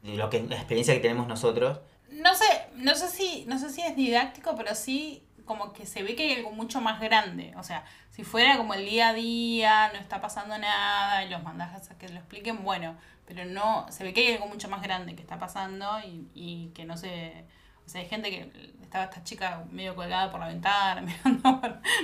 Lo 0.04 0.30
que, 0.30 0.42
la 0.44 0.56
experiencia 0.56 0.94
que 0.94 1.00
tenemos 1.00 1.28
nosotros. 1.28 1.80
No 2.10 2.34
sé, 2.34 2.46
no 2.76 2.96
sé 2.96 3.10
si, 3.10 3.46
no 3.48 3.60
sé 3.60 3.70
si 3.70 3.82
es 3.82 3.96
didáctico, 3.96 4.56
pero 4.56 4.74
sí 4.74 5.28
como 5.48 5.74
que 5.74 5.86
se 5.86 6.04
ve 6.04 6.16
que 6.16 6.24
hay 6.24 6.34
algo 6.38 6.52
mucho 6.52 6.80
más 6.82 7.00
grande. 7.00 7.54
O 7.58 7.64
sea, 7.64 7.84
si 8.12 8.24
fuera 8.24 8.58
como 8.58 8.74
el 8.74 8.86
día 8.86 9.10
a 9.10 9.14
día, 9.14 9.92
no 9.94 10.00
está 10.00 10.22
pasando 10.22 10.58
nada, 10.58 11.24
y 11.24 11.30
los 11.30 11.42
mandas 11.42 11.90
a 11.90 11.98
que 11.98 12.10
lo 12.10 12.18
expliquen, 12.18 12.64
bueno, 12.64 12.96
pero 13.26 13.46
no, 13.46 13.86
se 13.90 14.04
ve 14.04 14.14
que 14.14 14.28
hay 14.28 14.34
algo 14.34 14.48
mucho 14.48 14.70
más 14.70 14.82
grande 14.82 15.16
que 15.16 15.22
está 15.22 15.40
pasando 15.40 16.00
y, 16.06 16.30
y 16.36 16.68
que 16.76 16.86
no 16.86 16.98
se. 16.98 17.46
O 17.88 17.90
sea, 17.90 18.02
hay 18.02 18.08
gente 18.08 18.30
que 18.30 18.74
estaba 18.84 19.06
esta 19.06 19.24
chica 19.24 19.64
medio 19.72 19.96
colgada 19.96 20.30
por 20.30 20.40
la 20.42 20.48
ventana, 20.50 21.02
mirando, 21.26 21.62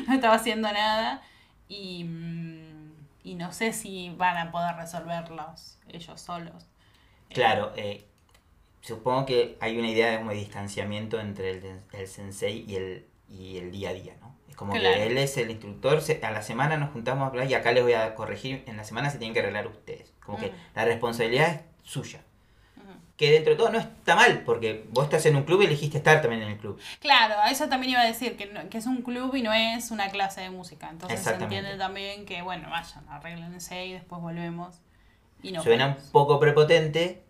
no 0.07 0.13
estaba 0.15 0.35
haciendo 0.35 0.71
nada. 0.71 1.21
Y, 1.67 2.05
mm, 2.05 2.93
y 3.23 3.35
no 3.35 3.51
sé 3.51 3.73
si 3.73 4.09
van 4.17 4.37
a 4.37 4.51
poder 4.51 4.75
resolverlos 4.77 5.77
ellos 5.89 6.19
solos. 6.21 6.65
Claro, 7.29 7.73
eh, 7.75 8.05
supongo 8.81 9.25
que 9.25 9.57
hay 9.59 9.77
una 9.77 9.89
idea 9.89 10.11
de, 10.11 10.17
como 10.19 10.31
de 10.31 10.37
distanciamiento 10.37 11.19
entre 11.19 11.51
el, 11.51 11.81
el 11.91 12.07
sensei 12.07 12.63
y 12.67 12.75
el, 12.75 13.07
y 13.29 13.57
el 13.57 13.71
día 13.71 13.89
a 13.89 13.93
día, 13.93 14.15
¿no? 14.21 14.35
Es 14.49 14.55
como 14.55 14.73
Claro. 14.73 14.95
que 14.95 15.07
él 15.07 15.17
es 15.17 15.35
el 15.37 15.49
instructor, 15.51 16.01
se- 16.01 16.19
a 16.23 16.31
la 16.31 16.41
semana 16.43 16.77
nos 16.77 16.91
juntamos 16.91 17.23
a 17.23 17.27
hablar 17.27 17.49
y 17.49 17.53
acá 17.55 17.71
les 17.71 17.83
voy 17.83 17.93
a 17.93 18.13
corregir, 18.15 18.63
en 18.67 18.77
la 18.77 18.83
semana 18.83 19.09
se 19.09 19.17
tienen 19.17 19.33
que 19.33 19.39
arreglar 19.39 19.67
ustedes. 19.67 20.13
Como 20.23 20.37
que 20.37 20.47
Ujú. 20.47 20.55
la 20.75 20.85
responsabilidad 20.85 21.49
es 21.55 21.61
suya. 21.91 22.21
Que 23.17 23.29
dentro 23.31 23.51
de 23.53 23.57
todo 23.57 23.69
no 23.69 23.77
está 23.79 24.15
mal, 24.15 24.41
porque 24.43 24.85
vos 24.89 25.03
estás 25.05 25.25
en 25.27 25.35
un 25.35 25.43
club 25.43 25.61
y 25.61 25.65
elegiste 25.65 25.97
estar 25.99 26.19
también 26.21 26.41
en 26.41 26.49
el 26.53 26.57
club. 26.57 26.79
Claro, 26.99 27.35
a 27.39 27.51
eso 27.51 27.69
también 27.69 27.91
iba 27.91 28.01
a 28.01 28.05
decir, 28.05 28.35
que, 28.35 28.47
no- 28.47 28.67
que 28.69 28.79
es 28.79 28.87
un 28.87 29.03
club 29.03 29.35
y 29.35 29.43
no 29.43 29.53
es 29.53 29.91
una 29.91 30.09
clase 30.09 30.41
de 30.41 30.49
música. 30.49 30.89
Entonces 30.89 31.19
se 31.21 31.33
entiende 31.35 31.77
también 31.77 32.25
que, 32.25 32.41
bueno, 32.41 32.69
vayan, 32.71 33.07
arréglense 33.09 33.85
y 33.85 33.93
después 33.93 34.19
volvemos. 34.21 34.75
Y 35.43 35.51
no 35.51 35.61
Suena 35.61 35.87
un 35.87 35.95
poco 36.11 36.39
prepotente, 36.39 37.23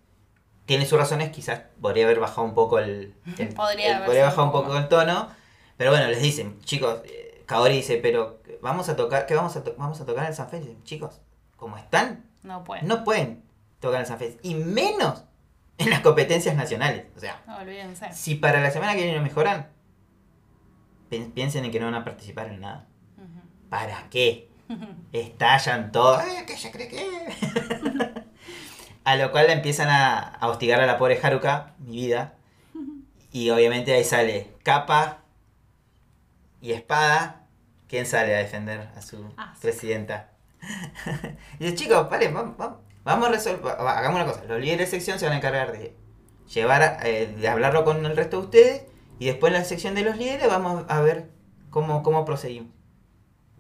tiene 0.66 0.86
sus 0.86 0.98
razones, 0.98 1.32
quizás 1.32 1.64
podría 1.82 2.06
haber 2.06 2.20
bajado 2.20 2.44
un 2.48 2.54
poco 2.54 2.80
el, 2.80 3.14
el- 3.38 3.54
Podría 3.54 3.98
el- 4.00 4.04
podría 4.06 4.24
bajar 4.26 4.46
un 4.46 4.52
poco 4.54 4.78
el 4.78 4.88
tono, 4.88 5.30
pero 5.76 5.92
bueno, 5.92 6.08
les 6.08 6.22
dicen, 6.22 6.62
chicos, 6.62 7.02
eh, 7.06 7.44
Kaori 7.46 7.76
dice, 7.76 7.98
pero 7.98 8.40
vamos 8.62 8.88
a 8.88 8.96
tocar, 8.96 9.26
¿qué 9.26 9.36
vamos 9.36 9.58
a, 9.58 9.64
to- 9.66 9.76
vamos 9.78 10.00
a 10.00 10.06
tocar 10.06 10.24
en 10.24 10.30
el 10.30 10.36
Sanfest? 10.36 10.64
Dicen, 10.64 10.82
Chicos, 10.86 11.20
como 11.58 11.78
están, 11.78 12.26
No 12.42 12.64
puede. 12.64 12.84
no 12.84 13.04
pueden 13.04 13.44
tocar 13.82 13.96
en 13.96 14.02
el 14.02 14.08
Sanfest, 14.08 14.40
y 14.46 14.56
menos 14.56 15.26
en 15.78 15.90
las 15.90 16.02
competencias 16.02 16.56
nacionales. 16.56 17.06
O 17.16 17.20
sea, 17.20 17.42
No, 17.48 17.58
olvídense. 17.58 18.12
si 18.14 18.36
para 18.36 18.60
la 18.62 18.72
semana 18.72 18.94
que 18.94 19.04
viene 19.04 19.18
no 19.18 19.24
mejoran, 19.24 19.68
pi- 21.10 21.32
piensen 21.34 21.66
en 21.66 21.72
que 21.72 21.80
no 21.80 21.86
van 21.88 21.96
a 21.96 22.04
participar 22.06 22.48
en 22.48 22.62
nada. 22.62 22.88
¿Para 23.70 24.10
qué? 24.10 24.50
Estallan 25.12 25.92
todo. 25.92 26.18
"Ay, 26.18 26.46
que 26.46 26.54
ella 26.54 26.72
cree 26.72 26.88
que. 26.88 27.04
a 29.04 29.16
lo 29.16 29.32
cual 29.32 29.50
empiezan 29.50 29.90
a, 29.90 30.20
a 30.20 30.48
hostigar 30.48 30.80
a 30.82 30.86
la 30.86 30.98
pobre 30.98 31.20
Haruka, 31.22 31.74
mi 31.80 31.92
vida. 31.98 32.36
Y 33.32 33.50
obviamente 33.50 33.92
ahí 33.94 34.04
sale 34.04 34.54
capa 34.64 35.24
y 36.62 36.72
espada. 36.74 37.48
¿Quién 37.88 38.06
sale 38.06 38.36
a 38.36 38.40
defender 38.40 38.90
a 38.96 39.02
su 39.02 39.34
Ah, 39.38 39.54
sí. 39.56 39.62
presidenta? 39.64 40.30
y 41.60 41.64
dice, 41.66 41.76
chicos, 41.76 42.08
paren, 42.08 42.34
vamos, 42.34 42.56
vamos, 42.58 42.78
vamos 43.04 43.28
a 43.28 43.32
resolver. 43.32 43.76
Hagamos 43.80 44.22
una 44.22 44.32
cosa. 44.32 44.44
Los 44.46 44.60
líderes 44.60 44.92
de 44.92 44.98
sección 44.98 45.20
se 45.20 45.26
van 45.26 45.36
a 45.36 45.38
encargar 45.38 45.72
de 45.72 45.96
llevar, 46.54 47.00
eh, 47.04 47.34
de 47.38 47.48
hablarlo 47.48 47.84
con 47.84 48.06
el 48.06 48.16
resto 48.16 48.40
de 48.40 48.44
ustedes. 48.46 48.84
Y 49.20 49.28
después 49.28 49.54
en 49.54 49.60
la 49.60 49.66
sección 49.66 49.96
de 49.96 50.02
los 50.02 50.18
líderes 50.18 50.48
vamos 50.48 50.86
a 50.90 51.00
ver 51.02 51.30
cómo, 51.70 52.04
cómo 52.04 52.26
proseguimos. 52.26 52.72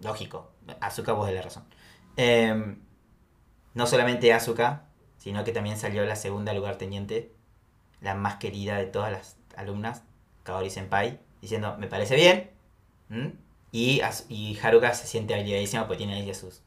Lógico, 0.01 0.51
Asuka 0.81 1.13
vos 1.13 1.27
de 1.27 1.33
la 1.33 1.41
razón. 1.41 1.63
Eh, 2.17 2.75
no 3.73 3.87
solamente 3.87 4.33
Asuka, 4.33 4.87
sino 5.17 5.43
que 5.43 5.51
también 5.51 5.77
salió 5.77 6.05
la 6.05 6.15
segunda 6.15 6.53
lugarteniente, 6.53 7.33
la 8.01 8.13
más 8.15 8.35
querida 8.35 8.77
de 8.77 8.87
todas 8.87 9.11
las 9.11 9.37
alumnas, 9.55 10.03
Kaori 10.43 10.69
Senpai, 10.69 11.19
diciendo, 11.41 11.77
me 11.77 11.87
parece 11.87 12.15
bien. 12.15 12.51
Y, 13.71 14.01
y 14.29 14.59
Haruka 14.61 14.93
se 14.93 15.07
siente 15.07 15.33
habilidadísima 15.33 15.87
porque 15.87 15.99
tiene 15.99 16.15
ahí 16.15 16.29
a 16.29 16.33
sus... 16.33 16.61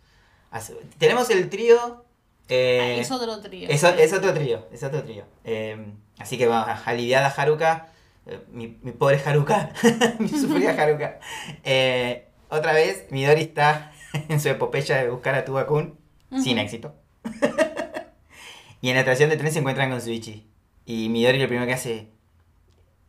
Tenemos 0.99 1.29
el 1.31 1.51
trío... 1.51 2.05
eh, 2.49 2.97
Ah, 2.99 3.01
es 3.01 3.11
otro 3.11 3.41
trío. 3.41 3.69
es, 3.69 3.83
otro 4.13 4.33
trío, 4.35 4.67
es 4.73 4.83
otro 4.83 5.03
trío. 5.03 5.25
Eh, 5.45 5.77
así 6.19 6.39
que 6.39 6.47
vamos, 6.47 6.69
aliviada 6.87 7.29
Haruka, 7.29 7.89
eh, 8.27 8.41
mi, 8.51 8.77
mi 8.83 8.93
pobre 8.93 9.21
Haruka, 9.25 9.71
mi 10.19 10.29
sufrida 10.29 10.71
Haruka. 10.81 11.19
Eh, 11.65 12.27
otra 12.49 12.73
vez, 12.73 13.07
Midori 13.11 13.43
está 13.43 13.93
en 14.29 14.41
su 14.41 14.49
epopeya 14.49 14.97
de 15.03 15.11
buscar 15.11 15.35
a 15.35 15.45
Tubakun, 15.45 15.99
sin 16.43 16.57
Ujú. 16.59 16.65
éxito. 16.65 16.95
y 18.81 18.89
en 18.91 18.95
la 18.95 19.01
estación 19.01 19.31
de 19.31 19.37
tren 19.37 19.53
se 19.53 19.59
encuentran 19.61 19.91
con 19.91 20.01
Suichi. 20.01 20.47
Y 20.85 21.09
Midori 21.09 21.39
lo 21.39 21.49
primero 21.49 21.67
que 21.67 21.75
hace, 21.75 22.09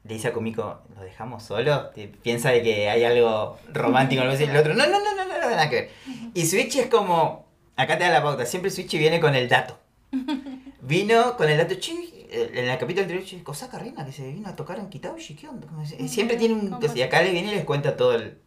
le 0.03 0.13
dice 0.15 0.29
a 0.29 0.33
Kumiko, 0.33 0.81
¿lo 0.95 1.01
dejamos 1.01 1.43
solo? 1.43 1.91
Piensa 2.23 2.49
de 2.51 2.63
que 2.63 2.89
hay 2.89 3.03
algo 3.03 3.57
romántico, 3.73 4.21
algo 4.21 4.33
así, 4.33 4.45
y 4.45 4.49
el 4.49 4.57
otro, 4.57 4.73
no, 4.73 4.87
no, 4.87 4.99
no, 4.99 5.15
no, 5.15 5.25
no, 5.27 5.33
no, 5.39 5.49
nada 5.49 5.69
que 5.69 5.75
ver. 5.75 5.89
Y 6.33 6.45
Suichi 6.45 6.79
es 6.79 6.87
como, 6.87 7.45
acá 7.77 7.97
te 7.97 8.03
da 8.03 8.09
la 8.09 8.21
pauta, 8.21 8.45
siempre 8.45 8.69
Suichi 8.69 8.97
viene 8.97 9.19
con 9.19 9.35
el 9.35 9.47
dato. 9.47 9.79
Vino 10.81 11.37
con 11.37 11.49
el 11.49 11.57
dato, 11.57 11.75
che, 11.79 11.91
eh, 12.29 12.51
en 12.53 12.69
el 12.69 12.77
capítulo 12.77 13.03
anterior, 13.03 13.25
che, 13.25 13.43
Kosaka 13.43 13.77
Reina 13.77 14.05
que 14.05 14.11
se 14.11 14.31
vino 14.31 14.49
a 14.49 14.55
tocar 14.55 14.79
en 14.79 14.89
Kitauji, 14.89 15.35
¿qué 15.35 15.47
onda? 15.47 15.67
Dice, 15.79 16.07
Siempre 16.07 16.37
tiene 16.37 16.55
un... 16.55 16.69
¿Cómo 16.69 16.95
Y 16.95 17.01
acá 17.01 17.21
le 17.21 17.31
viene 17.31 17.51
y 17.51 17.55
les 17.55 17.65
cuenta 17.65 17.97
todo 17.97 18.13
el, 18.13 18.39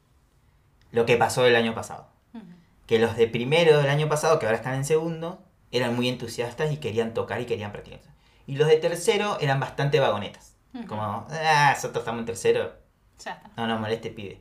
lo 0.93 1.07
que 1.07 1.17
pasó 1.17 1.47
el 1.47 1.57
año 1.57 1.75
pasado. 1.75 2.09
Que 2.87 2.99
los 2.99 3.17
de 3.17 3.29
primero 3.29 3.79
del 3.79 3.89
año 3.89 4.09
pasado, 4.09 4.39
que 4.39 4.47
ahora 4.47 4.57
están 4.57 4.75
en 4.75 4.85
segundo, 4.85 5.45
eran 5.71 5.95
muy 5.95 6.09
entusiastas 6.09 6.73
y 6.73 6.79
querían 6.79 7.15
tocar 7.15 7.41
y 7.41 7.47
querían 7.47 7.73
practicar. 7.73 8.01
Y 8.47 8.57
los 8.57 8.67
de 8.67 8.77
tercero 8.77 9.39
eran 9.41 9.61
bastante 9.61 10.01
vagonetas. 10.01 10.57
Como, 10.89 11.03
ah, 11.03 11.73
nosotros 11.75 12.03
estamos 12.03 12.21
en 12.21 12.27
tercero, 12.27 12.73
no 13.57 13.67
nos 13.67 13.81
moleste, 13.81 14.11
pibe. 14.11 14.41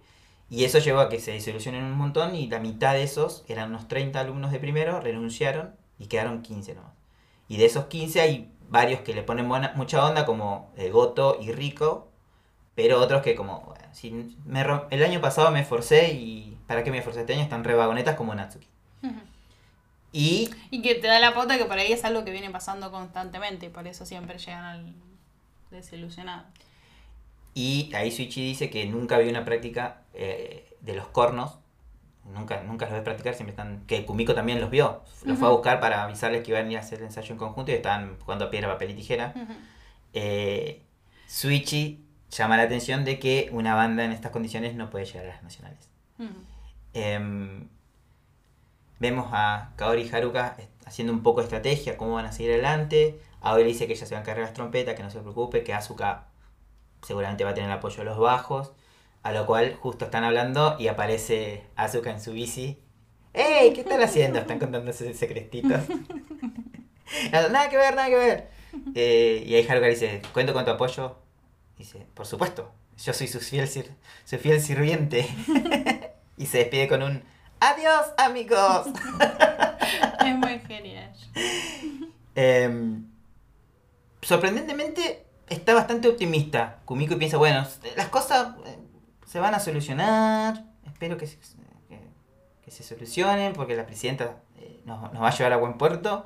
Y 0.50 0.64
eso 0.66 0.80
llevó 0.80 1.00
a 1.00 1.10
que 1.10 1.20
se 1.20 1.32
disolucionen 1.34 1.84
un 1.84 1.93
montón 1.97 2.36
y 2.36 2.47
la 2.50 2.60
mitad 2.60 2.93
de 2.93 3.04
esos, 3.04 3.43
eran 3.47 3.70
unos 3.70 3.88
30 3.88 4.20
alumnos 4.22 4.52
de 4.52 4.60
primero, 4.60 5.00
renunciaron 5.00 5.76
y 6.00 6.08
quedaron 6.08 6.41
15 6.41 6.74
nomás. 6.76 6.93
Y 7.47 7.58
de 7.58 7.66
esos 7.66 7.86
15 7.86 8.22
hay 8.22 8.52
varios 8.70 9.02
que 9.02 9.14
le 9.14 9.24
ponen 9.24 9.47
buena- 9.50 9.74
mucha 9.76 10.04
onda, 10.06 10.26
como 10.26 10.72
eh, 10.78 10.89
Goto 10.89 11.38
y 11.41 11.52
Rico, 11.52 12.10
pero 12.76 13.00
otros 13.00 13.22
que 13.22 13.36
como, 13.36 13.62
bueno, 13.62 13.86
si 13.93 14.12
me 14.45 14.62
el 14.91 15.04
año 15.04 15.22
pasado 15.22 15.52
me 15.52 15.62
esforcé 15.62 16.14
y 16.14 16.58
¿para 16.68 16.84
qué 16.84 16.91
me 16.91 17.00
esforcé 17.00 17.22
este 17.22 17.34
año? 17.34 17.43
Están 17.43 17.64
re 17.64 17.76
vagonetas 17.76 18.16
como 18.16 18.34
Natsuki. 18.36 18.68
Y 20.12 20.50
Y 20.72 20.82
que 20.82 20.95
te 20.95 21.08
da 21.08 21.20
la 21.20 21.34
pauta 21.34 21.58
que 21.58 21.66
por 21.66 21.78
ahí 21.78 21.91
es 21.91 22.04
algo 22.04 22.26
que 22.26 22.32
viene 22.32 22.50
pasando 22.50 22.91
constantemente 22.91 23.68
y 23.68 23.70
por 23.70 23.88
eso 23.88 24.06
siempre 24.06 24.38
llegan 24.39 24.64
al 24.66 24.93
desilusionado. 25.72 26.45
Y 27.54 27.91
ahí 27.95 28.12
Suichi 28.12 28.41
dice 28.41 28.70
que 28.70 28.86
nunca 28.86 29.18
vio 29.18 29.30
una 29.30 29.45
práctica 29.45 30.04
eh, 30.14 30.76
de 30.82 30.95
los 30.95 31.08
cornos. 31.08 31.60
Nunca, 32.26 32.62
nunca 32.62 32.86
los 32.86 32.93
ve 32.93 33.02
practicar, 33.02 33.34
siempre 33.34 33.52
están. 33.52 33.86
Que 33.88 34.06
Kumiko 34.06 34.36
también 34.36 34.62
los 34.62 34.70
vio. 34.70 35.02
Los 35.24 35.39
fue 35.39 35.47
a 35.47 35.52
buscar 35.52 35.80
para 35.80 36.04
avisarles 36.04 36.43
que 36.43 36.52
iban 36.52 36.68
a 36.68 36.72
ir 36.72 36.78
a 36.78 36.82
hacer 36.82 37.00
el 37.00 37.06
ensayo 37.06 37.32
en 37.32 37.38
conjunto 37.38 37.72
y 37.72 37.76
estaban 37.76 38.20
jugando 38.20 38.45
a 38.45 38.50
piedra, 38.52 38.68
papel 38.68 38.91
y 38.91 38.93
tijera. 38.93 39.34
Eh, 40.14 40.84
Suichi 41.28 42.06
llama 42.30 42.58
la 42.58 42.64
atención 42.64 43.04
de 43.04 43.20
que 43.20 43.50
una 43.52 43.76
banda 43.76 44.06
en 44.06 44.12
estas 44.12 44.32
condiciones 44.32 44.76
no 44.76 44.89
puede 44.89 45.06
llegar 45.06 45.26
a 45.26 45.30
las 45.30 45.43
nacionales. 45.43 45.89
Em, 46.93 47.68
vemos 49.00 49.30
a 49.32 49.72
Kaori 49.76 50.04
y 50.04 50.16
Haruka 50.16 50.58
haciendo 50.86 51.14
un 51.14 51.24
poco 51.24 51.41
de 51.41 51.45
estrategia, 51.45 51.97
cómo 51.97 52.14
van 52.14 52.26
a 52.26 52.32
seguir 52.32 52.52
adelante. 52.52 53.22
Aoi 53.41 53.64
dice 53.64 53.88
que 53.88 53.93
ella 53.93 54.06
se 54.06 54.14
va 54.14 54.20
a 54.20 54.22
encargar 54.22 54.43
las 54.43 54.54
trompetas, 54.54 54.95
que 54.95 55.04
no 55.04 55.10
se 55.10 55.20
preocupe, 55.20 55.64
que 55.64 55.74
Asuka 55.74 56.29
seguramente 57.06 57.43
va 57.43 57.52
a 57.52 57.54
tener 57.54 57.70
el 57.70 57.76
apoyo 57.78 57.97
de 57.97 58.06
los 58.06 58.18
bajos. 58.18 58.74
A 59.22 59.34
lo 59.34 59.45
cual 59.45 59.76
justo 59.76 60.06
están 60.06 60.24
hablando 60.24 60.78
y 60.80 60.88
aparece 60.88 61.64
Asuka 61.76 62.10
en 62.12 62.22
su 62.22 62.32
bici. 62.32 62.80
¡Ey! 63.34 63.74
¿Qué 63.74 63.82
están 63.82 64.02
haciendo? 64.02 64.39
Están 64.39 64.60
contándose 64.60 65.14
secretitos. 65.14 65.82
nada 67.32 67.70
que 67.70 67.78
ver, 67.78 67.95
nada 67.95 68.08
que 68.08 68.16
ver. 68.16 68.50
Eh, 68.95 69.43
y 69.45 69.56
ahí 69.56 69.68
Haruka 69.68 69.88
dice, 69.88 70.22
cuento 70.34 70.54
con 70.54 70.64
tu 70.64 70.72
apoyo. 70.72 71.18
Dice, 71.78 72.06
por 72.14 72.26
supuesto, 72.26 72.72
yo 72.97 73.14
soy 73.14 73.28
su 73.28 73.39
fiel, 73.39 73.68
sir- 73.68 73.91
su 74.26 74.38
fiel 74.38 74.62
sirviente. 74.62 75.28
y 76.38 76.45
se 76.45 76.60
despide 76.60 76.88
con 76.88 77.04
un 77.04 77.24
adiós 77.60 78.06
amigos. 78.18 78.88
Es 80.26 80.36
muy 80.36 80.60
genial. 80.60 81.12
Em, 82.36 83.06
sorprendentemente 84.22 85.26
está 85.50 85.74
bastante 85.74 86.08
optimista. 86.08 86.80
Kumiko 86.86 87.18
piensa, 87.18 87.38
bueno, 87.38 87.66
las 87.95 88.08
cosas 88.10 88.56
eh, 88.66 88.78
se 89.26 89.39
van 89.39 89.54
a 89.54 89.60
solucionar. 89.60 90.66
Espero 90.86 91.18
que 91.18 91.28
se, 91.28 91.38
que, 91.88 92.00
que 92.64 92.72
se 92.72 92.84
solucionen 92.84 93.54
porque 93.54 93.76
la 93.76 93.86
presidenta 93.86 94.38
eh, 94.58 94.82
nos, 94.86 95.14
nos 95.14 95.22
va 95.22 95.30
a 95.30 95.36
llevar 95.36 95.54
a 95.54 95.58
buen 95.58 95.78
puerto. 95.78 96.26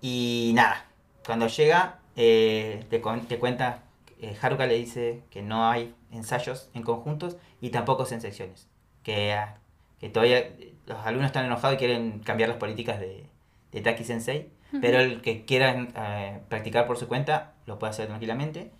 Y 0.00 0.52
nada, 0.54 0.84
cuando 1.24 1.48
llega, 1.48 1.98
eh, 2.14 2.84
te, 2.90 3.00
te 3.00 3.38
cuenta, 3.38 3.82
eh, 4.20 4.36
Haruka 4.40 4.66
le 4.66 4.74
dice 4.74 5.22
que 5.30 5.42
no 5.42 5.68
hay 5.68 5.94
ensayos 6.12 6.70
en 6.74 6.82
conjuntos 6.82 7.36
y 7.60 7.70
tampoco 7.70 8.06
en 8.10 8.20
secciones. 8.20 8.68
Que, 9.02 9.32
ah, 9.32 9.58
que 9.98 10.08
todavía 10.08 10.38
eh, 10.38 10.74
los 10.86 10.98
alumnos 11.04 11.26
están 11.26 11.46
enojados 11.46 11.74
y 11.74 11.78
quieren 11.78 12.20
cambiar 12.20 12.48
las 12.48 12.58
políticas 12.58 13.00
de, 13.00 13.26
de 13.72 13.80
Taki 13.80 14.04
Sensei. 14.04 14.50
Pero 14.80 14.98
el 15.00 15.22
que 15.22 15.44
quiera 15.44 16.42
practicar 16.48 16.88
por 16.88 16.98
su 16.98 17.06
cuenta 17.06 17.54
lo 17.66 17.78
puede 17.78 17.90
hacer 17.90 18.06
tranquilamente. 18.06 18.70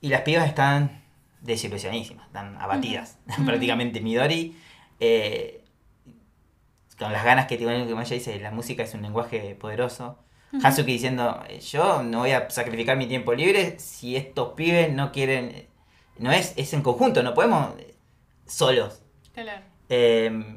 Y 0.00 0.08
las 0.08 0.22
pibas 0.22 0.46
están 0.48 1.02
desilusionadísimas, 1.42 2.26
están 2.26 2.56
abatidas. 2.58 3.18
Prácticamente 3.44 4.00
Midori, 4.00 4.56
eh, 5.00 5.64
con 6.98 7.12
las 7.12 7.24
ganas 7.24 7.46
que 7.46 7.56
tiene, 7.56 7.88
como 7.88 8.02
ella 8.02 8.14
dice, 8.14 8.38
la 8.40 8.50
música 8.50 8.82
es 8.82 8.94
un 8.94 9.02
lenguaje 9.02 9.54
poderoso. 9.54 10.18
Hatsuki 10.62 10.92
diciendo, 10.92 11.42
eh, 11.48 11.60
yo 11.60 12.02
no 12.02 12.18
voy 12.20 12.32
a 12.32 12.50
sacrificar 12.50 12.96
mi 12.96 13.06
tiempo 13.06 13.32
libre 13.34 13.78
si 13.78 14.16
estos 14.16 14.54
pibes 14.54 14.92
no 14.92 15.12
quieren... 15.12 15.68
No 16.18 16.32
es, 16.32 16.52
es 16.56 16.72
en 16.74 16.82
conjunto, 16.82 17.22
no 17.22 17.32
podemos 17.34 17.70
solos. 18.46 19.00
Claro. 19.32 19.62
Eh, 19.88 20.56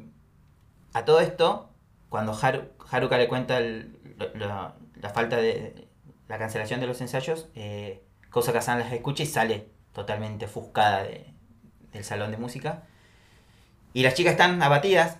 a 0.92 1.04
todo 1.04 1.20
esto, 1.20 1.70
cuando 2.08 2.34
Haru- 2.34 2.68
Haruka 2.90 3.16
le 3.18 3.28
cuenta 3.28 3.58
el- 3.58 3.96
lo- 4.18 4.34
lo- 4.34 4.74
la 5.00 5.10
falta 5.10 5.36
de 5.36 5.86
la 6.28 6.38
cancelación 6.38 6.80
de 6.80 6.86
los 6.86 7.00
ensayos, 7.00 7.48
eh, 7.54 8.02
Kosa 8.30 8.52
Kazan 8.52 8.78
las 8.78 8.92
escucha 8.92 9.22
y 9.22 9.26
sale 9.26 9.68
totalmente 9.92 10.46
ofuscada 10.46 11.02
de- 11.04 11.32
del 11.92 12.04
salón 12.04 12.30
de 12.30 12.36
música. 12.36 12.82
Y 13.92 14.02
las 14.02 14.14
chicas 14.14 14.32
están 14.32 14.62
abatidas 14.62 15.18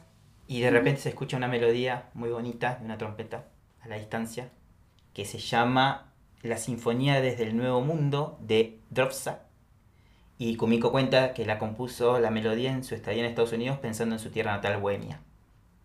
y 0.48 0.60
de 0.60 0.70
repente 0.70 1.00
se 1.00 1.10
escucha 1.10 1.36
una 1.36 1.46
melodía 1.48 2.10
muy 2.14 2.30
bonita 2.30 2.76
de 2.76 2.84
una 2.84 2.98
trompeta 2.98 3.44
a 3.82 3.88
la 3.88 3.96
distancia 3.96 4.50
que 5.12 5.24
se 5.24 5.38
llama 5.38 6.12
La 6.42 6.56
Sinfonía 6.58 7.20
desde 7.20 7.44
el 7.44 7.56
Nuevo 7.56 7.80
Mundo 7.82 8.36
de 8.40 8.80
Dropsa. 8.90 9.42
Y 10.36 10.56
Kumiko 10.56 10.90
cuenta 10.90 11.32
que 11.34 11.46
la 11.46 11.60
compuso 11.60 12.18
la 12.18 12.30
melodía 12.30 12.72
en 12.72 12.82
su 12.82 12.96
estadía 12.96 13.20
en 13.22 13.28
Estados 13.28 13.52
Unidos 13.52 13.78
pensando 13.78 14.16
en 14.16 14.18
su 14.18 14.30
tierra 14.30 14.50
natal, 14.52 14.80
Bohemia. 14.80 15.20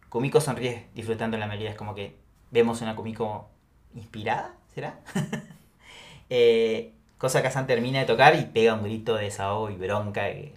Kumiko 0.09 0.41
sonríe 0.41 0.87
disfrutando 0.95 1.37
la 1.37 1.45
melodía, 1.45 1.69
es 1.69 1.75
como 1.75 1.93
que 1.93 2.17
vemos 2.49 2.81
una 2.81 2.95
Kumiko 2.95 3.47
inspirada, 3.93 4.55
¿será? 4.79 4.99
eh, 6.29 6.93
cosa 7.17 7.41
que 7.41 7.47
Kazan 7.47 7.67
termina 7.67 7.99
de 7.99 8.05
tocar 8.05 8.35
y 8.35 8.45
pega 8.45 8.73
un 8.73 8.83
grito 8.83 9.15
de 9.15 9.25
desahogo 9.25 9.69
y 9.69 9.75
bronca 9.75 10.27
que 10.27 10.53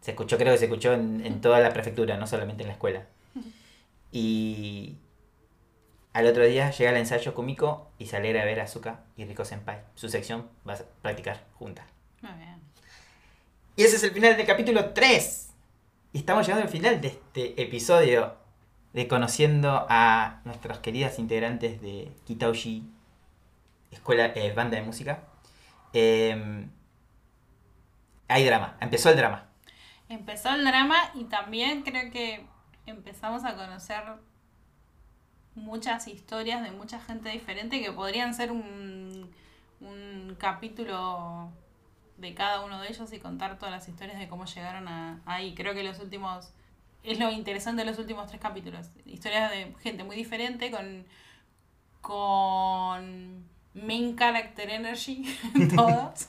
se 0.00 0.12
escuchó, 0.12 0.38
creo 0.38 0.52
que 0.52 0.58
se 0.58 0.66
escuchó 0.66 0.92
en, 0.92 1.26
en 1.26 1.40
toda 1.40 1.58
la 1.60 1.72
prefectura, 1.72 2.16
no 2.16 2.26
solamente 2.26 2.62
en 2.62 2.68
la 2.68 2.74
escuela. 2.74 3.06
Y 4.12 4.94
al 6.12 6.26
otro 6.26 6.44
día 6.44 6.70
llega 6.70 6.90
el 6.90 6.96
ensayo 6.98 7.34
Kumiko 7.34 7.90
y 7.98 8.06
se 8.06 8.16
alegra 8.16 8.40
de 8.40 8.46
ver 8.46 8.60
a 8.60 8.64
Asuka 8.64 9.00
y 9.16 9.24
Riko 9.24 9.44
Senpai. 9.44 9.80
Su 9.96 10.08
sección 10.08 10.48
va 10.68 10.74
a 10.74 10.78
practicar 11.02 11.42
juntas. 11.54 11.86
Muy 12.22 12.32
bien. 12.34 12.60
Y 13.76 13.82
ese 13.82 13.96
es 13.96 14.04
el 14.04 14.12
final 14.12 14.36
del 14.36 14.46
capítulo 14.46 14.90
3. 14.90 15.48
Y 16.12 16.18
estamos 16.18 16.46
llegando 16.46 16.66
al 16.66 16.70
final 16.70 17.00
de 17.00 17.08
este 17.08 17.60
episodio 17.60 18.36
de 18.92 19.08
conociendo 19.08 19.86
a 19.88 20.40
nuestras 20.44 20.78
queridas 20.78 21.18
integrantes 21.18 21.82
de 21.82 22.12
Kitauji, 22.24 22.84
escuela, 23.94 24.26
eh, 24.34 24.52
banda 24.52 24.76
de 24.76 24.82
música. 24.82 25.24
Eh, 25.92 26.66
hay 28.28 28.44
drama, 28.44 28.76
empezó 28.80 29.10
el 29.10 29.16
drama. 29.16 29.46
Empezó 30.08 30.50
el 30.50 30.64
drama 30.64 30.96
y 31.14 31.24
también 31.24 31.82
creo 31.82 32.10
que 32.10 32.46
empezamos 32.86 33.44
a 33.44 33.54
conocer 33.54 34.02
muchas 35.54 36.08
historias 36.08 36.62
de 36.62 36.70
mucha 36.70 37.00
gente 37.00 37.28
diferente 37.30 37.80
que 37.80 37.92
podrían 37.92 38.34
ser 38.34 38.50
un, 38.50 39.30
un 39.80 40.36
capítulo 40.38 41.52
de 42.16 42.34
cada 42.34 42.64
uno 42.64 42.80
de 42.80 42.88
ellos 42.88 43.12
y 43.12 43.18
contar 43.18 43.58
todas 43.58 43.74
las 43.74 43.88
historias 43.88 44.18
de 44.18 44.28
cómo 44.28 44.44
llegaron 44.44 44.88
a, 44.88 45.20
ahí. 45.26 45.54
Creo 45.54 45.74
que 45.74 45.82
los 45.82 45.98
últimos, 46.00 46.52
es 47.02 47.18
lo 47.18 47.30
interesante 47.30 47.84
de 47.84 47.90
los 47.90 47.98
últimos 47.98 48.28
tres 48.28 48.40
capítulos. 48.40 48.88
Historias 49.04 49.50
de 49.50 49.74
gente 49.80 50.04
muy 50.04 50.16
diferente 50.16 50.70
con, 50.70 51.06
con 52.00 53.33
main 53.74 54.16
character 54.16 54.70
energy, 54.70 55.24
todos. 55.76 56.26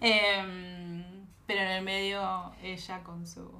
Em, 0.00 1.26
pero 1.46 1.60
en 1.60 1.68
el 1.68 1.82
medio 1.84 2.52
ella 2.62 3.02
con 3.02 3.26
su... 3.26 3.50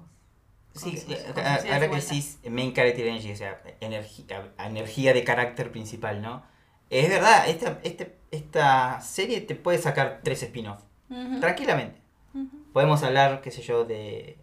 Sí, 0.74 1.01
con 1.05 1.12
eh, 1.12 1.24
con 1.35 1.45
ahora 1.47 1.89
que 1.89 1.97
decís 1.97 2.39
main 2.51 2.72
character 2.72 3.07
energy, 3.07 3.32
o 3.32 3.37
sea, 3.37 3.62
energía, 3.80 4.53
energía 4.59 5.12
de 5.12 5.22
carácter 5.22 5.70
principal, 5.70 6.20
¿no? 6.20 6.43
Es 6.91 7.09
verdad, 7.09 7.49
esta, 7.49 7.78
este, 7.85 8.16
esta 8.30 9.01
serie 9.01 9.41
te 9.41 9.55
puede 9.55 9.78
sacar 9.78 10.20
tres 10.22 10.43
spin-offs, 10.43 10.85
Ujú, 11.11 11.41
tranquilamente. 11.41 12.01
ujú. 12.35 12.49
Podemos 12.72 13.03
hablar, 13.05 13.41
qué 13.41 13.51
sé 13.51 13.62
yo, 13.62 13.85
de 13.85 14.37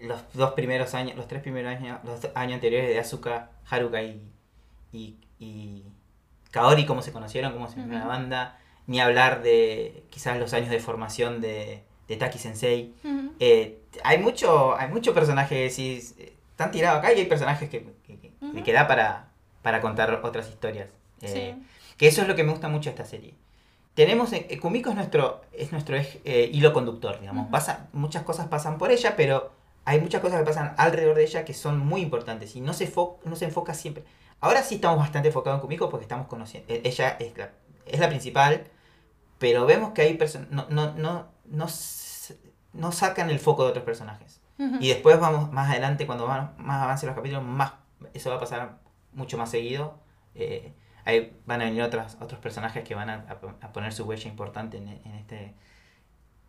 los 0.00 0.20
dos 0.32 0.52
primeros 0.52 0.94
años, 0.94 1.16
los 1.16 1.28
tres 1.28 1.42
primeros 1.42 1.70
años, 1.76 2.00
los 2.04 2.20
años 2.34 2.54
anteriores 2.54 2.88
de 2.88 2.98
Asuka, 2.98 3.50
Haruka 3.68 4.02
y, 4.02 4.22
y, 4.90 5.16
y 5.38 5.84
Kaori, 6.52 6.86
cómo 6.86 7.02
se 7.02 7.10
conocieron, 7.12 7.52
cómo 7.52 7.68
se 7.68 7.80
unió 7.80 7.94
la 7.94 8.00
Ujú. 8.02 8.08
banda. 8.08 8.58
Ni 8.86 9.00
hablar 9.00 9.42
de 9.42 10.04
quizás 10.10 10.38
los 10.38 10.52
años 10.54 10.70
de 10.70 10.78
formación 10.78 11.40
de, 11.40 11.82
de 12.08 12.16
Taki 12.16 12.38
Sensei. 12.38 12.94
Eh, 13.40 13.78
hay 14.04 14.18
mucho 14.18 14.76
hay 14.76 14.88
mucho 14.88 15.12
personajes 15.14 15.48
que 15.50 15.62
decís, 15.68 16.14
eh, 16.18 16.34
están 16.50 16.70
tirados 16.70 16.98
acá 17.00 17.12
y 17.12 17.18
hay 17.20 17.26
personajes 17.26 17.68
que, 17.68 17.84
que, 18.06 18.62
que- 18.62 18.72
da 18.72 18.86
para, 18.86 19.28
para 19.62 19.80
contar 19.80 20.20
otras 20.22 20.48
historias. 20.48 20.88
Eh, 21.22 21.54
Sí. 21.58 21.66
Que 21.96 22.08
eso 22.08 22.22
es 22.22 22.28
lo 22.28 22.34
que 22.34 22.42
me 22.44 22.50
gusta 22.52 22.68
mucho 22.68 22.90
de 22.90 22.96
esta 22.96 23.04
serie. 23.04 23.34
Tenemos, 23.94 24.30
Kumiko 24.60 24.90
es 24.90 24.96
nuestro, 24.96 25.42
es 25.52 25.70
nuestro 25.72 25.96
eh, 25.96 26.50
hilo 26.52 26.72
conductor, 26.72 27.20
digamos. 27.20 27.48
Pasa, 27.50 27.88
muchas 27.92 28.22
cosas 28.24 28.48
pasan 28.48 28.78
por 28.78 28.90
ella, 28.90 29.14
pero 29.16 29.52
hay 29.84 30.00
muchas 30.00 30.20
cosas 30.20 30.40
que 30.40 30.46
pasan 30.46 30.74
alrededor 30.78 31.14
de 31.16 31.24
ella 31.24 31.44
que 31.44 31.54
son 31.54 31.78
muy 31.78 32.00
importantes 32.00 32.56
y 32.56 32.60
no 32.60 32.72
se, 32.72 32.90
no 33.24 33.36
se 33.36 33.44
enfoca 33.44 33.74
siempre. 33.74 34.02
Ahora 34.42 34.62
sí 34.62 34.74
estamos 34.74 34.98
bastante 34.98 35.28
enfocados 35.28 35.56
en 35.58 35.62
Kumiko 35.62 35.88
porque 35.88 36.02
estamos 36.04 36.26
conociendo. 36.26 36.70
eh, 36.72 36.82
Ella 36.84 37.16
es 37.18 37.36
la, 37.38 37.52
es 37.86 37.98
la 37.98 38.08
principal, 38.08 38.64
pero 39.38 39.64
vemos 39.66 39.92
que 39.92 40.02
hay 40.02 40.14
personas. 40.14 40.50
No, 40.50 40.66
no, 40.68 40.92
no, 40.94 41.28
no, 41.46 42.92
sacan 42.92 43.30
el 43.30 43.38
foco 43.38 43.64
de 43.64 43.70
otros 43.70 43.84
personajes. 43.84 44.40
Y 44.80 44.88
después 44.88 45.18
vamos 45.18 45.50
más 45.52 45.70
adelante, 45.70 46.06
cuando 46.06 46.26
van, 46.26 46.54
más 46.58 46.82
avancen 46.82 47.08
los 47.08 47.16
capítulos, 47.16 47.42
más 47.42 47.72
eso 48.14 48.30
va 48.30 48.36
a 48.36 48.40
pasar 48.40 48.78
mucho 49.12 49.36
más 49.38 49.50
seguido. 49.50 49.98
Eh, 50.36 50.72
ahí 51.04 51.36
van 51.46 51.62
a 51.62 51.64
venir 51.64 51.82
otras, 51.82 52.16
otros 52.20 52.38
personajes 52.40 52.84
que 52.84 52.94
van 52.94 53.10
a, 53.10 53.14
a- 53.28 53.66
a 53.66 53.72
poner 53.72 53.92
su 53.92 54.04
huella 54.04 54.28
importante 54.30 54.76
en, 54.76 54.88
en 54.88 55.14
este, 55.14 55.54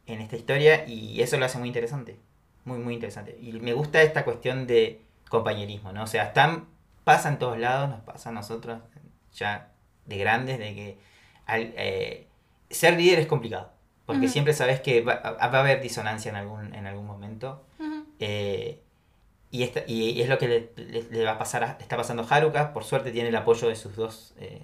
en 0.05 0.21
esta 0.21 0.35
historia 0.35 0.85
y 0.87 1.21
eso 1.21 1.37
lo 1.37 1.45
hace 1.45 1.57
muy 1.57 1.67
interesante. 1.69 2.19
Muy, 2.65 2.77
muy 2.79 2.93
interesante. 2.93 3.37
Y 3.41 3.53
me 3.53 3.73
gusta 3.73 4.01
esta 4.01 4.23
cuestión 4.25 4.67
de 4.67 5.01
compañerismo, 5.29 5.91
¿no? 5.91 6.03
O 6.03 6.07
sea, 6.07 6.25
están, 6.25 6.67
pasa 7.03 7.29
en 7.29 7.39
todos 7.39 7.57
lados, 7.57 7.89
nos 7.89 8.01
pasa 8.01 8.29
a 8.29 8.31
nosotros 8.31 8.79
ya 9.33 9.71
de 10.05 10.17
grandes, 10.17 10.59
de 10.59 10.75
que 10.75 10.97
al- 11.45 11.73
eh, 11.77 12.27
ser 12.69 12.95
líder 12.97 13.19
es 13.19 13.27
complicado. 13.27 13.71
Porque 14.05 14.27
siempre 14.27 14.53
sabes 14.53 14.81
que 14.81 15.01
va, 15.01 15.15
va 15.21 15.37
a 15.39 15.59
haber 15.61 15.81
disonancia 15.81 16.29
en 16.29 16.35
algún, 16.35 16.73
en 16.75 16.85
algún 16.87 17.05
momento. 17.05 17.65
Eh, 18.19 18.81
y, 19.49 19.63
esta- 19.63 19.83
y 19.87 20.21
es 20.21 20.27
lo 20.29 20.37
que 20.37 20.47
le, 20.47 20.71
le- 20.75 21.03
le 21.03 21.23
va 21.23 21.31
a 21.31 21.37
pasar 21.37 21.63
a- 21.63 21.77
está 21.79 21.95
pasando 21.95 22.23
a 22.23 22.35
Haruka. 22.35 22.73
Por 22.73 22.83
suerte 22.83 23.11
tiene 23.11 23.29
el 23.29 23.35
apoyo 23.35 23.67
de 23.69 23.75
sus 23.75 23.95
dos 23.95 24.33
eh, 24.39 24.63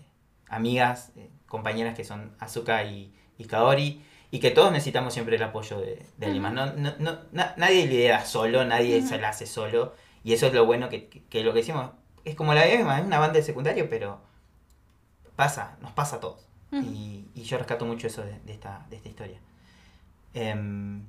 amigas, 0.50 1.12
compañeras 1.48 1.96
que 1.96 2.04
son 2.04 2.36
Asuka 2.40 2.84
y, 2.84 3.14
y 3.38 3.46
Kaori. 3.46 4.04
y 4.32 4.40
que 4.40 4.52
todos 4.52 4.72
necesitamos 4.72 5.14
siempre 5.14 5.38
el 5.38 5.44
apoyo 5.44 5.80
de, 5.80 6.06
de 6.18 6.26
alguien 6.26 6.44
más. 6.44 6.54
No, 6.54 6.66
no, 6.74 6.94
no, 7.00 7.20
na- 7.32 7.54
nadie 7.58 7.88
lidera 7.88 8.26
solo, 8.26 8.66
nadie 8.66 9.02
se 9.02 9.20
la 9.20 9.30
hace 9.30 9.46
solo. 9.48 9.94
Y 10.24 10.34
eso 10.34 10.48
es 10.48 10.54
lo 10.54 10.66
bueno 10.66 10.90
que, 10.90 11.08
que- 11.08 11.24
que 11.24 11.44
lo 11.44 11.54
que 11.54 11.60
decimos. 11.60 11.92
Es 12.26 12.36
como 12.36 12.54
la 12.54 12.66
EMA, 12.66 13.00
es 13.00 13.06
una 13.06 13.20
banda 13.20 13.36
de 13.36 13.44
secundario, 13.44 13.90
pero 13.90 14.22
pasa, 15.36 15.78
nos 15.82 15.92
pasa 15.92 16.18
a 16.18 16.20
todos. 16.20 16.46
Ujú. 16.72 16.84
y, 16.84 17.28
y 17.34 17.44
yo 17.44 17.58
rescato 17.58 17.84
mucho 17.86 18.06
eso 18.06 18.22
de, 18.22 18.38
de 18.42 18.54
esta, 18.54 18.86
de 18.90 18.98
esta 18.98 19.10
historia. 19.10 19.40
Em, 20.34 21.04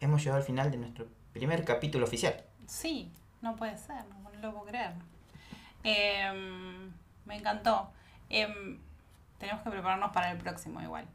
hemos 0.00 0.20
llegado 0.22 0.38
al 0.38 0.46
final 0.46 0.70
de 0.70 0.76
nuestro 0.76 1.06
primer 1.32 1.64
capítulo 1.64 2.04
oficial. 2.04 2.42
Sí, 2.66 3.10
no 3.40 3.56
puede 3.56 3.78
ser, 3.78 4.04
no, 4.06 4.30
lo 4.40 4.52
puedo 4.52 4.66
creer. 4.66 4.92
Em, 5.84 6.90
me 7.24 7.36
encantó. 7.36 7.90
Em, 8.28 8.78
tenemos 9.38 9.62
que 9.62 9.70
prepararnos 9.70 10.12
para 10.12 10.30
el 10.30 10.38
próximo 10.38 10.80
igual. 10.80 11.06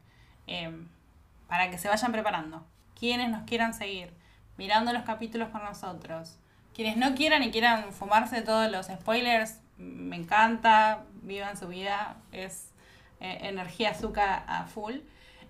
Para 1.46 1.70
que 1.70 1.78
se 1.78 1.88
vayan 1.88 2.12
preparando. 2.12 2.64
Quienes 2.98 3.30
nos 3.30 3.44
quieran 3.44 3.74
seguir, 3.74 4.12
mirando 4.56 4.92
los 4.92 5.02
capítulos 5.04 5.48
con 5.50 5.62
nosotros. 5.62 6.36
Quienes 6.78 6.96
no 6.96 7.16
quieran 7.16 7.42
y 7.42 7.50
quieran 7.50 7.92
fumarse 7.92 8.40
todos 8.40 8.70
los 8.70 8.86
spoilers, 8.86 9.58
me 9.78 10.14
encanta, 10.14 11.02
vivan 11.22 11.56
su 11.56 11.66
vida, 11.66 12.18
es 12.30 12.70
eh, 13.18 13.36
energía 13.48 13.90
azúcar 13.90 14.44
a 14.46 14.64
full. 14.66 14.94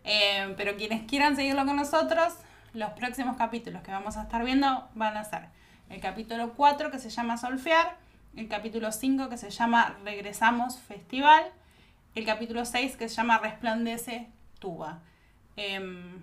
Em, 0.05 0.57
pero 0.57 0.79
quienes 0.79 1.03
quieran 1.03 1.37
seguirlo 1.37 1.67
con 1.67 1.77
nosotros, 1.77 2.33
los 2.73 2.93
próximos 2.93 3.37
capítulos 3.37 3.83
que 3.83 3.91
vamos 3.91 4.17
a 4.17 4.23
estar 4.23 4.43
viendo 4.43 4.89
van 4.95 5.19
a 5.19 5.25
ser 5.25 5.51
el 5.91 6.01
capítulo 6.01 6.55
4 6.55 6.91
que 6.91 6.99
se 6.99 7.11
llama 7.11 7.37
Solfear, 7.37 7.99
el 8.35 8.49
capítulo 8.49 8.91
5 8.91 9.29
que 9.29 9.37
se 9.37 9.51
llama 9.51 9.99
Regresamos 10.07 10.79
Festival, 10.79 11.45
el 12.15 12.25
capítulo 12.25 12.65
6 12.65 12.97
que 12.97 13.07
se 13.11 13.17
llama 13.17 13.37
Resplandece 13.37 14.31
Tuba. 14.61 15.01
Em, 15.57 16.23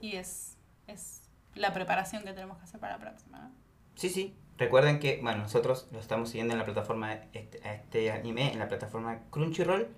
y 0.00 0.16
es, 0.16 0.56
es 0.86 1.20
la 1.54 1.74
preparación 1.74 2.24
que 2.24 2.32
tenemos 2.32 2.56
que 2.56 2.64
hacer 2.64 2.80
para 2.80 2.94
la 2.94 2.98
próxima. 2.98 3.38
¿no? 3.38 3.61
Sí, 3.94 4.08
sí. 4.08 4.34
Recuerden 4.58 5.00
que, 5.00 5.18
bueno, 5.22 5.42
nosotros 5.42 5.88
lo 5.92 5.98
estamos 5.98 6.28
siguiendo 6.28 6.52
en 6.52 6.58
la 6.58 6.64
plataforma, 6.64 7.14
este, 7.32 7.66
a 7.66 7.74
este 7.74 8.12
anime, 8.12 8.52
en 8.52 8.58
la 8.58 8.68
plataforma 8.68 9.20
Crunchyroll. 9.30 9.88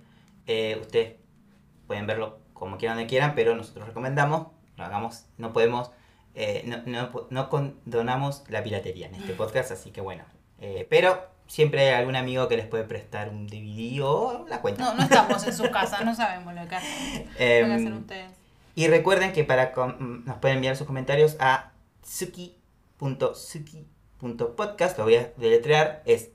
Eh, 0.47 0.77
ustedes 0.81 1.15
pueden 1.87 2.07
verlo 2.07 2.39
como 2.53 2.77
quieran, 2.77 2.97
donde 2.97 3.09
quieran, 3.09 3.35
pero 3.35 3.55
nosotros 3.55 3.87
recomendamos, 3.87 4.47
lo 4.77 4.83
hagamos, 4.83 5.25
no 5.37 5.53
podemos, 5.53 5.91
eh, 6.33 6.63
no, 6.65 6.81
no, 6.85 7.27
no 7.29 7.49
condonamos 7.49 8.43
la 8.49 8.63
piratería 8.63 9.07
en 9.07 9.15
este 9.15 9.33
podcast, 9.35 9.71
así 9.71 9.91
que 9.91 10.01
bueno. 10.01 10.23
Eh, 10.59 10.87
pero 10.89 11.27
siempre 11.47 11.89
hay 11.89 11.93
algún 11.93 12.15
amigo 12.15 12.47
que 12.47 12.57
les 12.57 12.65
puede 12.65 12.85
prestar 12.85 13.29
un 13.29 13.47
DVD 13.47 14.01
o 14.01 14.45
la 14.47 14.61
cuenta. 14.61 14.83
No, 14.83 14.95
no 14.95 15.03
estamos 15.03 15.45
en 15.45 15.53
sus 15.53 15.69
casas, 15.71 16.03
no 16.05 16.15
sabemos 16.15 16.53
lo 16.53 16.67
que 16.67 16.75
hacen. 16.75 17.25
Lo 17.25 17.37
que 17.37 17.59
Em, 17.59 17.71
hacen 17.71 17.93
ustedes. 17.93 18.31
Y 18.75 18.87
recuerden 18.87 19.31
que 19.31 19.43
para 19.43 19.73
nos 19.75 20.37
pueden 20.37 20.57
enviar 20.57 20.75
sus 20.75 20.87
comentarios 20.87 21.37
a 21.39 21.71
suki.suki.podcast, 22.99 24.97
lo 24.97 25.03
voy 25.03 25.15
a 25.15 25.33
deletrear, 25.37 26.01
es 26.05 26.31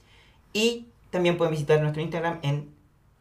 y 0.54 0.88
también 1.10 1.38
pueden 1.38 1.52
visitar 1.52 1.82
nuestro 1.82 2.02
Instagram 2.02 2.40
en 2.44 2.74